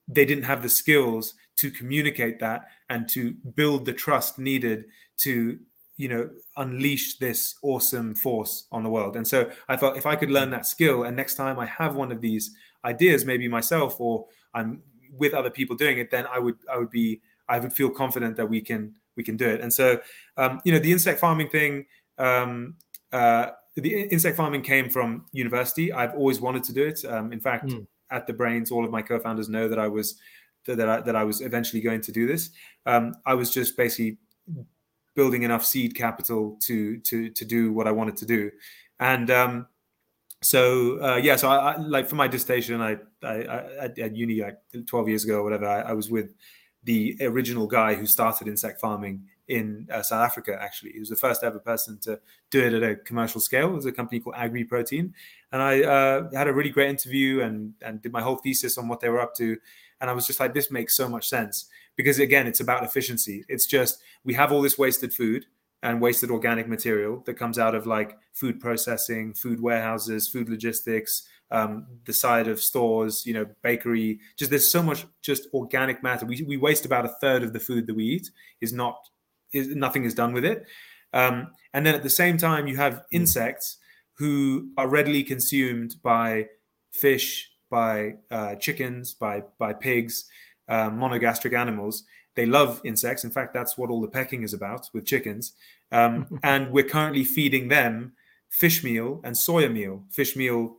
they 0.09 0.25
didn't 0.25 0.43
have 0.43 0.61
the 0.61 0.69
skills 0.69 1.35
to 1.57 1.71
communicate 1.71 2.39
that 2.39 2.65
and 2.89 3.07
to 3.09 3.33
build 3.55 3.85
the 3.85 3.93
trust 3.93 4.39
needed 4.39 4.85
to 5.17 5.59
you 5.97 6.07
know 6.07 6.29
unleash 6.57 7.17
this 7.19 7.55
awesome 7.61 8.15
force 8.15 8.67
on 8.71 8.83
the 8.83 8.89
world. 8.89 9.15
And 9.15 9.27
so 9.27 9.49
i 9.67 9.75
thought 9.75 9.97
if 9.97 10.05
i 10.05 10.15
could 10.15 10.31
learn 10.31 10.49
that 10.51 10.65
skill 10.65 11.03
and 11.03 11.15
next 11.15 11.35
time 11.35 11.59
i 11.59 11.65
have 11.65 11.95
one 11.95 12.11
of 12.11 12.21
these 12.21 12.51
ideas 12.85 13.25
maybe 13.25 13.47
myself 13.47 13.99
or 13.99 14.25
i'm 14.53 14.81
with 15.17 15.33
other 15.33 15.49
people 15.49 15.75
doing 15.75 15.97
it 15.97 16.09
then 16.11 16.25
i 16.27 16.39
would 16.39 16.55
i 16.71 16.77
would 16.77 16.89
be 16.89 17.21
i 17.49 17.59
would 17.59 17.73
feel 17.73 17.89
confident 17.89 18.37
that 18.37 18.49
we 18.49 18.61
can 18.61 18.95
we 19.19 19.23
can 19.23 19.37
do 19.37 19.47
it. 19.47 19.61
And 19.61 19.71
so 19.71 19.99
um, 20.37 20.61
you 20.63 20.71
know 20.71 20.79
the 20.79 20.91
insect 20.91 21.19
farming 21.19 21.49
thing 21.49 21.85
um, 22.17 22.75
uh, 23.11 23.47
the 23.75 24.03
insect 24.15 24.35
farming 24.35 24.61
came 24.61 24.89
from 24.89 25.25
university. 25.31 25.91
I've 25.91 26.15
always 26.15 26.41
wanted 26.41 26.63
to 26.63 26.73
do 26.73 26.85
it. 26.85 27.05
Um, 27.05 27.31
in 27.31 27.39
fact 27.39 27.67
mm. 27.67 27.85
At 28.11 28.27
the 28.27 28.33
brains 28.33 28.71
all 28.71 28.85
of 28.85 28.91
my 28.91 29.01
co-founders 29.01 29.49
know 29.49 29.67
that 29.67 29.79
i 29.79 29.87
was 29.87 30.19
that 30.75 30.89
I, 30.89 31.01
that 31.01 31.15
I 31.15 31.23
was 31.23 31.41
eventually 31.41 31.81
going 31.81 32.01
to 32.01 32.11
do 32.11 32.27
this. 32.27 32.51
Um, 32.85 33.15
I 33.25 33.33
was 33.33 33.49
just 33.49 33.77
basically 33.77 34.17
building 35.15 35.43
enough 35.43 35.65
seed 35.65 35.95
capital 35.95 36.57
to 36.61 36.97
to 36.99 37.29
to 37.29 37.45
do 37.45 37.73
what 37.73 37.87
I 37.87 37.91
wanted 37.91 38.17
to 38.17 38.25
do, 38.25 38.51
and 38.99 39.29
um, 39.31 39.67
so 40.41 41.01
uh, 41.01 41.15
yeah. 41.17 41.35
So 41.35 41.49
I, 41.49 41.73
I, 41.73 41.77
like 41.77 42.07
for 42.07 42.15
my 42.15 42.27
dissertation, 42.27 42.81
I, 42.81 42.97
I, 43.23 43.67
at 43.79 44.15
uni 44.15 44.41
like 44.41 44.57
twelve 44.87 45.07
years 45.07 45.23
ago 45.23 45.39
or 45.39 45.43
whatever, 45.43 45.67
I, 45.67 45.93
was 45.93 46.09
with 46.09 46.33
the 46.83 47.17
original 47.21 47.67
guy 47.67 47.93
who 47.95 48.05
started 48.05 48.47
insect 48.47 48.79
farming 48.79 49.23
in 49.49 49.87
uh, 49.91 50.01
South 50.01 50.25
Africa. 50.25 50.57
Actually, 50.61 50.93
he 50.93 50.99
was 50.99 51.09
the 51.09 51.17
first 51.17 51.43
ever 51.43 51.59
person 51.59 51.97
to 52.03 52.19
do 52.49 52.63
it 52.63 52.73
at 52.73 52.83
a 52.83 52.95
commercial 52.95 53.41
scale. 53.41 53.69
It 53.69 53.73
was 53.75 53.85
a 53.85 53.91
company 53.91 54.21
called 54.21 54.35
AgriProtein, 54.35 55.11
and 55.51 55.61
I 55.61 55.83
uh, 55.83 56.29
had 56.33 56.47
a 56.47 56.53
really 56.53 56.69
great 56.69 56.89
interview 56.89 57.41
and 57.41 57.73
and 57.81 58.01
did 58.01 58.13
my 58.13 58.21
whole 58.21 58.37
thesis 58.37 58.77
on 58.77 58.87
what 58.87 59.01
they 59.01 59.09
were 59.09 59.19
up 59.19 59.35
to 59.35 59.57
and 60.01 60.09
I 60.09 60.13
was 60.13 60.27
just 60.27 60.39
like, 60.39 60.53
this 60.53 60.71
makes 60.71 60.95
so 60.95 61.09
much 61.09 61.27
sense 61.27 61.65
because 61.95 62.19
again, 62.19 62.47
it's 62.47 62.59
about 62.59 62.83
efficiency. 62.83 63.43
It's 63.47 63.65
just 63.65 64.01
we 64.23 64.33
have 64.33 64.51
all 64.51 64.61
this 64.61 64.77
wasted 64.77 65.13
food 65.13 65.45
and 65.81 66.01
wasted 66.01 66.29
organic 66.29 66.67
material 66.67 67.21
that 67.25 67.35
comes 67.35 67.57
out 67.57 67.75
of 67.75 67.85
like 67.85 68.17
food 68.33 68.59
processing, 68.59 69.33
food 69.33 69.61
warehouses, 69.61 70.27
food 70.27 70.49
logistics, 70.49 71.27
um, 71.51 71.87
the 72.05 72.13
side 72.13 72.47
of 72.47 72.61
stores, 72.61 73.25
you 73.25 73.33
know, 73.33 73.45
bakery. 73.61 74.19
Just 74.37 74.51
there's 74.51 74.71
so 74.71 74.83
much 74.83 75.05
just 75.21 75.47
organic 75.53 76.03
matter. 76.03 76.25
We, 76.25 76.43
we 76.43 76.57
waste 76.57 76.85
about 76.85 77.05
a 77.05 77.15
third 77.21 77.43
of 77.43 77.53
the 77.53 77.59
food 77.59 77.87
that 77.87 77.95
we 77.95 78.05
eat. 78.05 78.31
Is 78.61 78.73
not 78.73 78.97
is 79.53 79.75
nothing 79.75 80.03
is 80.03 80.13
done 80.13 80.33
with 80.33 80.45
it. 80.45 80.65
Um, 81.13 81.51
and 81.73 81.85
then 81.85 81.95
at 81.95 82.03
the 82.03 82.09
same 82.09 82.37
time, 82.37 82.67
you 82.67 82.77
have 82.77 83.03
insects 83.11 83.77
who 84.17 84.69
are 84.77 84.87
readily 84.87 85.23
consumed 85.23 85.95
by 86.03 86.47
fish, 86.91 87.49
by 87.69 88.15
uh, 88.31 88.55
chickens, 88.55 89.13
by 89.13 89.43
by 89.57 89.73
pigs, 89.73 90.25
uh, 90.67 90.89
monogastric 90.89 91.57
animals. 91.57 92.03
They 92.35 92.45
love 92.45 92.81
insects. 92.83 93.23
In 93.23 93.31
fact, 93.31 93.53
that's 93.53 93.77
what 93.77 93.89
all 93.89 94.01
the 94.01 94.07
pecking 94.07 94.43
is 94.43 94.53
about 94.53 94.89
with 94.93 95.05
chickens. 95.05 95.53
Um, 95.91 96.39
and 96.43 96.71
we're 96.71 96.87
currently 96.87 97.23
feeding 97.23 97.67
them 97.67 98.13
fish 98.49 98.83
meal 98.83 99.21
and 99.23 99.35
soya 99.35 99.71
meal. 99.71 100.03
Fish 100.09 100.35
meal, 100.35 100.77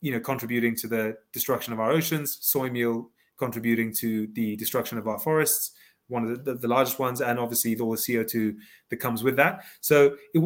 you 0.00 0.12
know, 0.12 0.20
contributing 0.20 0.76
to 0.76 0.88
the 0.88 1.16
destruction 1.32 1.72
of 1.72 1.80
our 1.80 1.90
oceans. 1.90 2.38
Soy 2.40 2.70
meal 2.70 3.10
contributing 3.38 3.92
to 3.94 4.26
the 4.34 4.56
destruction 4.56 4.98
of 4.98 5.08
our 5.08 5.18
forests, 5.18 5.72
one 6.08 6.24
of 6.24 6.44
the, 6.44 6.52
the, 6.52 6.60
the 6.60 6.68
largest 6.68 6.98
ones, 6.98 7.20
and 7.20 7.38
obviously 7.38 7.78
all 7.78 7.90
the 7.90 7.96
CO2 7.96 8.56
that 8.90 8.96
comes 8.96 9.22
with 9.22 9.36
that. 9.36 9.64
So 9.80 10.16
it, 10.34 10.42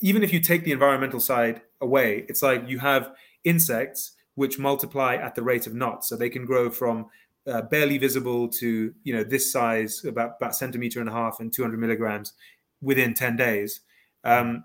even 0.00 0.22
if 0.22 0.32
you 0.32 0.40
take 0.40 0.64
the 0.64 0.72
environmental 0.72 1.20
side 1.20 1.62
away, 1.80 2.24
it's 2.28 2.42
like 2.42 2.68
you 2.68 2.78
have 2.78 3.12
insects 3.44 4.12
which 4.34 4.58
multiply 4.58 5.16
at 5.16 5.34
the 5.34 5.42
rate 5.42 5.66
of 5.66 5.74
knots. 5.74 6.08
So 6.08 6.16
they 6.16 6.30
can 6.30 6.44
grow 6.44 6.70
from 6.70 7.06
uh, 7.46 7.62
barely 7.62 7.98
visible 7.98 8.46
to 8.48 8.92
you 9.02 9.14
know 9.14 9.24
this 9.24 9.50
size, 9.50 10.04
about 10.04 10.34
about 10.40 10.54
centimeter 10.54 11.00
and 11.00 11.08
a 11.08 11.12
half 11.12 11.40
and 11.40 11.52
200 11.52 11.78
milligrams 11.78 12.32
within 12.80 13.14
10 13.14 13.36
days. 13.36 13.80
Um, 14.24 14.64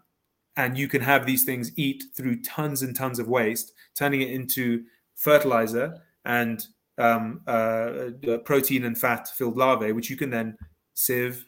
and 0.56 0.78
you 0.78 0.88
can 0.88 1.02
have 1.02 1.26
these 1.26 1.44
things 1.44 1.72
eat 1.76 2.04
through 2.16 2.42
tons 2.42 2.84
and 2.84 2.96
tons 2.96 3.18
of 3.18 3.28
waste, 3.28 3.74
turning 3.96 4.22
it 4.22 4.30
into 4.30 4.84
fertilizer 5.16 6.02
and 6.26 6.68
um, 6.98 7.42
uh, 7.48 8.10
protein 8.46 8.86
and 8.86 8.98
fat 8.98 9.28
filled 9.30 9.58
larvae, 9.58 9.92
which 9.92 10.10
you 10.10 10.16
can 10.16 10.30
then 10.30 10.58
sieve 10.94 11.46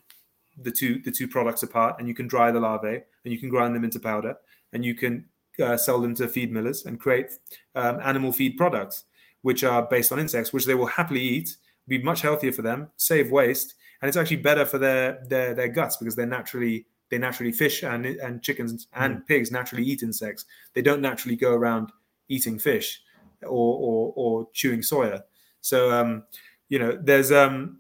the 0.62 0.72
two 0.72 1.00
the 1.02 1.12
two 1.12 1.28
products 1.28 1.64
apart, 1.64 1.96
and 2.00 2.08
you 2.08 2.16
can 2.16 2.28
dry 2.28 2.52
the 2.52 2.60
larvae, 2.60 3.02
and 3.24 3.34
you 3.34 3.40
can 3.40 3.50
grind 3.50 3.76
them 3.76 3.84
into 3.84 4.00
powder, 4.00 4.36
and 4.74 4.84
you 4.84 4.96
can 4.96 5.26
uh, 5.62 5.78
sell 5.78 6.02
them 6.02 6.16
to 6.16 6.28
feed 6.28 6.52
millers 6.52 6.86
and 6.86 7.00
create 7.00 7.32
um, 7.76 8.00
animal 8.04 8.32
feed 8.32 8.58
products, 8.58 9.06
which 9.42 9.64
are 9.64 9.84
based 9.84 10.12
on 10.12 10.20
insects, 10.20 10.54
which 10.54 10.66
they 10.66 10.76
will 10.76 10.86
happily 10.86 11.22
eat, 11.22 11.58
be 11.88 12.02
much 12.02 12.22
healthier 12.22 12.52
for 12.52 12.62
them, 12.62 12.90
save 12.98 13.32
waste, 13.32 13.76
and 14.02 14.08
it's 14.08 14.18
actually 14.18 14.38
better 14.38 14.66
for 14.66 14.78
their 14.78 15.24
their 15.28 15.54
their 15.54 15.68
guts 15.68 15.98
because 15.98 16.16
they're 16.16 16.26
naturally 16.26 16.86
they 17.10 17.18
naturally 17.18 17.52
fish 17.52 17.84
and 17.84 18.06
and 18.06 18.42
chickens 18.42 18.88
and 18.94 19.18
mm. 19.18 19.28
pigs 19.28 19.52
naturally 19.52 19.84
eat 19.84 20.04
insects. 20.04 20.46
They 20.74 20.82
don't 20.82 21.02
naturally 21.02 21.36
go 21.36 21.54
around 21.54 21.92
eating 22.30 22.60
fish 22.60 23.02
or 23.44 23.50
or, 23.50 24.14
or 24.16 24.48
chewing 24.54 24.80
soya. 24.82 25.22
So 25.66 25.92
um, 25.92 26.24
you 26.70 26.78
know, 26.78 26.96
there's 27.02 27.32
um, 27.32 27.80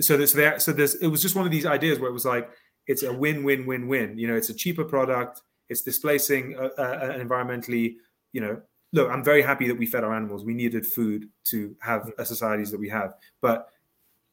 so 0.00 0.16
there's 0.16 0.32
there 0.32 0.58
so 0.58 0.72
there's 0.72 0.96
it 0.96 1.06
was 1.06 1.22
just 1.22 1.36
one 1.36 1.44
of 1.44 1.52
these 1.52 1.64
ideas 1.64 2.00
where 2.00 2.10
it 2.10 2.12
was 2.12 2.24
like 2.24 2.50
it's 2.88 3.04
a 3.04 3.12
win 3.12 3.44
win 3.44 3.66
win 3.66 3.86
win. 3.86 4.18
You 4.18 4.26
know, 4.26 4.34
it's 4.34 4.50
a 4.50 4.54
cheaper 4.54 4.84
product. 4.84 5.40
It's 5.68 5.82
displacing 5.82 6.56
uh, 6.58 6.70
uh, 6.76 7.12
an 7.14 7.28
environmentally. 7.28 7.94
You 8.32 8.40
know, 8.40 8.60
look, 8.92 9.08
I'm 9.08 9.22
very 9.22 9.42
happy 9.42 9.68
that 9.68 9.78
we 9.78 9.86
fed 9.86 10.02
our 10.02 10.12
animals. 10.12 10.44
We 10.44 10.54
needed 10.54 10.84
food 10.84 11.28
to 11.44 11.76
have 11.80 12.10
a 12.18 12.24
societies 12.24 12.72
that 12.72 12.80
we 12.80 12.88
have, 12.88 13.14
but 13.40 13.68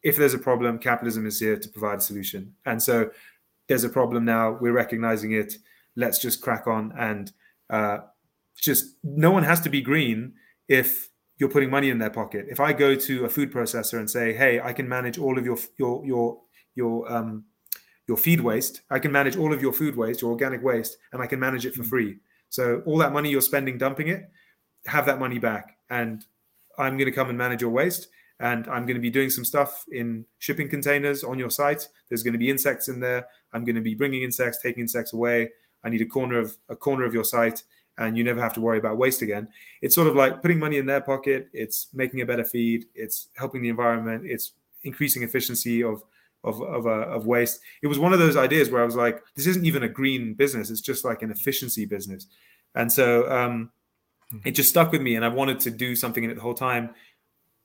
if 0.02 0.16
there's 0.16 0.34
a 0.34 0.40
problem, 0.40 0.80
capitalism 0.80 1.28
is 1.28 1.40
here 1.40 1.58
to 1.58 1.70
provide 1.70 2.00
a 2.00 2.02
solution. 2.02 2.56
And 2.66 2.82
so 2.82 3.12
there's 3.68 3.84
a 3.84 3.90
problem 3.90 4.26
now. 4.26 4.58
We're 4.60 4.72
recognizing 4.72 5.34
it. 5.34 5.58
Let's 5.96 6.18
just 6.18 6.42
crack 6.42 6.66
on 6.66 6.94
and 6.98 7.32
uh, 7.70 8.00
just 8.56 8.96
no 9.04 9.30
one 9.32 9.44
has 9.44 9.60
to 9.62 9.70
be 9.70 9.82
green 9.82 10.34
if 10.68 11.10
you're 11.38 11.50
putting 11.50 11.70
money 11.70 11.90
in 11.90 12.00
their 12.00 12.10
pocket. 12.10 12.48
If 12.50 12.60
I 12.60 12.74
go 12.74 12.96
to 12.96 13.26
a 13.26 13.30
food 13.30 13.52
processor 13.52 14.00
and 14.00 14.10
say, 14.10 14.34
"Hey, 14.34 14.60
I 14.60 14.74
can 14.74 14.88
manage 14.88 15.18
all 15.18 15.38
of 15.38 15.46
your 15.46 15.58
your 15.78 16.06
your 16.06 16.42
your 16.76 17.12
um, 17.12 17.46
your 18.08 18.18
feed 18.18 18.42
waste. 18.42 18.82
I 18.90 19.00
can 19.00 19.12
manage 19.12 19.38
all 19.38 19.54
of 19.54 19.62
your 19.62 19.74
food 19.74 19.96
waste, 19.96 20.22
your 20.22 20.32
organic 20.32 20.64
waste, 20.64 20.98
and 21.12 21.22
I 21.22 21.28
can 21.28 21.40
manage 21.40 21.66
it 21.66 21.74
for 21.74 21.84
mm. 21.84 21.90
free." 21.90 22.18
So 22.50 22.82
all 22.86 22.98
that 23.00 23.12
money 23.12 23.30
you're 23.30 23.42
spending 23.42 23.78
dumping 23.78 24.08
it, 24.08 24.30
have 24.86 25.06
that 25.06 25.20
money 25.20 25.38
back, 25.38 25.78
and 25.90 26.24
I'm 26.78 26.98
going 26.98 27.10
to 27.10 27.16
come 27.16 27.30
and 27.30 27.38
manage 27.38 27.62
your 27.62 27.72
waste 27.72 28.08
and 28.40 28.68
I'm 28.68 28.86
going 28.86 28.96
to 28.96 29.02
be 29.02 29.10
doing 29.10 29.30
some 29.30 29.44
stuff 29.44 29.86
in 29.92 30.26
shipping 30.38 30.70
containers 30.70 31.24
on 31.24 31.40
your 31.40 31.50
site. 31.50 31.88
There's 32.10 32.24
going 32.24 32.34
to 32.34 32.40
be 32.40 32.50
insects 32.50 32.88
in 32.88 33.00
there. 33.00 33.26
I'm 33.54 33.64
going 33.64 33.76
to 33.76 33.82
be 33.82 33.96
bringing 33.96 34.22
insects, 34.22 34.62
taking 34.62 34.82
insects 34.82 35.14
away. 35.14 35.50
I 35.84 35.90
need 35.90 36.02
a 36.02 36.06
corner 36.06 36.38
of 36.38 36.56
a 36.70 36.76
corner 36.76 37.06
of 37.06 37.14
your 37.14 37.24
site, 37.24 37.64
and 37.98 38.18
you 38.18 38.24
never 38.24 38.42
have 38.42 38.54
to 38.54 38.62
worry 38.62 38.78
about 38.78 38.98
waste 38.98 39.22
again. 39.22 39.48
It's 39.82 39.96
sort 39.96 40.08
of 40.08 40.16
like 40.16 40.42
putting 40.42 40.60
money 40.60 40.78
in 40.78 40.86
their 40.86 41.02
pocket. 41.02 41.50
It's 41.54 41.88
making 41.94 42.22
a 42.22 42.26
better 42.26 42.44
feed. 42.44 42.86
It's 42.94 43.30
helping 43.36 43.62
the 43.62 43.70
environment. 43.70 44.24
It's 44.26 44.54
increasing 44.84 45.24
efficiency 45.24 45.84
of 45.84 46.04
of 46.44 46.62
of, 46.62 46.86
uh, 46.86 47.08
of 47.08 47.26
waste. 47.26 47.62
It 47.82 47.88
was 47.88 48.00
one 48.00 48.14
of 48.14 48.20
those 48.20 48.38
ideas 48.38 48.70
where 48.70 48.82
I 48.82 48.86
was 48.86 48.96
like, 48.96 49.24
this 49.36 49.48
isn't 49.48 49.66
even 49.66 49.84
a 49.84 49.90
green 49.90 50.34
business. 50.34 50.70
It's 50.70 50.82
just 50.82 51.04
like 51.04 51.22
an 51.22 51.32
efficiency 51.32 51.86
business, 51.86 52.28
and 52.76 52.92
so 52.92 53.30
um, 53.32 53.72
it 54.46 54.52
just 54.52 54.70
stuck 54.70 54.92
with 54.92 55.02
me, 55.02 55.16
and 55.16 55.26
I 55.26 55.30
wanted 55.30 55.60
to 55.62 55.72
do 55.72 55.96
something 55.96 56.24
in 56.24 56.30
it 56.30 56.36
the 56.36 56.42
whole 56.42 56.54
time, 56.54 56.92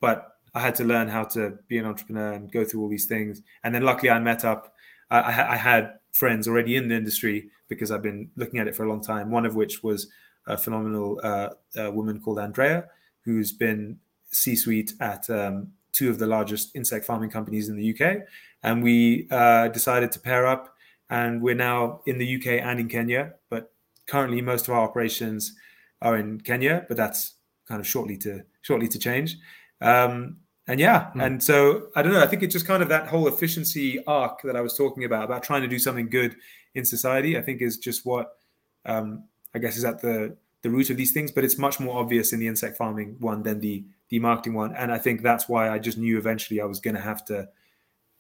but 0.01 0.37
I 0.55 0.61
had 0.61 0.75
to 0.77 0.85
learn 0.85 1.09
how 1.09 1.25
to 1.25 1.59
be 1.69 1.79
an 1.79 1.87
entrepreneur 1.87 2.33
and 2.33 2.51
go 2.51 2.65
through 2.65 2.83
all 2.83 2.89
these 2.89 3.07
things. 3.07 3.43
And 3.65 3.75
then 3.75 3.83
luckily 3.83 4.11
I 4.11 4.19
met 4.19 4.45
up. 4.45 4.75
I, 5.11 5.19
I 5.55 5.57
had 5.57 5.95
friends 6.13 6.47
already 6.47 6.77
in 6.77 6.89
the 6.89 6.95
industry 6.95 7.51
because 7.75 7.91
I've 7.91 8.03
been 8.03 8.31
looking 8.37 8.61
at 8.61 8.69
it 8.69 8.77
for 8.77 8.85
a 8.85 8.89
long 8.89 9.03
time. 9.03 9.31
One 9.31 9.47
of 9.47 9.55
which 9.55 9.83
was 9.83 10.09
a 10.47 10.57
phenomenal 10.57 11.21
uh, 11.23 11.51
a 11.77 11.91
woman 11.91 12.21
called 12.21 12.39
Andrea, 12.39 12.87
who's 13.25 13.53
been 13.53 13.99
C-suite 14.31 14.95
at 15.01 15.29
um, 15.31 15.69
two 15.93 16.11
of 16.11 16.19
the 16.19 16.27
largest 16.27 16.75
insect 16.75 17.05
farming 17.05 17.31
companies 17.31 17.69
in 17.69 17.77
the 17.77 17.95
UK. 17.95 18.23
And 18.63 18.83
we 18.83 19.29
uh, 19.31 19.69
decided 19.69 20.13
to 20.13 20.21
pair 20.21 20.47
up, 20.47 20.75
and 21.11 21.43
we're 21.43 21.55
now 21.55 22.01
in 22.07 22.19
the 22.19 22.37
UK 22.37 22.65
and 22.65 22.81
in 22.81 22.89
Kenya. 22.89 23.35
But 23.51 23.73
currently, 24.07 24.41
most 24.41 24.69
of 24.69 24.75
our 24.75 24.83
operations 24.83 25.55
are 26.01 26.17
in 26.17 26.41
Kenya, 26.41 26.85
but 26.89 26.97
that's 26.97 27.35
kind 27.69 27.81
of 27.81 27.87
shortly 27.87 28.17
to 28.19 28.43
shortly 28.63 28.89
to 28.89 28.99
change. 28.99 29.37
Um, 29.81 30.37
and 30.69 30.79
yeah, 30.79 31.11
mm. 31.15 31.25
and 31.25 31.43
so 31.43 31.89
I 31.97 32.03
don't 32.03 32.13
know. 32.13 32.23
I 32.23 32.27
think 32.27 32.43
it's 32.43 32.53
just 32.53 32.67
kind 32.67 32.83
of 32.83 32.89
that 32.89 33.09
whole 33.09 33.27
efficiency 33.29 34.03
arc 34.07 34.43
that 34.43 34.57
I 34.57 34.61
was 34.61 34.77
talking 34.77 35.05
about, 35.05 35.25
about 35.25 35.43
trying 35.43 35.63
to 35.63 35.69
do 35.69 35.79
something 35.79 36.09
good 36.09 36.37
in 36.75 36.85
society. 36.85 37.37
I 37.37 37.43
think 37.43 37.63
is 37.63 37.79
just 37.79 38.05
what 38.07 38.37
um, 38.85 39.25
I 39.55 39.59
guess 39.59 39.77
is 39.77 39.85
at 39.85 40.01
the 40.01 40.37
the 40.63 40.71
root 40.71 40.91
of 40.91 40.97
these 40.97 41.13
things. 41.13 41.31
But 41.31 41.45
it's 41.45 41.59
much 41.59 41.81
more 41.81 41.99
obvious 41.99 42.33
in 42.33 42.41
the 42.41 42.49
insect 42.49 42.77
farming 42.77 43.17
one 43.19 43.43
than 43.43 43.61
the 43.61 43.85
the 44.09 44.19
marketing 44.19 44.55
one. 44.55 44.75
And 44.77 44.93
I 44.93 44.99
think 44.99 45.23
that's 45.23 45.49
why 45.49 45.71
I 45.71 45.79
just 45.79 45.97
knew 45.97 46.19
eventually 46.19 46.61
I 46.61 46.67
was 46.67 46.81
going 46.81 46.95
to 46.97 47.01
have 47.01 47.25
to, 47.27 47.49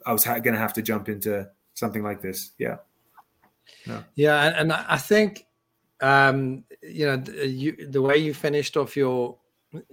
I 0.07 0.12
was 0.14 0.24
ha- 0.24 0.38
going 0.38 0.55
to 0.55 0.61
have 0.61 0.72
to 0.72 0.82
jump 0.82 1.07
into 1.07 1.50
something 1.74 2.03
like 2.03 2.22
this. 2.22 2.53
Yeah. 2.59 2.78
Yeah, 3.86 4.03
yeah 4.14 4.55
and 4.57 4.72
I 4.72 4.96
think 4.96 5.46
um, 6.00 6.64
you 6.82 7.07
know 7.07 7.22
you, 7.44 7.88
the 7.88 8.03
way 8.03 8.16
you 8.16 8.34
finished 8.34 8.76
off 8.76 8.96
your 8.96 9.36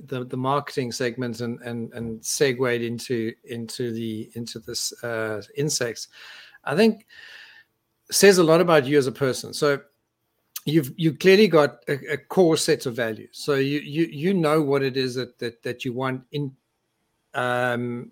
the 0.06 0.26
the 0.26 0.38
marketing 0.38 0.92
segment 0.92 1.42
and 1.42 1.60
and 1.62 1.94
and 1.94 2.26
segued 2.26 2.82
into 2.82 3.34
into 3.44 3.92
the 3.92 4.32
into 4.36 4.60
this 4.60 4.92
uh, 5.04 5.42
insects, 5.58 6.08
I 6.64 6.76
think 6.76 7.06
says 8.12 8.38
a 8.38 8.44
lot 8.44 8.62
about 8.62 8.86
you 8.86 8.98
as 8.98 9.08
a 9.08 9.12
person. 9.12 9.54
So 9.54 9.82
you've 10.66 10.94
you 10.98 11.14
clearly 11.14 11.48
got 11.48 11.84
a, 11.88 12.14
a, 12.14 12.18
core 12.18 12.58
set 12.58 12.86
of 12.86 12.96
values. 12.96 13.30
So 13.34 13.56
you 13.56 13.80
you 13.80 14.06
you 14.06 14.34
know 14.34 14.62
what 14.62 14.84
it 14.84 14.98
is 14.98 15.16
that 15.16 15.38
that 15.40 15.64
that 15.64 15.86
you 15.86 15.94
want 15.94 16.24
in. 16.32 16.56
Um, 17.34 18.12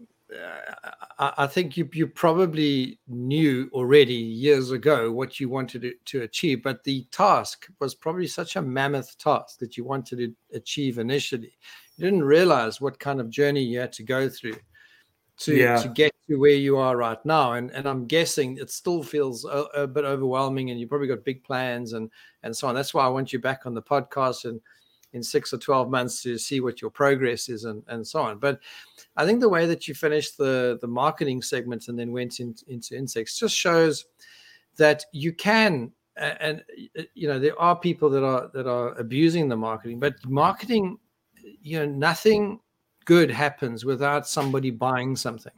I, 1.17 1.33
I 1.37 1.47
think 1.47 1.77
you 1.77 1.89
you 1.93 2.07
probably 2.07 2.99
knew 3.07 3.69
already 3.73 4.13
years 4.13 4.71
ago 4.71 5.11
what 5.11 5.39
you 5.39 5.49
wanted 5.49 5.81
to, 5.83 5.93
to 6.05 6.21
achieve, 6.23 6.63
but 6.63 6.83
the 6.83 7.05
task 7.11 7.67
was 7.79 7.95
probably 7.95 8.27
such 8.27 8.55
a 8.55 8.61
mammoth 8.61 9.17
task 9.17 9.59
that 9.59 9.77
you 9.77 9.83
wanted 9.83 10.17
to 10.17 10.35
achieve 10.55 10.99
initially. 10.99 11.53
You 11.95 12.05
didn't 12.05 12.25
realize 12.25 12.81
what 12.81 12.99
kind 12.99 13.19
of 13.19 13.29
journey 13.29 13.63
you 13.63 13.79
had 13.79 13.93
to 13.93 14.03
go 14.03 14.29
through 14.29 14.57
to 15.39 15.55
yeah. 15.55 15.77
to 15.81 15.89
get 15.89 16.11
to 16.29 16.35
where 16.35 16.51
you 16.51 16.77
are 16.77 16.97
right 16.97 17.23
now. 17.25 17.53
And 17.53 17.71
and 17.71 17.88
I'm 17.88 18.05
guessing 18.05 18.57
it 18.57 18.69
still 18.69 19.03
feels 19.03 19.45
a, 19.45 19.65
a 19.75 19.88
bit 19.88 20.05
overwhelming, 20.05 20.71
and 20.71 20.79
you 20.79 20.88
probably 20.88 21.07
got 21.07 21.23
big 21.23 21.43
plans 21.43 21.93
and 21.93 22.09
and 22.43 22.55
so 22.55 22.67
on. 22.67 22.75
That's 22.75 22.93
why 22.93 23.05
I 23.05 23.09
want 23.09 23.33
you 23.33 23.39
back 23.39 23.65
on 23.65 23.73
the 23.73 23.81
podcast 23.81 24.45
and 24.45 24.61
in 25.13 25.23
six 25.23 25.53
or 25.53 25.57
12 25.57 25.89
months 25.89 26.21
to 26.21 26.38
see 26.38 26.59
what 26.59 26.81
your 26.81 26.91
progress 26.91 27.47
is 27.47 27.63
and, 27.63 27.81
and 27.88 28.05
so 28.05 28.21
on. 28.21 28.38
But 28.39 28.59
I 29.15 29.25
think 29.25 29.39
the 29.39 29.49
way 29.49 29.65
that 29.65 29.88
you 29.88 29.93
finished 29.93 30.38
the, 30.38 30.77
the 30.81 30.88
marketing 30.88 31.41
segment 31.41 31.88
and 31.88 31.97
then 31.97 32.11
went 32.11 32.41
in, 32.41 32.53
into 32.67 32.95
insects 32.95 33.39
just 33.39 33.55
shows 33.55 34.05
that 34.77 35.05
you 35.11 35.33
can 35.33 35.91
and 36.17 36.63
you 37.13 37.27
know 37.27 37.38
there 37.38 37.59
are 37.61 37.75
people 37.75 38.09
that 38.09 38.23
are 38.23 38.49
that 38.53 38.67
are 38.67 38.95
abusing 38.95 39.47
the 39.47 39.55
marketing 39.55 39.99
but 39.99 40.15
marketing 40.25 40.97
you 41.61 41.77
know 41.77 41.85
nothing 41.85 42.59
good 43.08 43.32
happens 43.32 43.86
without 43.86 44.28
somebody 44.28 44.70
buying 44.70 45.16
something 45.16 45.53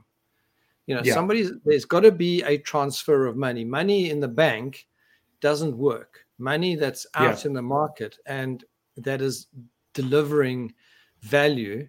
you 0.86 0.94
know 0.94 1.02
yeah. 1.04 1.16
somebody 1.16 1.50
there's 1.66 1.84
got 1.84 2.02
to 2.02 2.12
be 2.12 2.44
a 2.44 2.60
transfer 2.60 3.26
of 3.26 3.36
money 3.36 3.66
money 3.66 4.12
in 4.12 4.20
the 4.20 4.28
bank 4.28 4.88
doesn't 5.42 5.76
work 5.76 6.26
money 6.38 6.76
that's 6.76 7.08
out 7.16 7.44
yeah. 7.44 7.48
in 7.48 7.54
the 7.54 7.62
market 7.62 8.20
and 8.28 8.66
that 8.98 9.20
is 9.20 9.48
delivering 9.96 10.72
value 11.22 11.88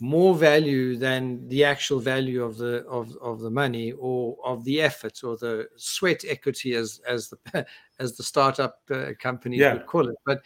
more 0.00 0.34
value 0.34 0.96
than 0.96 1.46
the 1.48 1.64
actual 1.64 1.98
value 1.98 2.42
of 2.44 2.56
the 2.56 2.86
of, 2.86 3.14
of 3.20 3.40
the 3.40 3.50
money 3.50 3.90
or 3.98 4.36
of 4.44 4.62
the 4.64 4.80
effort 4.80 5.24
or 5.24 5.36
the 5.38 5.68
sweat 5.76 6.22
equity 6.28 6.74
as 6.74 7.00
as 7.08 7.28
the 7.28 7.66
as 7.98 8.16
the 8.16 8.22
startup 8.22 8.78
uh, 8.92 9.06
companies 9.18 9.58
yeah. 9.58 9.72
would 9.72 9.86
call 9.86 10.08
it 10.08 10.16
but 10.24 10.40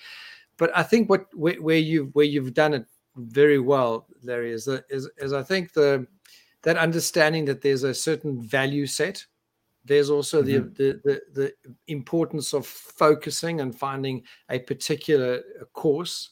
but 0.57 0.75
i 0.75 0.83
think 0.83 1.11
what 1.11 1.27
where, 1.35 1.61
where 1.61 1.77
you 1.77 2.11
where 2.15 2.25
you've 2.25 2.55
done 2.55 2.73
it 2.73 2.87
very 3.17 3.59
well 3.59 4.07
larry 4.23 4.53
is, 4.53 4.65
that, 4.65 4.85
is 4.91 5.09
is 5.19 5.33
i 5.33 5.43
think 5.43 5.73
the 5.73 6.07
that 6.63 6.77
understanding 6.77 7.45
that 7.45 7.61
there's 7.61 7.85
a 7.85 7.95
certain 7.95 8.43
value 8.43 8.87
set 8.87 9.25
there's 9.85 10.09
also 10.09 10.43
mm-hmm. 10.43 10.73
the, 10.75 11.01
the, 11.05 11.21
the 11.35 11.53
the 11.67 11.75
importance 11.89 12.53
of 12.53 12.67
focusing 12.67 13.61
and 13.61 13.79
finding 13.79 14.23
a 14.51 14.59
particular 14.59 15.43
course 15.73 16.31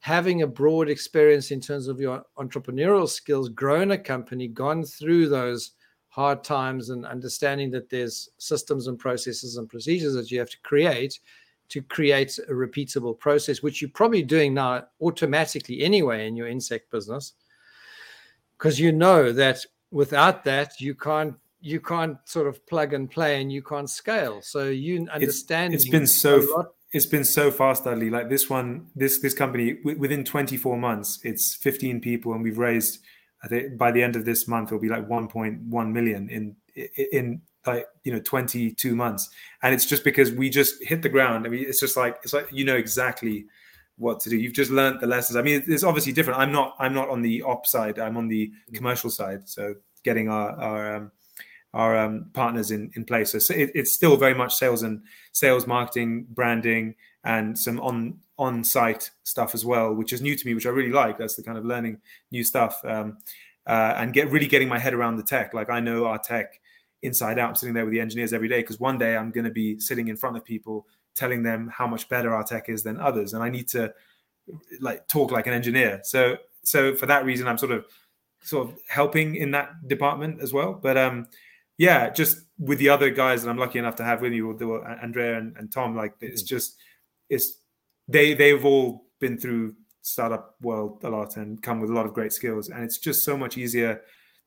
having 0.00 0.42
a 0.42 0.46
broad 0.46 0.88
experience 0.88 1.50
in 1.50 1.60
terms 1.60 1.88
of 1.88 2.00
your 2.00 2.22
entrepreneurial 2.38 3.08
skills 3.08 3.48
grown 3.48 3.90
a 3.90 3.98
company 3.98 4.46
gone 4.48 4.84
through 4.84 5.28
those 5.28 5.72
hard 6.08 6.42
times 6.42 6.90
and 6.90 7.04
understanding 7.04 7.70
that 7.70 7.90
there's 7.90 8.30
systems 8.38 8.86
and 8.86 8.98
processes 8.98 9.56
and 9.56 9.68
procedures 9.68 10.14
that 10.14 10.30
you 10.30 10.38
have 10.38 10.48
to 10.48 10.60
create 10.62 11.18
to 11.68 11.82
create 11.82 12.38
a 12.48 12.52
repeatable 12.52 13.18
process 13.18 13.62
which 13.62 13.80
you're 13.80 13.90
probably 13.90 14.22
doing 14.22 14.54
now 14.54 14.84
automatically 15.00 15.82
anyway 15.82 16.26
in 16.26 16.36
your 16.36 16.46
insect 16.46 16.90
business 16.90 17.34
because 18.56 18.80
you 18.80 18.92
know 18.92 19.32
that 19.32 19.58
without 19.90 20.44
that 20.44 20.80
you 20.80 20.94
can't 20.94 21.34
you 21.60 21.80
can't 21.80 22.16
sort 22.24 22.46
of 22.46 22.64
plug 22.66 22.92
and 22.92 23.10
play 23.10 23.40
and 23.40 23.52
you 23.52 23.62
can't 23.62 23.90
scale. 23.90 24.40
So 24.40 24.68
you 24.68 25.08
understand. 25.12 25.74
it's, 25.74 25.84
it's 25.84 25.90
been 25.90 26.06
so 26.06 26.70
it's 26.92 27.06
been 27.06 27.24
so 27.24 27.50
fast, 27.50 27.84
Dudley. 27.84 28.10
Like 28.10 28.28
this 28.28 28.48
one, 28.48 28.86
this 28.94 29.20
this 29.20 29.34
company 29.34 29.78
within 29.82 30.24
24 30.24 30.78
months, 30.78 31.18
it's 31.24 31.54
15 31.56 32.00
people, 32.00 32.32
and 32.32 32.42
we've 32.42 32.58
raised 32.58 33.00
I 33.42 33.48
think 33.48 33.76
by 33.76 33.90
the 33.90 34.02
end 34.02 34.16
of 34.16 34.24
this 34.24 34.46
month 34.46 34.68
it'll 34.68 34.78
be 34.78 34.88
like 34.88 35.08
1.1 35.08 35.92
million 35.92 36.28
in 36.28 36.56
in 37.12 37.42
like 37.66 37.86
you 38.04 38.12
know 38.12 38.20
22 38.20 38.94
months. 38.94 39.30
And 39.62 39.74
it's 39.74 39.86
just 39.86 40.04
because 40.04 40.32
we 40.32 40.50
just 40.50 40.82
hit 40.82 41.02
the 41.02 41.08
ground. 41.08 41.46
I 41.46 41.50
mean 41.50 41.64
it's 41.66 41.80
just 41.80 41.96
like 41.96 42.18
it's 42.22 42.32
like 42.32 42.48
you 42.52 42.64
know 42.64 42.76
exactly 42.76 43.46
what 43.98 44.20
to 44.20 44.30
do. 44.30 44.36
You've 44.36 44.52
just 44.52 44.70
learned 44.70 45.00
the 45.00 45.06
lessons. 45.06 45.36
I 45.36 45.42
mean 45.42 45.64
it's 45.66 45.84
obviously 45.84 46.12
different. 46.12 46.38
I'm 46.38 46.52
not 46.52 46.76
i'm 46.78 46.94
not 46.94 47.08
on 47.08 47.22
the 47.22 47.42
op 47.42 47.66
side. 47.66 47.98
I'm 47.98 48.16
on 48.16 48.28
the 48.28 48.52
mm. 48.70 48.74
commercial 48.74 49.10
side. 49.10 49.48
So 49.48 49.74
getting 50.02 50.28
our 50.28 50.50
our 50.60 50.96
um, 50.96 51.12
our 51.74 51.96
um, 51.98 52.30
partners 52.32 52.70
in 52.70 52.90
in 52.96 53.04
place. 53.04 53.32
So 53.32 53.54
it, 53.54 53.70
it's 53.74 53.92
still 53.92 54.16
very 54.16 54.34
much 54.34 54.54
sales 54.54 54.82
and 54.82 55.02
sales 55.32 55.66
marketing 55.66 56.26
branding 56.30 56.94
and 57.24 57.58
some 57.58 57.80
on 57.80 58.18
on 58.38 58.62
site 58.62 59.10
stuff 59.24 59.54
as 59.54 59.64
well 59.64 59.94
which 59.94 60.12
is 60.12 60.20
new 60.20 60.36
to 60.36 60.46
me 60.46 60.54
which 60.54 60.66
i 60.66 60.70
really 60.70 60.92
like. 60.92 61.18
That's 61.18 61.36
the 61.36 61.42
kind 61.42 61.58
of 61.58 61.64
learning 61.64 61.98
new 62.30 62.44
stuff 62.44 62.80
um, 62.84 63.18
uh, 63.66 63.94
and 63.96 64.12
get 64.12 64.30
really 64.30 64.46
getting 64.46 64.68
my 64.68 64.78
head 64.78 64.94
around 64.94 65.16
the 65.16 65.22
tech. 65.22 65.52
Like 65.52 65.70
i 65.70 65.80
know 65.80 66.06
our 66.06 66.18
tech 66.18 66.60
inside 67.02 67.38
out. 67.38 67.50
I'm 67.50 67.54
sitting 67.54 67.74
there 67.74 67.84
with 67.84 67.92
the 67.92 68.00
engineers 68.00 68.32
every 68.32 68.48
day 68.48 68.60
because 68.60 68.80
one 68.80 68.98
day 68.98 69.16
I'm 69.16 69.30
going 69.30 69.44
to 69.44 69.50
be 69.50 69.78
sitting 69.78 70.08
in 70.08 70.16
front 70.16 70.36
of 70.36 70.44
people 70.44 70.86
telling 71.14 71.42
them 71.42 71.70
how 71.72 71.86
much 71.86 72.08
better 72.08 72.34
our 72.34 72.44
tech 72.44 72.68
is 72.68 72.82
than 72.82 73.00
others, 73.00 73.32
and 73.34 73.42
I 73.42 73.48
need 73.48 73.68
to 73.68 73.92
like 74.80 75.06
talk 75.08 75.30
like 75.30 75.46
an 75.46 75.52
engineer. 75.52 76.00
So 76.04 76.36
so 76.62 76.94
for 76.94 77.06
that 77.06 77.24
reason, 77.24 77.48
I'm 77.48 77.58
sort 77.58 77.72
of 77.72 77.86
sort 78.42 78.68
of 78.68 78.78
helping 78.88 79.36
in 79.36 79.50
that 79.52 79.88
department 79.88 80.40
as 80.40 80.52
well. 80.52 80.72
But 80.72 80.96
um, 80.96 81.26
yeah, 81.78 82.10
just 82.10 82.42
with 82.58 82.78
the 82.78 82.88
other 82.88 83.10
guys 83.10 83.42
that 83.42 83.50
I'm 83.50 83.58
lucky 83.58 83.78
enough 83.78 83.96
to 83.96 84.04
have 84.04 84.20
with 84.20 84.32
me, 84.32 84.38
you, 84.38 84.84
Andrea 85.02 85.38
and, 85.38 85.56
and 85.56 85.72
Tom, 85.72 85.96
like 85.96 86.14
it's 86.20 86.42
mm-hmm. 86.42 86.54
just 86.54 86.76
it's 87.28 87.58
they 88.08 88.34
they've 88.34 88.64
all 88.64 89.06
been 89.20 89.38
through 89.38 89.74
startup 90.02 90.54
world 90.62 91.02
a 91.02 91.10
lot 91.10 91.36
and 91.36 91.60
come 91.62 91.80
with 91.80 91.90
a 91.90 91.92
lot 91.92 92.06
of 92.06 92.14
great 92.14 92.32
skills, 92.32 92.68
and 92.68 92.84
it's 92.84 92.98
just 92.98 93.24
so 93.24 93.36
much 93.36 93.58
easier 93.58 94.02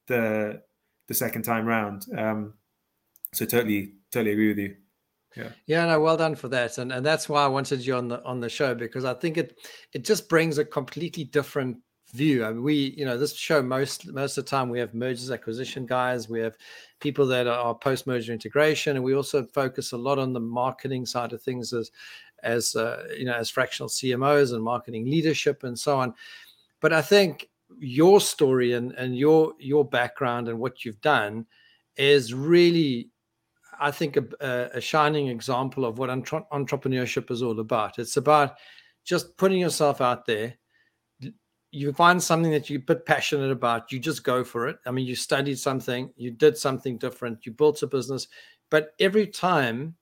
the 0.08 0.62
the 1.10 1.14
second 1.16 1.42
time 1.42 1.66
round. 1.66 2.06
Um, 2.18 2.54
so 3.34 3.44
totally, 3.44 3.96
totally 4.12 4.32
agree 4.32 4.48
with 4.48 4.60
you. 4.60 4.76
Yeah. 5.36 5.50
Yeah, 5.66 5.86
no, 5.86 6.00
well 6.00 6.18
done 6.18 6.36
for 6.36 6.48
that. 6.50 6.78
And 6.78 6.92
and 6.92 7.06
that's 7.06 7.28
why 7.28 7.44
I 7.44 7.48
wanted 7.48 7.86
you 7.86 7.96
on 7.96 8.08
the 8.08 8.24
on 8.24 8.40
the 8.40 8.50
show 8.50 8.74
because 8.74 9.06
I 9.06 9.14
think 9.14 9.38
it 9.38 9.60
it 9.94 10.06
just 10.06 10.30
brings 10.30 10.58
a 10.58 10.66
completely 10.66 11.26
different 11.26 11.78
view. 12.14 12.44
I 12.44 12.52
mean, 12.52 12.64
we, 12.64 12.96
you 12.98 13.06
know, 13.06 13.18
this 13.18 13.36
show 13.36 13.62
most 13.62 14.08
most 14.12 14.38
of 14.38 14.46
the 14.46 14.50
time 14.50 14.70
we 14.70 14.80
have 14.80 14.94
mergers 14.94 15.30
acquisition 15.30 15.86
guys, 15.86 16.30
we 16.30 16.40
have 16.40 16.58
people 17.00 17.28
that 17.28 17.48
are 17.48 17.76
post 17.76 18.08
merger 18.08 18.34
integration, 18.34 18.96
and 18.96 19.06
we 19.06 19.14
also 19.14 19.44
focus 19.44 19.92
a 19.92 19.98
lot 19.98 20.20
on 20.20 20.34
the 20.34 20.40
marketing 20.40 21.06
side 21.06 21.34
of 21.34 21.42
things 21.42 21.74
as 21.74 21.92
as 22.44 22.76
uh, 22.76 23.04
you 23.18 23.26
know 23.26 23.34
as 23.34 23.50
fractional 23.50 23.90
CMOs 23.90 24.54
and 24.54 24.64
marketing 24.64 25.06
leadership 25.06 25.64
and 25.64 25.78
so 25.78 26.00
on. 26.00 26.14
But 26.82 26.94
I 26.94 27.02
think 27.02 27.49
your 27.78 28.20
story 28.20 28.74
and, 28.74 28.92
and 28.94 29.18
your 29.18 29.54
your 29.60 29.86
background 29.86 30.48
and 30.48 30.60
what 30.60 30.84
you've 30.84 31.02
done 31.02 31.46
is 31.98 32.34
really 32.34 33.10
i 33.80 33.92
think 33.92 34.18
a, 34.18 34.70
a 34.74 34.82
shining 34.82 35.28
example 35.28 35.86
of 35.86 35.98
what 35.98 36.10
entre- 36.10 36.46
entrepreneurship 36.52 37.32
is 37.32 37.42
all 37.42 37.60
about. 37.60 38.00
It's 38.00 38.18
about 38.18 38.56
just 39.06 39.38
putting 39.38 39.60
yourself 39.60 40.02
out 40.02 40.26
there. 40.26 40.56
You 41.72 41.94
find 41.94 42.22
something 42.22 42.52
that 42.52 42.70
you're 42.70 42.82
a 42.82 42.84
bit 42.84 43.06
passionate 43.06 43.52
about 43.52 43.92
you 43.92 44.00
just 44.00 44.24
go 44.24 44.44
for 44.44 44.68
it. 44.68 44.78
I 44.86 44.92
mean 44.92 45.06
you 45.06 45.16
studied 45.16 45.60
something 45.60 46.12
you 46.16 46.32
did 46.32 46.58
something 46.58 46.98
different 46.98 47.46
you 47.46 47.52
built 47.52 47.84
a 47.84 47.88
business 47.88 48.28
but 48.70 48.94
every 49.00 49.28
time 49.28 49.96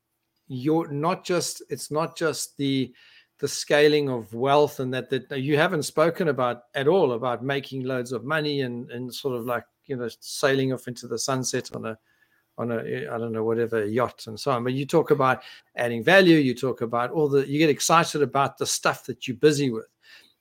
you're 0.47 0.89
not 0.89 1.26
just 1.26 1.61
it's 1.70 1.91
not 1.91 2.18
just 2.18 2.55
the 2.57 2.93
the 3.40 3.48
scaling 3.48 4.10
of 4.10 4.34
wealth 4.34 4.80
and 4.80 4.94
that 4.94 5.10
that 5.10 5.42
you 5.42 5.58
haven't 5.58 5.84
spoken 5.84 6.30
about 6.30 6.64
at 6.74 6.88
all 6.88 7.14
about 7.14 7.44
making 7.44 7.84
loads 7.84 8.12
of 8.12 8.24
money 8.24 8.62
and 8.62 8.90
and 8.92 9.14
sort 9.14 9.36
of 9.36 9.46
like 9.46 9.64
you 9.86 9.96
know 9.96 10.10
sailing 10.20 10.74
off 10.74 10.88
into 10.88 11.08
the 11.08 11.20
sunset 11.20 11.70
on 11.76 11.86
a 11.86 11.98
on 12.58 12.72
a 12.72 13.08
I 13.08 13.18
don't 13.18 13.32
know 13.32 13.44
whatever 13.44 13.86
yacht 13.86 14.26
and 14.28 14.40
so 14.40 14.52
on. 14.52 14.64
But 14.64 14.74
you 14.74 14.86
talk 14.86 15.12
about 15.12 15.44
adding 15.76 16.04
value. 16.04 16.38
You 16.38 16.56
talk 16.56 16.82
about 16.82 17.12
all 17.12 17.30
the 17.30 17.48
you 17.48 17.60
get 17.60 17.70
excited 17.70 18.22
about 18.22 18.58
the 18.58 18.66
stuff 18.66 19.06
that 19.06 19.28
you're 19.28 19.38
busy 19.38 19.70
with, 19.70 19.88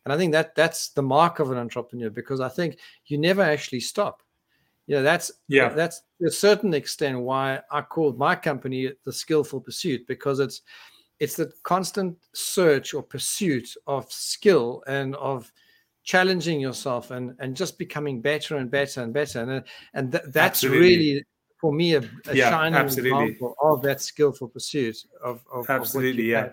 and 0.05 0.13
I 0.13 0.17
think 0.17 0.33
that 0.33 0.55
that's 0.55 0.89
the 0.91 1.03
mark 1.03 1.39
of 1.39 1.51
an 1.51 1.59
entrepreneur 1.59 2.11
because 2.11 2.41
I 2.41 2.49
think 2.49 2.79
you 3.07 3.19
never 3.19 3.43
actually 3.43 3.81
stop. 3.81 4.23
You 4.87 4.97
know 4.97 5.03
that's 5.03 5.33
yeah 5.49 5.69
that's 5.69 6.03
to 6.21 6.29
a 6.29 6.31
certain 6.31 6.73
extent 6.73 7.21
why 7.21 7.61
I 7.71 7.83
called 7.83 8.19
my 8.19 8.35
company 8.37 8.91
the 9.05 9.13
Skillful 9.13 9.61
Pursuit 9.61 10.07
because 10.07 10.41
it's 10.41 10.63
it's 11.19 11.37
the 11.37 11.53
constant 11.63 12.17
search 12.35 12.95
or 12.95 13.03
pursuit 13.03 13.69
of 13.87 14.11
skill 14.13 14.83
and 14.87 15.15
of 15.17 15.51
challenging 16.03 16.61
yourself 16.61 17.11
and 17.11 17.35
and 17.41 17.57
just 17.57 17.79
becoming 17.79 18.21
better 18.21 18.57
and 18.57 18.71
better 18.71 19.03
and 19.03 19.13
better. 19.13 19.41
And 19.41 19.65
and 19.95 20.13
th- 20.13 20.25
that's 20.29 20.65
absolutely. 20.65 20.81
really 20.81 21.25
for 21.61 21.73
me 21.73 21.95
a, 21.95 22.01
a 22.27 22.35
yeah, 22.35 22.51
shining 22.51 22.79
absolutely. 22.79 23.25
example 23.25 23.55
of 23.63 23.83
that 23.83 24.01
skillful 24.01 24.49
pursuit 24.49 24.97
of, 25.23 25.45
of 25.53 25.69
absolutely 25.71 26.33
of 26.33 26.53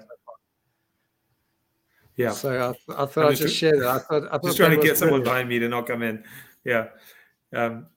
yeah. 2.17 2.27
yeah. 2.27 2.31
So 2.31 2.75
i, 2.89 3.03
I 3.03 3.05
thought 3.05 3.31
i'd 3.31 3.37
just, 3.37 3.55
share 3.55 3.77
that. 3.79 3.87
I 3.87 3.99
thought, 3.99 4.23
I 4.23 4.29
thought 4.29 4.43
just 4.45 4.57
trying 4.57 4.79
to 4.79 4.83
get 4.83 4.97
someone 4.97 5.23
behind 5.23 5.49
me 5.49 5.59
to 5.59 5.67
not 5.67 5.87
come 5.87 6.03
in. 6.03 6.23
Yeah. 6.63 6.87
Um 7.53 7.87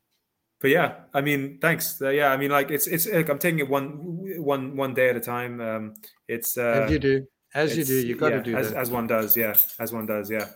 but 0.61 0.70
yeah, 0.70 0.94
I 1.12 1.20
mean, 1.20 1.59
thanks. 1.61 2.00
Uh, 2.00 2.09
yeah, 2.09 2.28
I 2.28 2.36
mean, 2.36 2.50
like 2.50 2.70
it's 2.70 2.86
it's 2.86 3.07
like 3.07 3.28
I'm 3.28 3.38
taking 3.38 3.59
it 3.59 3.68
one 3.68 4.42
one 4.42 4.76
one 4.76 4.94
day 4.94 5.11
at 5.11 5.16
a 5.16 5.20
time. 5.20 5.61
Um, 5.61 5.94
it's 6.28 6.57
uh, 6.57 6.84
as 6.84 6.90
you 6.90 6.98
do, 6.98 7.26
as 7.54 7.76
you 7.76 7.84
do, 7.84 8.07
you 8.07 8.16
got 8.16 8.32
yeah, 8.32 8.38
to 8.38 8.42
do 8.42 8.57
as, 8.57 8.70
that. 8.70 8.78
as 8.78 8.90
one 8.90 9.07
does. 9.07 9.36
Yeah, 9.36 9.54
as 9.78 9.92
one 9.92 10.07
does. 10.07 10.30
Yeah, 10.30 10.48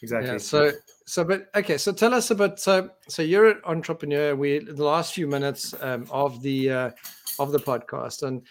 exactly. 0.00 0.32
Yeah, 0.32 0.38
so 0.38 0.70
so, 1.06 1.24
but 1.24 1.48
okay. 1.56 1.76
So 1.76 1.92
tell 1.92 2.14
us 2.14 2.30
about 2.30 2.60
so 2.60 2.90
so 3.08 3.22
you're 3.22 3.50
an 3.50 3.60
entrepreneur. 3.64 4.36
We 4.36 4.60
the 4.60 4.84
last 4.84 5.12
few 5.12 5.26
minutes 5.26 5.74
um, 5.80 6.06
of 6.10 6.40
the 6.42 6.70
uh, 6.70 6.90
of 7.40 7.50
the 7.50 7.58
podcast 7.58 8.22
and 8.22 8.42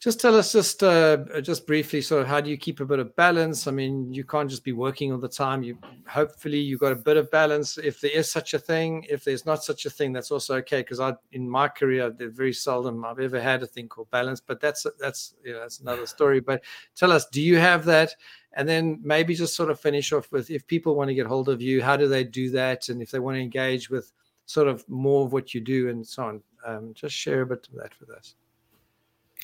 just 0.00 0.18
tell 0.18 0.34
us 0.34 0.52
just 0.52 0.82
uh, 0.82 1.18
just 1.42 1.66
briefly 1.66 2.00
sort 2.00 2.22
of 2.22 2.28
how 2.28 2.40
do 2.40 2.48
you 2.48 2.56
keep 2.56 2.80
a 2.80 2.86
bit 2.86 2.98
of 2.98 3.14
balance? 3.16 3.66
I 3.66 3.70
mean 3.70 4.12
you 4.12 4.24
can't 4.24 4.48
just 4.48 4.64
be 4.64 4.72
working 4.72 5.12
all 5.12 5.18
the 5.18 5.28
time. 5.28 5.62
You 5.62 5.76
hopefully 6.08 6.58
you 6.58 6.78
got 6.78 6.92
a 6.92 6.96
bit 6.96 7.18
of 7.18 7.30
balance. 7.30 7.76
If 7.76 8.00
there 8.00 8.10
is 8.10 8.32
such 8.32 8.54
a 8.54 8.58
thing 8.58 9.04
if 9.10 9.24
there's 9.24 9.44
not 9.44 9.62
such 9.62 9.84
a 9.84 9.90
thing 9.90 10.14
that's 10.14 10.30
also 10.30 10.56
okay 10.56 10.80
because 10.80 11.00
i 11.00 11.14
in 11.32 11.48
my 11.48 11.68
career 11.68 12.10
very 12.18 12.52
seldom 12.52 13.04
i've 13.04 13.20
ever 13.20 13.40
had 13.40 13.62
a 13.62 13.66
thing 13.66 13.88
called 13.88 14.10
balance 14.10 14.40
but 14.40 14.58
that's 14.60 14.86
that's 14.98 15.34
you 15.44 15.52
know 15.52 15.60
that's 15.60 15.80
another 15.80 16.06
story. 16.06 16.40
But 16.40 16.62
tell 16.96 17.12
us 17.12 17.26
do 17.26 17.42
you 17.42 17.58
have 17.58 17.84
that? 17.84 18.14
And 18.54 18.66
then 18.66 19.00
maybe 19.02 19.34
just 19.34 19.54
sort 19.54 19.70
of 19.70 19.78
finish 19.78 20.12
off 20.12 20.32
with 20.32 20.50
if 20.50 20.66
people 20.66 20.96
want 20.96 21.08
to 21.08 21.14
get 21.14 21.26
hold 21.26 21.50
of 21.50 21.60
you 21.60 21.82
how 21.82 21.98
do 21.98 22.08
they 22.08 22.24
do 22.24 22.48
that? 22.52 22.88
And 22.88 23.02
if 23.02 23.10
they 23.10 23.18
want 23.18 23.36
to 23.36 23.42
engage 23.42 23.90
with 23.90 24.12
sort 24.46 24.66
of 24.66 24.88
more 24.88 25.26
of 25.26 25.32
what 25.34 25.52
you 25.52 25.60
do 25.60 25.90
and 25.90 26.06
so 26.06 26.24
on 26.24 26.42
um, 26.66 26.94
just 26.94 27.14
share 27.14 27.42
a 27.42 27.46
bit 27.46 27.68
of 27.70 27.74
that 27.74 27.92
with 28.00 28.10
us 28.10 28.34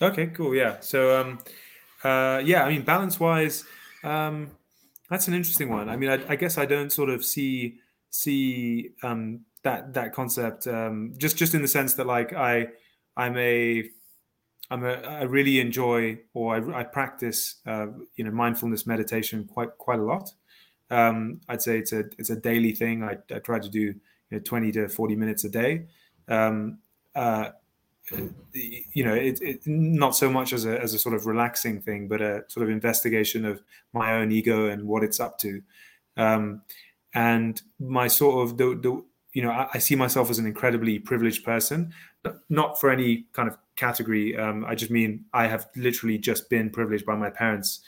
Okay, 0.01 0.27
cool. 0.29 0.55
Yeah. 0.55 0.81
So, 0.81 1.19
um, 1.19 1.39
uh, 2.05 2.43
yeah, 2.45 2.65
I 2.65 2.71
mean, 2.71 2.83
balance 2.83 3.19
wise, 3.19 3.65
um, 4.05 4.51
that's 5.09 5.29
an 5.29 5.35
interesting 5.35 5.71
one. 5.71 5.89
I 5.89 5.97
mean, 5.97 6.11
I, 6.11 6.33
I 6.33 6.37
guess 6.37 6.59
I 6.59 6.67
don't 6.67 6.91
sort 6.91 7.11
of 7.11 7.25
see 7.25 7.79
see 8.11 8.91
um, 9.03 9.41
that 9.63 9.93
that 9.95 10.13
concept 10.13 10.67
um, 10.67 11.15
just 11.19 11.37
just 11.37 11.55
in 11.55 11.63
the 11.63 11.69
sense 11.69 11.95
that 11.95 12.07
like 12.07 12.33
I 12.33 12.69
I'm 13.17 13.37
a 13.37 13.89
I'm 14.71 14.85
a 14.85 14.93
I 14.95 15.23
really 15.23 15.61
enjoy 15.61 16.19
or 16.35 16.57
I, 16.57 16.81
I 16.81 16.85
practice 16.85 17.57
uh, 17.67 17.87
you 18.17 18.25
know 18.25 18.31
mindfulness 18.31 18.87
meditation 18.87 19.45
quite 19.47 19.77
quite 19.79 19.99
a 19.99 20.03
lot. 20.03 20.33
Um, 20.91 21.41
I'd 21.49 21.63
say 21.63 21.79
it's 21.79 21.93
a 21.93 22.05
it's 22.19 22.31
a 22.31 22.37
daily 22.37 22.73
thing. 22.73 23.03
I, 23.03 23.19
I 23.35 23.39
try 23.39 23.59
to 23.59 23.69
do 23.69 23.81
you 23.81 24.01
know 24.31 24.41
20 24.41 24.73
to 24.73 24.89
40 24.89 25.17
minutes 25.17 25.45
a 25.45 25.49
day. 25.49 25.87
Um, 26.29 26.79
uh, 27.15 27.51
you 28.53 29.05
know, 29.05 29.15
it, 29.15 29.41
it, 29.43 29.67
not 29.67 30.15
so 30.15 30.31
much 30.31 30.53
as 30.53 30.65
a, 30.65 30.81
as 30.81 30.95
a 30.95 30.99
sort 30.99 31.15
of 31.15 31.27
relaxing 31.27 31.81
thing, 31.81 32.09
but 32.09 32.21
a 32.21 32.45
sort 32.49 32.65
of 32.65 32.71
investigation 32.71 33.45
of 33.45 33.63
my 33.93 34.15
own 34.15 34.31
ego 34.31 34.69
and 34.69 34.87
what 34.87 35.03
it's 35.03 35.19
up 35.19 35.39
to. 35.39 35.61
Um, 36.17 36.63
and 37.15 37.61
my 37.79 38.09
sort 38.09 38.49
of 38.49 38.59
the, 38.59 38.79
the 38.81 39.03
you 39.33 39.43
know, 39.43 39.51
I, 39.51 39.69
I, 39.75 39.79
see 39.79 39.97
myself 39.97 40.31
as 40.31 40.39
an 40.39 40.47
incredibly 40.47 40.99
privileged 40.99 41.45
person, 41.45 41.93
not 42.49 42.81
for 42.81 42.91
any 42.91 43.27
kind 43.33 43.49
of 43.49 43.59
category. 43.77 44.37
Um, 44.37 44.65
I 44.65 44.75
just 44.75 44.91
mean 44.91 45.25
I 45.33 45.47
have 45.47 45.69
literally 45.77 46.19
just 46.19 46.49
been 46.49 46.71
privileged 46.71 47.05
by 47.05 47.17
my 47.17 47.31
parents, 47.31 47.81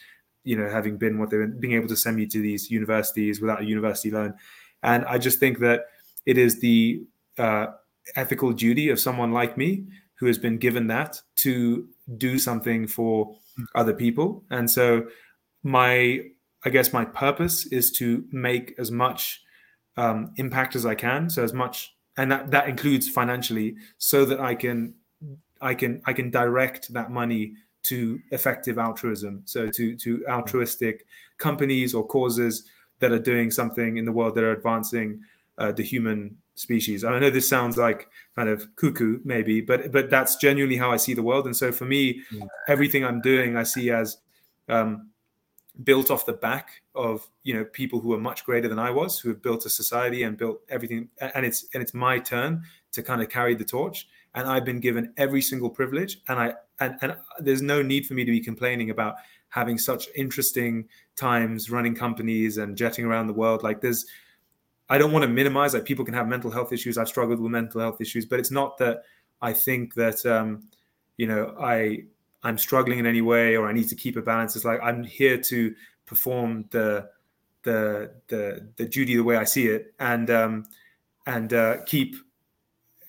you 0.44 0.56
know, 0.56 0.68
having 0.68 0.98
been 0.98 1.18
what 1.18 1.30
they've 1.30 1.40
been, 1.40 1.58
being 1.58 1.74
able 1.74 1.88
to 1.88 1.96
send 1.96 2.16
me 2.16 2.26
to 2.26 2.42
these 2.42 2.70
universities 2.70 3.40
without 3.40 3.62
a 3.62 3.64
university 3.64 4.10
loan. 4.10 4.34
And 4.82 5.04
I 5.06 5.18
just 5.18 5.38
think 5.38 5.58
that 5.60 5.86
it 6.26 6.36
is 6.36 6.60
the 6.60 7.02
uh, 7.38 7.68
ethical 8.16 8.52
duty 8.52 8.90
of 8.90 9.00
someone 9.00 9.32
like 9.32 9.56
me 9.56 9.86
who 10.18 10.26
has 10.26 10.38
been 10.38 10.58
given 10.58 10.86
that 10.88 11.20
to 11.36 11.88
do 12.16 12.38
something 12.38 12.86
for 12.86 13.36
other 13.74 13.94
people. 13.94 14.44
And 14.50 14.70
so 14.70 15.08
my 15.62 16.20
I 16.64 16.70
guess 16.70 16.92
my 16.92 17.04
purpose 17.04 17.66
is 17.66 17.92
to 17.92 18.24
make 18.32 18.74
as 18.78 18.90
much 18.90 19.42
um, 19.96 20.32
impact 20.36 20.74
as 20.74 20.84
I 20.84 20.94
can. 20.94 21.30
So 21.30 21.42
as 21.44 21.52
much, 21.52 21.94
and 22.16 22.32
that 22.32 22.50
that 22.50 22.68
includes 22.68 23.08
financially, 23.08 23.76
so 23.98 24.24
that 24.24 24.40
I 24.40 24.54
can 24.54 24.94
I 25.60 25.74
can 25.74 26.02
I 26.06 26.12
can 26.12 26.30
direct 26.30 26.92
that 26.92 27.10
money 27.10 27.54
to 27.84 28.18
effective 28.30 28.78
altruism. 28.78 29.42
So 29.44 29.68
to 29.70 29.96
to 29.96 30.24
altruistic 30.28 31.06
companies 31.38 31.94
or 31.94 32.06
causes 32.06 32.64
that 32.98 33.12
are 33.12 33.18
doing 33.18 33.50
something 33.50 33.96
in 33.96 34.04
the 34.04 34.12
world 34.12 34.34
that 34.34 34.42
are 34.42 34.52
advancing 34.52 35.20
uh, 35.58 35.72
the 35.72 35.84
human 35.84 36.36
species. 36.58 37.04
I 37.04 37.18
know 37.18 37.30
this 37.30 37.48
sounds 37.48 37.76
like 37.76 38.08
kind 38.36 38.48
of 38.48 38.74
cuckoo, 38.76 39.20
maybe, 39.24 39.60
but 39.60 39.92
but 39.92 40.10
that's 40.10 40.36
genuinely 40.36 40.76
how 40.76 40.90
I 40.90 40.96
see 40.96 41.14
the 41.14 41.22
world. 41.22 41.46
And 41.46 41.56
so 41.56 41.72
for 41.72 41.84
me, 41.84 42.22
mm. 42.32 42.46
everything 42.68 43.04
I'm 43.04 43.20
doing, 43.20 43.56
I 43.56 43.62
see 43.62 43.90
as 43.90 44.18
um, 44.68 45.08
built 45.84 46.10
off 46.10 46.26
the 46.26 46.32
back 46.32 46.82
of 46.94 47.28
you 47.44 47.54
know 47.54 47.64
people 47.64 48.00
who 48.00 48.12
are 48.12 48.18
much 48.18 48.44
greater 48.44 48.68
than 48.68 48.78
I 48.78 48.90
was, 48.90 49.18
who 49.18 49.28
have 49.30 49.42
built 49.42 49.66
a 49.66 49.70
society 49.70 50.24
and 50.24 50.36
built 50.36 50.60
everything. 50.68 51.08
And 51.20 51.46
it's 51.46 51.66
and 51.74 51.82
it's 51.82 51.94
my 51.94 52.18
turn 52.18 52.62
to 52.92 53.02
kind 53.02 53.22
of 53.22 53.28
carry 53.28 53.54
the 53.54 53.64
torch. 53.64 54.08
And 54.34 54.46
I've 54.46 54.64
been 54.64 54.80
given 54.80 55.12
every 55.16 55.42
single 55.42 55.70
privilege, 55.70 56.20
and 56.28 56.38
I 56.38 56.54
and, 56.80 56.96
and 57.00 57.16
there's 57.38 57.62
no 57.62 57.82
need 57.82 58.06
for 58.06 58.14
me 58.14 58.24
to 58.24 58.30
be 58.30 58.40
complaining 58.40 58.90
about 58.90 59.16
having 59.50 59.78
such 59.78 60.08
interesting 60.14 60.86
times 61.16 61.70
running 61.70 61.94
companies 61.94 62.58
and 62.58 62.76
jetting 62.76 63.04
around 63.04 63.26
the 63.26 63.32
world. 63.32 63.62
Like 63.62 63.80
there's 63.80 64.04
I 64.88 64.98
don't 64.98 65.12
want 65.12 65.24
to 65.24 65.28
minimize 65.28 65.74
like 65.74 65.84
people 65.84 66.04
can 66.04 66.14
have 66.14 66.28
mental 66.28 66.50
health 66.50 66.72
issues. 66.72 66.96
I've 66.96 67.08
struggled 67.08 67.40
with 67.40 67.50
mental 67.50 67.80
health 67.80 68.00
issues, 68.00 68.24
but 68.24 68.38
it's 68.38 68.50
not 68.50 68.78
that 68.78 69.02
I 69.42 69.52
think 69.52 69.94
that 69.94 70.24
um, 70.24 70.68
you 71.16 71.26
know 71.26 71.54
I 71.60 72.04
I'm 72.42 72.58
struggling 72.58 72.98
in 72.98 73.06
any 73.06 73.20
way 73.20 73.56
or 73.56 73.68
I 73.68 73.72
need 73.72 73.88
to 73.88 73.96
keep 73.96 74.16
a 74.16 74.22
balance. 74.22 74.56
It's 74.56 74.64
like 74.64 74.80
I'm 74.82 75.04
here 75.04 75.38
to 75.38 75.74
perform 76.06 76.64
the 76.70 77.08
the 77.62 78.12
the 78.28 78.68
the 78.76 78.86
duty 78.86 79.16
the 79.16 79.24
way 79.24 79.36
I 79.36 79.44
see 79.44 79.66
it 79.66 79.94
and 79.98 80.30
um, 80.30 80.64
and 81.26 81.52
uh, 81.52 81.82
keep 81.84 82.16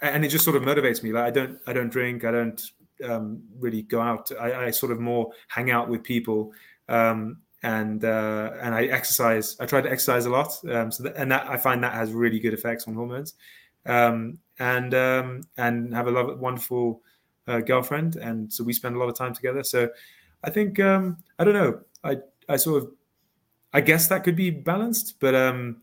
and 0.02 0.24
it 0.24 0.30
just 0.30 0.46
sort 0.46 0.56
of 0.56 0.64
motivates 0.64 1.04
me. 1.04 1.12
Like 1.12 1.26
I 1.26 1.32
don't 1.32 1.60
I 1.68 1.74
don't 1.74 1.90
drink. 1.90 2.26
I 2.26 2.32
don't 2.32 2.62
um, 3.04 3.44
really 3.58 3.84
go 3.84 4.02
out. 4.02 4.32
I, 4.40 4.66
I, 4.66 4.72
sort 4.72 4.92
of 4.92 5.00
more 5.00 5.32
hang 5.48 5.72
out 5.72 5.88
with 5.88 6.04
people. 6.04 6.52
Um, 6.90 7.38
and 7.64 8.04
uh, 8.04 8.52
and 8.62 8.74
I 8.74 8.86
exercise. 8.86 9.58
I 9.60 9.66
try 9.66 9.82
to 9.82 9.92
exercise 9.92 10.26
a 10.26 10.30
lot, 10.30 10.54
um, 10.70 10.92
so 10.92 11.04
that, 11.04 11.16
and 11.16 11.32
that 11.32 11.48
I 11.48 11.58
find 11.58 11.84
that 11.84 11.94
has 11.94 12.12
really 12.12 12.40
good 12.40 12.54
effects 12.54 12.88
on 12.88 12.94
hormones, 12.94 13.34
um, 13.86 14.40
and 14.60 14.94
um, 14.94 15.42
and 15.58 15.94
have 15.94 16.08
a 16.08 16.12
love, 16.12 16.40
wonderful 16.40 17.02
uh, 17.48 17.60
girlfriend, 17.60 18.16
and 18.16 18.52
so 18.52 18.64
we 18.64 18.74
spend 18.74 18.96
a 18.96 19.00
lot 19.00 19.10
of 19.10 19.16
time 19.16 19.34
together. 19.34 19.64
So 19.64 19.90
I 20.44 20.50
think 20.50 20.80
um, 20.80 21.18
I 21.38 21.44
don't 21.44 21.54
know. 21.54 21.82
I 22.04 22.18
I 22.48 22.56
sort 22.56 22.84
of 22.84 22.92
I 23.74 23.82
guess 23.82 24.08
that 24.08 24.24
could 24.24 24.36
be 24.36 24.50
balanced, 24.50 25.20
but 25.20 25.36
um, 25.36 25.82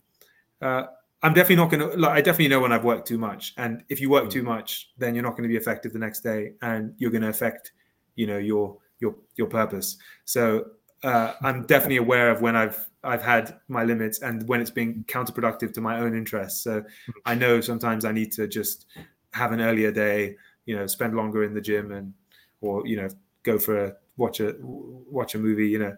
uh, 0.61 0.85
I'm 1.22 1.35
definitely 1.35 1.57
not 1.57 1.70
going 1.70 1.91
to. 1.91 1.97
Like, 1.97 2.12
I 2.12 2.20
definitely 2.20 2.49
know 2.49 2.61
when 2.61 2.72
I've 2.72 2.85
worked 2.85 3.07
too 3.07 3.18
much, 3.18 3.55
and 3.57 3.85
if 3.89 4.01
you 4.01 4.11
work 4.11 4.24
mm. 4.24 4.31
too 4.31 4.43
much, 4.43 4.91
then 4.99 5.14
you're 5.14 5.24
not 5.24 5.33
going 5.33 5.45
to 5.45 5.49
be 5.49 5.57
effective 5.57 5.93
the 5.93 5.99
next 5.99 6.20
day, 6.20 6.53
and 6.62 6.95
you're 6.99 7.11
going 7.11 7.22
to 7.22 7.29
affect, 7.29 7.72
you 8.16 8.27
know, 8.27 8.39
your 8.39 8.79
your 9.01 9.14
your 9.37 9.47
purpose. 9.47 9.99
So 10.24 10.64
uh, 11.03 11.34
I'm 11.42 11.66
definitely 11.66 11.99
aware 11.99 12.30
of 12.30 12.40
when 12.40 12.57
I've 12.57 12.88
I've 13.05 13.22
had 13.22 13.59
my 13.68 13.84
limits 13.84 14.20
and 14.20 14.49
when 14.49 14.61
it's 14.61 14.70
been 14.70 15.05
counterproductive 15.05 15.72
to 15.74 15.80
my 15.80 16.01
own 16.01 16.16
interests. 16.16 16.64
So 16.64 16.84
I 17.24 17.34
know 17.34 17.61
sometimes 17.61 18.05
I 18.05 18.12
need 18.12 18.32
to 18.32 18.49
just 18.49 18.86
have 19.32 19.53
an 19.53 19.61
earlier 19.61 19.92
day, 19.92 20.36
you 20.64 20.74
know, 20.74 20.86
spend 20.86 21.14
longer 21.14 21.44
in 21.44 21.55
the 21.55 21.61
gym 21.61 21.92
and 21.92 22.14
or 22.61 22.86
you 22.86 22.97
know 22.97 23.09
go 23.42 23.59
for 23.59 23.84
a 23.84 23.92
watch 24.16 24.40
a 24.40 24.57
watch 24.61 25.34
a 25.34 25.38
movie, 25.38 25.68
you 25.68 25.78
know. 25.78 25.97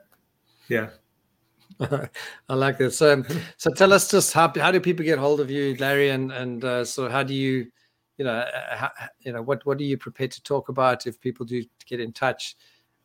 Yeah. 0.69 0.91
I 2.49 2.55
like 2.55 2.79
this. 2.79 2.99
So, 2.99 3.23
so 3.57 3.71
tell 3.71 3.93
us 3.93 4.11
just 4.11 4.33
how 4.33 4.53
how 4.57 4.71
do 4.71 4.81
people 4.81 5.05
get 5.05 5.19
hold 5.19 5.41
of 5.41 5.51
you, 5.51 5.77
Larry, 5.79 6.11
and 6.11 6.33
and 6.33 6.65
uh, 6.65 6.85
so 6.85 7.09
how 7.09 7.23
do 7.23 7.35
you, 7.35 7.67
you 8.17 8.25
know, 8.25 8.33
uh, 8.33 8.77
how, 8.77 8.91
you 9.21 9.33
know 9.33 9.43
what 9.43 9.65
what 9.65 9.79
are 9.79 9.85
you 9.85 9.97
prepared 9.97 10.33
to 10.33 10.43
talk 10.43 10.69
about 10.69 11.07
if 11.07 11.21
people 11.21 11.47
do 11.47 11.65
get 11.87 12.01
in 12.01 12.13
touch? 12.13 12.57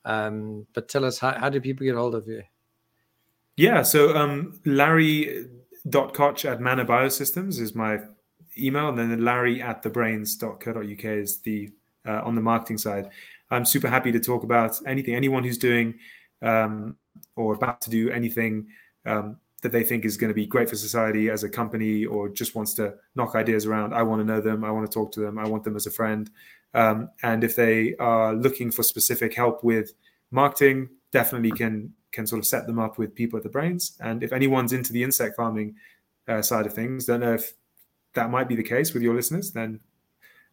Um, 0.06 0.68
but 0.74 0.90
tell 0.90 1.06
us, 1.06 1.20
how, 1.20 1.32
how 1.32 1.50
do 1.50 1.62
people 1.62 1.86
get 1.86 1.96
hold 1.96 2.16
of 2.16 2.28
you? 2.28 2.44
Yeah, 3.56 3.84
so 3.84 4.16
um, 4.16 4.60
larry.kotch 4.66 6.46
at 6.46 6.60
Manna 6.60 6.86
Biosystems 6.86 7.60
is 7.60 7.76
my 7.76 8.00
email, 8.58 8.90
and 8.90 8.98
then 8.98 9.24
larry 9.24 9.62
at 9.62 9.84
thebrains.co.uk 9.84 11.06
is 11.06 11.40
the 11.42 11.72
uh, 12.08 12.22
on 12.24 12.36
the 12.36 12.42
marketing 12.42 12.78
side. 12.78 13.10
I'm 13.50 13.66
super 13.66 13.88
happy 13.88 14.12
to 14.12 14.20
talk 14.20 14.44
about 14.44 14.80
anything, 14.86 15.16
anyone 15.16 15.44
who's 15.44 15.58
doing 15.58 15.96
um, 16.42 16.98
or 17.36 17.54
about 17.54 17.82
to 17.82 17.90
do 17.90 18.10
anything 18.10 18.68
um, 19.06 19.38
that 19.64 19.72
they 19.72 19.84
think 19.84 20.04
is 20.04 20.18
going 20.18 20.28
to 20.28 20.36
be 20.36 20.46
great 20.46 20.70
for 20.70 20.76
society 20.76 21.30
as 21.30 21.44
a 21.44 21.50
company 21.50 22.06
or 22.06 22.28
just 22.28 22.54
wants 22.54 22.74
to 22.76 22.94
knock 23.16 23.34
ideas 23.34 23.66
around. 23.66 23.94
I 23.94 24.04
want 24.04 24.20
to 24.20 24.26
know 24.26 24.42
them. 24.42 24.64
I 24.64 24.72
want 24.72 24.86
to 24.86 24.94
talk 24.94 25.14
to 25.14 25.22
them. 25.22 25.40
I 25.40 25.48
want 25.48 25.64
them 25.64 25.78
as 25.78 25.88
a 25.88 25.92
friend. 25.92 26.30
Um, 26.74 27.10
and 27.24 27.44
if 27.44 27.56
they 27.56 27.96
are 27.96 28.34
looking 28.34 28.72
for 28.72 28.84
specific 28.84 29.34
help 29.34 29.64
with 29.64 29.94
marketing, 30.32 30.90
definitely 31.12 31.52
can 31.52 31.94
can 32.12 32.28
sort 32.28 32.40
of 32.40 32.46
set 32.46 32.68
them 32.68 32.78
up 32.78 33.00
with 33.00 33.16
people 33.16 33.38
at 33.38 33.44
the 33.44 33.50
brains. 33.50 33.98
And 34.00 34.22
if 34.22 34.32
anyone's 34.32 34.72
into 34.72 34.94
the 34.94 35.02
insect 35.02 35.36
farming 35.36 35.76
uh, 36.28 36.44
side 36.44 36.68
of 36.68 36.74
things, 36.74 37.06
don't 37.06 37.22
know 37.22 37.34
if 37.34 37.54
that 38.14 38.30
might 38.30 38.48
be 38.48 38.56
the 38.56 38.64
case 38.64 38.94
with 38.94 39.02
your 39.02 39.16
listeners, 39.16 39.52
then 39.52 39.80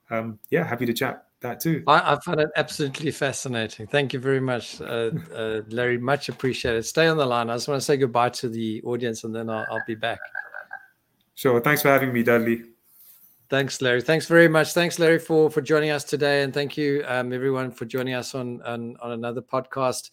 um, 0.08 0.38
yeah, 0.50 0.64
happy 0.64 0.86
to 0.86 0.94
chat 0.94 1.26
that 1.40 1.60
too. 1.60 1.82
I, 1.86 2.14
I 2.14 2.20
find 2.20 2.40
it 2.40 2.50
absolutely 2.56 3.10
fascinating. 3.10 3.86
Thank 3.86 4.12
you 4.12 4.20
very 4.20 4.40
much, 4.40 4.80
uh, 4.80 5.10
uh, 5.34 5.62
Larry. 5.68 5.98
Much 5.98 6.28
appreciated. 6.28 6.84
Stay 6.84 7.06
on 7.06 7.16
the 7.16 7.26
line. 7.26 7.50
I 7.50 7.54
just 7.54 7.68
want 7.68 7.80
to 7.80 7.84
say 7.84 7.96
goodbye 7.96 8.30
to 8.30 8.48
the 8.48 8.82
audience, 8.82 9.24
and 9.24 9.34
then 9.34 9.50
I'll, 9.50 9.66
I'll 9.70 9.84
be 9.86 9.94
back. 9.94 10.20
Sure. 11.34 11.60
Thanks 11.60 11.82
for 11.82 11.88
having 11.88 12.12
me, 12.12 12.22
Dudley. 12.22 12.64
Thanks, 13.48 13.82
Larry. 13.82 14.02
Thanks 14.02 14.26
very 14.26 14.46
much. 14.46 14.74
Thanks, 14.74 14.98
Larry, 14.98 15.18
for 15.18 15.50
for 15.50 15.60
joining 15.60 15.90
us 15.90 16.04
today, 16.04 16.42
and 16.42 16.54
thank 16.54 16.76
you, 16.76 17.02
um, 17.06 17.32
everyone, 17.32 17.72
for 17.72 17.84
joining 17.84 18.14
us 18.14 18.34
on, 18.34 18.62
on 18.62 18.96
on 19.00 19.12
another 19.12 19.42
podcast 19.42 20.10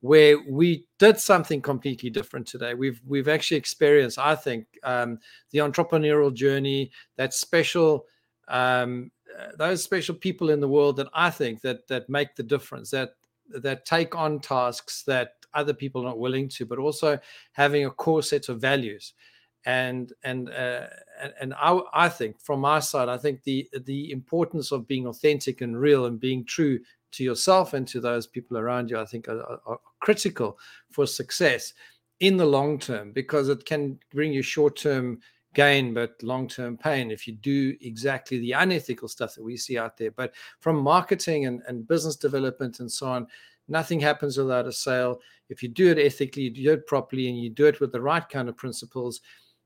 where 0.00 0.38
we 0.48 0.84
did 0.98 1.18
something 1.18 1.60
completely 1.60 2.08
different 2.08 2.46
today. 2.46 2.74
We've 2.74 3.00
we've 3.06 3.28
actually 3.28 3.56
experienced, 3.56 4.18
I 4.18 4.36
think, 4.36 4.66
um, 4.84 5.18
the 5.50 5.58
entrepreneurial 5.58 6.32
journey, 6.32 6.90
that 7.16 7.34
special, 7.34 8.06
um, 8.46 9.10
those 9.56 9.82
special 9.82 10.14
people 10.14 10.50
in 10.50 10.60
the 10.60 10.68
world 10.68 10.96
that 10.96 11.08
I 11.12 11.30
think 11.30 11.60
that 11.62 11.86
that 11.88 12.08
make 12.08 12.34
the 12.36 12.42
difference, 12.42 12.90
that 12.90 13.10
that 13.48 13.84
take 13.84 14.14
on 14.14 14.40
tasks 14.40 15.02
that 15.04 15.34
other 15.54 15.72
people 15.72 16.02
are 16.02 16.10
not 16.10 16.18
willing 16.18 16.48
to, 16.48 16.66
but 16.66 16.78
also 16.78 17.18
having 17.52 17.86
a 17.86 17.90
core 17.90 18.22
set 18.22 18.48
of 18.48 18.60
values. 18.60 19.14
And 19.64 20.12
and 20.22 20.50
uh, 20.50 20.86
and, 21.40 21.52
I, 21.54 21.80
I 21.92 22.08
think 22.08 22.40
from 22.40 22.60
my 22.60 22.78
side, 22.78 23.08
I 23.08 23.18
think 23.18 23.42
the 23.42 23.68
the 23.84 24.10
importance 24.12 24.72
of 24.72 24.86
being 24.86 25.06
authentic 25.06 25.60
and 25.60 25.78
real 25.78 26.06
and 26.06 26.20
being 26.20 26.44
true 26.44 26.78
to 27.12 27.24
yourself 27.24 27.74
and 27.74 27.86
to 27.88 28.00
those 28.00 28.26
people 28.26 28.56
around 28.56 28.90
you, 28.90 28.98
I 28.98 29.04
think 29.04 29.28
are, 29.28 29.60
are 29.66 29.80
critical 30.00 30.58
for 30.90 31.06
success 31.06 31.72
in 32.20 32.36
the 32.36 32.46
long 32.46 32.78
term 32.78 33.12
because 33.12 33.48
it 33.48 33.64
can 33.64 33.98
bring 34.12 34.32
you 34.32 34.42
short 34.42 34.76
term 34.76 35.20
gain 35.54 35.94
but 35.94 36.22
long 36.22 36.46
term 36.46 36.76
pain 36.76 37.10
if 37.10 37.26
you 37.26 37.34
do 37.34 37.74
exactly 37.80 38.38
the 38.38 38.52
unethical 38.52 39.08
stuff 39.08 39.34
that 39.34 39.42
we 39.42 39.56
see 39.56 39.78
out 39.78 39.96
there. 39.96 40.10
But 40.10 40.34
from 40.60 40.76
marketing 40.76 41.46
and, 41.46 41.62
and 41.66 41.88
business 41.88 42.16
development 42.16 42.80
and 42.80 42.90
so 42.90 43.08
on, 43.08 43.26
nothing 43.68 44.00
happens 44.00 44.36
without 44.36 44.66
a 44.66 44.72
sale. 44.72 45.20
If 45.48 45.62
you 45.62 45.68
do 45.68 45.90
it 45.90 45.98
ethically, 45.98 46.42
you 46.42 46.50
do 46.50 46.72
it 46.72 46.86
properly, 46.86 47.28
and 47.28 47.40
you 47.40 47.50
do 47.50 47.66
it 47.66 47.80
with 47.80 47.92
the 47.92 48.00
right 48.00 48.28
kind 48.28 48.48
of 48.48 48.56
principles 48.56 49.20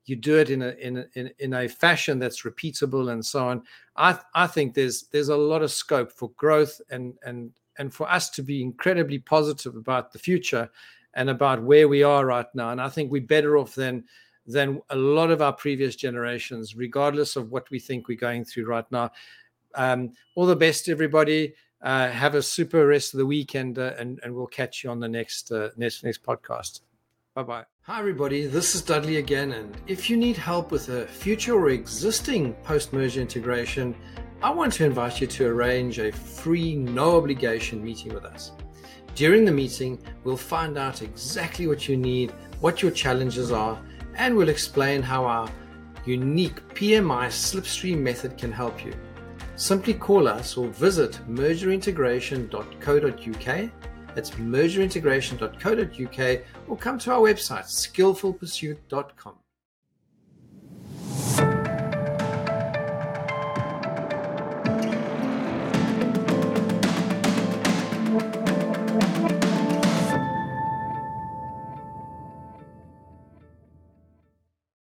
you 0.05 0.16
do 0.16 0.39
it 0.39 0.51
in 0.51 0.62
a 0.62 0.70
in 0.80 0.99
a, 0.99 1.07
in, 1.14 1.30
in 1.39 1.55
a 1.55 1.68
fashion 1.68 2.18
that's 2.18 2.43
repeatable 2.43 3.12
and 3.12 3.24
so 3.24 3.47
on 3.49 3.62
i 3.97 4.18
i 4.35 4.47
think 4.47 4.74
there's 4.74 5.05
there's 5.12 5.28
a 5.28 5.37
lot 5.37 5.62
of 5.62 5.70
scope 5.70 6.12
for 6.12 6.30
growth 6.37 6.80
and 6.91 7.14
and 7.24 7.51
and 7.78 7.93
for 7.95 8.11
us 8.11 8.28
to 8.30 8.43
be 8.43 8.62
incredibly 8.62 9.18
positive 9.18 9.76
about 9.76 10.12
the 10.12 10.18
future 10.18 10.68
and 11.14 11.30
about 11.30 11.62
where 11.62 11.89
we 11.89 12.03
are 12.03 12.26
right 12.26 12.53
now 12.55 12.70
and 12.70 12.80
i 12.80 12.89
think 12.89 13.11
we're 13.11 13.22
better 13.22 13.57
off 13.57 13.74
than 13.74 14.05
than 14.47 14.80
a 14.90 14.97
lot 14.97 15.30
of 15.30 15.40
our 15.40 15.53
previous 15.53 15.97
generations 15.97 16.74
regardless 16.76 17.36
of 17.36 17.51
what 17.51 17.68
we 17.70 17.78
think 17.78 18.09
we're 18.09 18.18
going 18.18 18.45
through 18.45 18.66
right 18.66 18.90
now 18.90 19.11
um, 19.74 20.12
all 20.34 20.47
the 20.47 20.57
best 20.57 20.88
everybody 20.88 21.55
uh, 21.82 22.09
have 22.11 22.34
a 22.34 22.43
super 22.43 22.86
rest 22.86 23.14
of 23.14 23.18
the 23.18 23.26
week 23.26 23.55
and 23.55 23.78
uh, 23.78 23.93
and, 23.99 24.20
and 24.22 24.34
we'll 24.34 24.47
catch 24.47 24.84
you 24.84 24.90
on 24.90 25.01
the 25.01 25.09
next 25.09 25.51
uh, 25.53 25.68
next 25.76 26.05
next 26.05 26.22
podcast 26.22 26.80
bye 27.34 27.43
bye 27.43 27.64
Hi, 27.86 27.99
everybody. 27.99 28.47
This 28.47 28.76
is 28.76 28.82
Dudley 28.82 29.16
again. 29.16 29.51
And 29.55 29.76
if 29.88 30.09
you 30.09 30.16
need 30.16 30.36
help 30.36 30.70
with 30.70 30.88
a 30.88 31.05
future 31.05 31.55
or 31.55 31.70
existing 31.70 32.55
post 32.62 32.93
merger 32.93 33.20
integration, 33.20 33.97
I 34.40 34.51
want 34.51 34.72
to 34.74 34.84
invite 34.84 35.20
you 35.20 35.26
to 35.26 35.47
arrange 35.49 35.99
a 35.99 36.12
free, 36.12 36.76
no 36.76 37.16
obligation 37.16 37.82
meeting 37.82 38.14
with 38.14 38.24
us. 38.24 38.53
During 39.16 39.45
the 39.45 39.51
meeting, 39.51 40.01
we'll 40.22 40.36
find 40.36 40.78
out 40.78 41.03
exactly 41.03 41.66
what 41.66 41.88
you 41.88 41.97
need, 41.97 42.30
what 42.61 42.82
your 42.82 42.93
challenges 42.93 43.51
are, 43.51 43.82
and 44.16 44.36
we'll 44.36 44.48
explain 44.48 45.02
how 45.02 45.24
our 45.24 45.48
unique 46.04 46.56
PMI 46.74 47.28
slipstream 47.28 47.98
method 47.98 48.36
can 48.36 48.50
help 48.52 48.84
you. 48.84 48.92
Simply 49.56 49.94
call 49.94 50.28
us 50.28 50.56
or 50.56 50.68
visit 50.68 51.18
mergerintegration.co.uk 51.28 53.70
that's 54.14 54.30
mergerintegration.co.uk 54.32 56.40
or 56.68 56.76
come 56.76 56.98
to 56.98 57.12
our 57.12 57.20
website, 57.20 57.64
skillfulpursuit.com. 57.64 59.34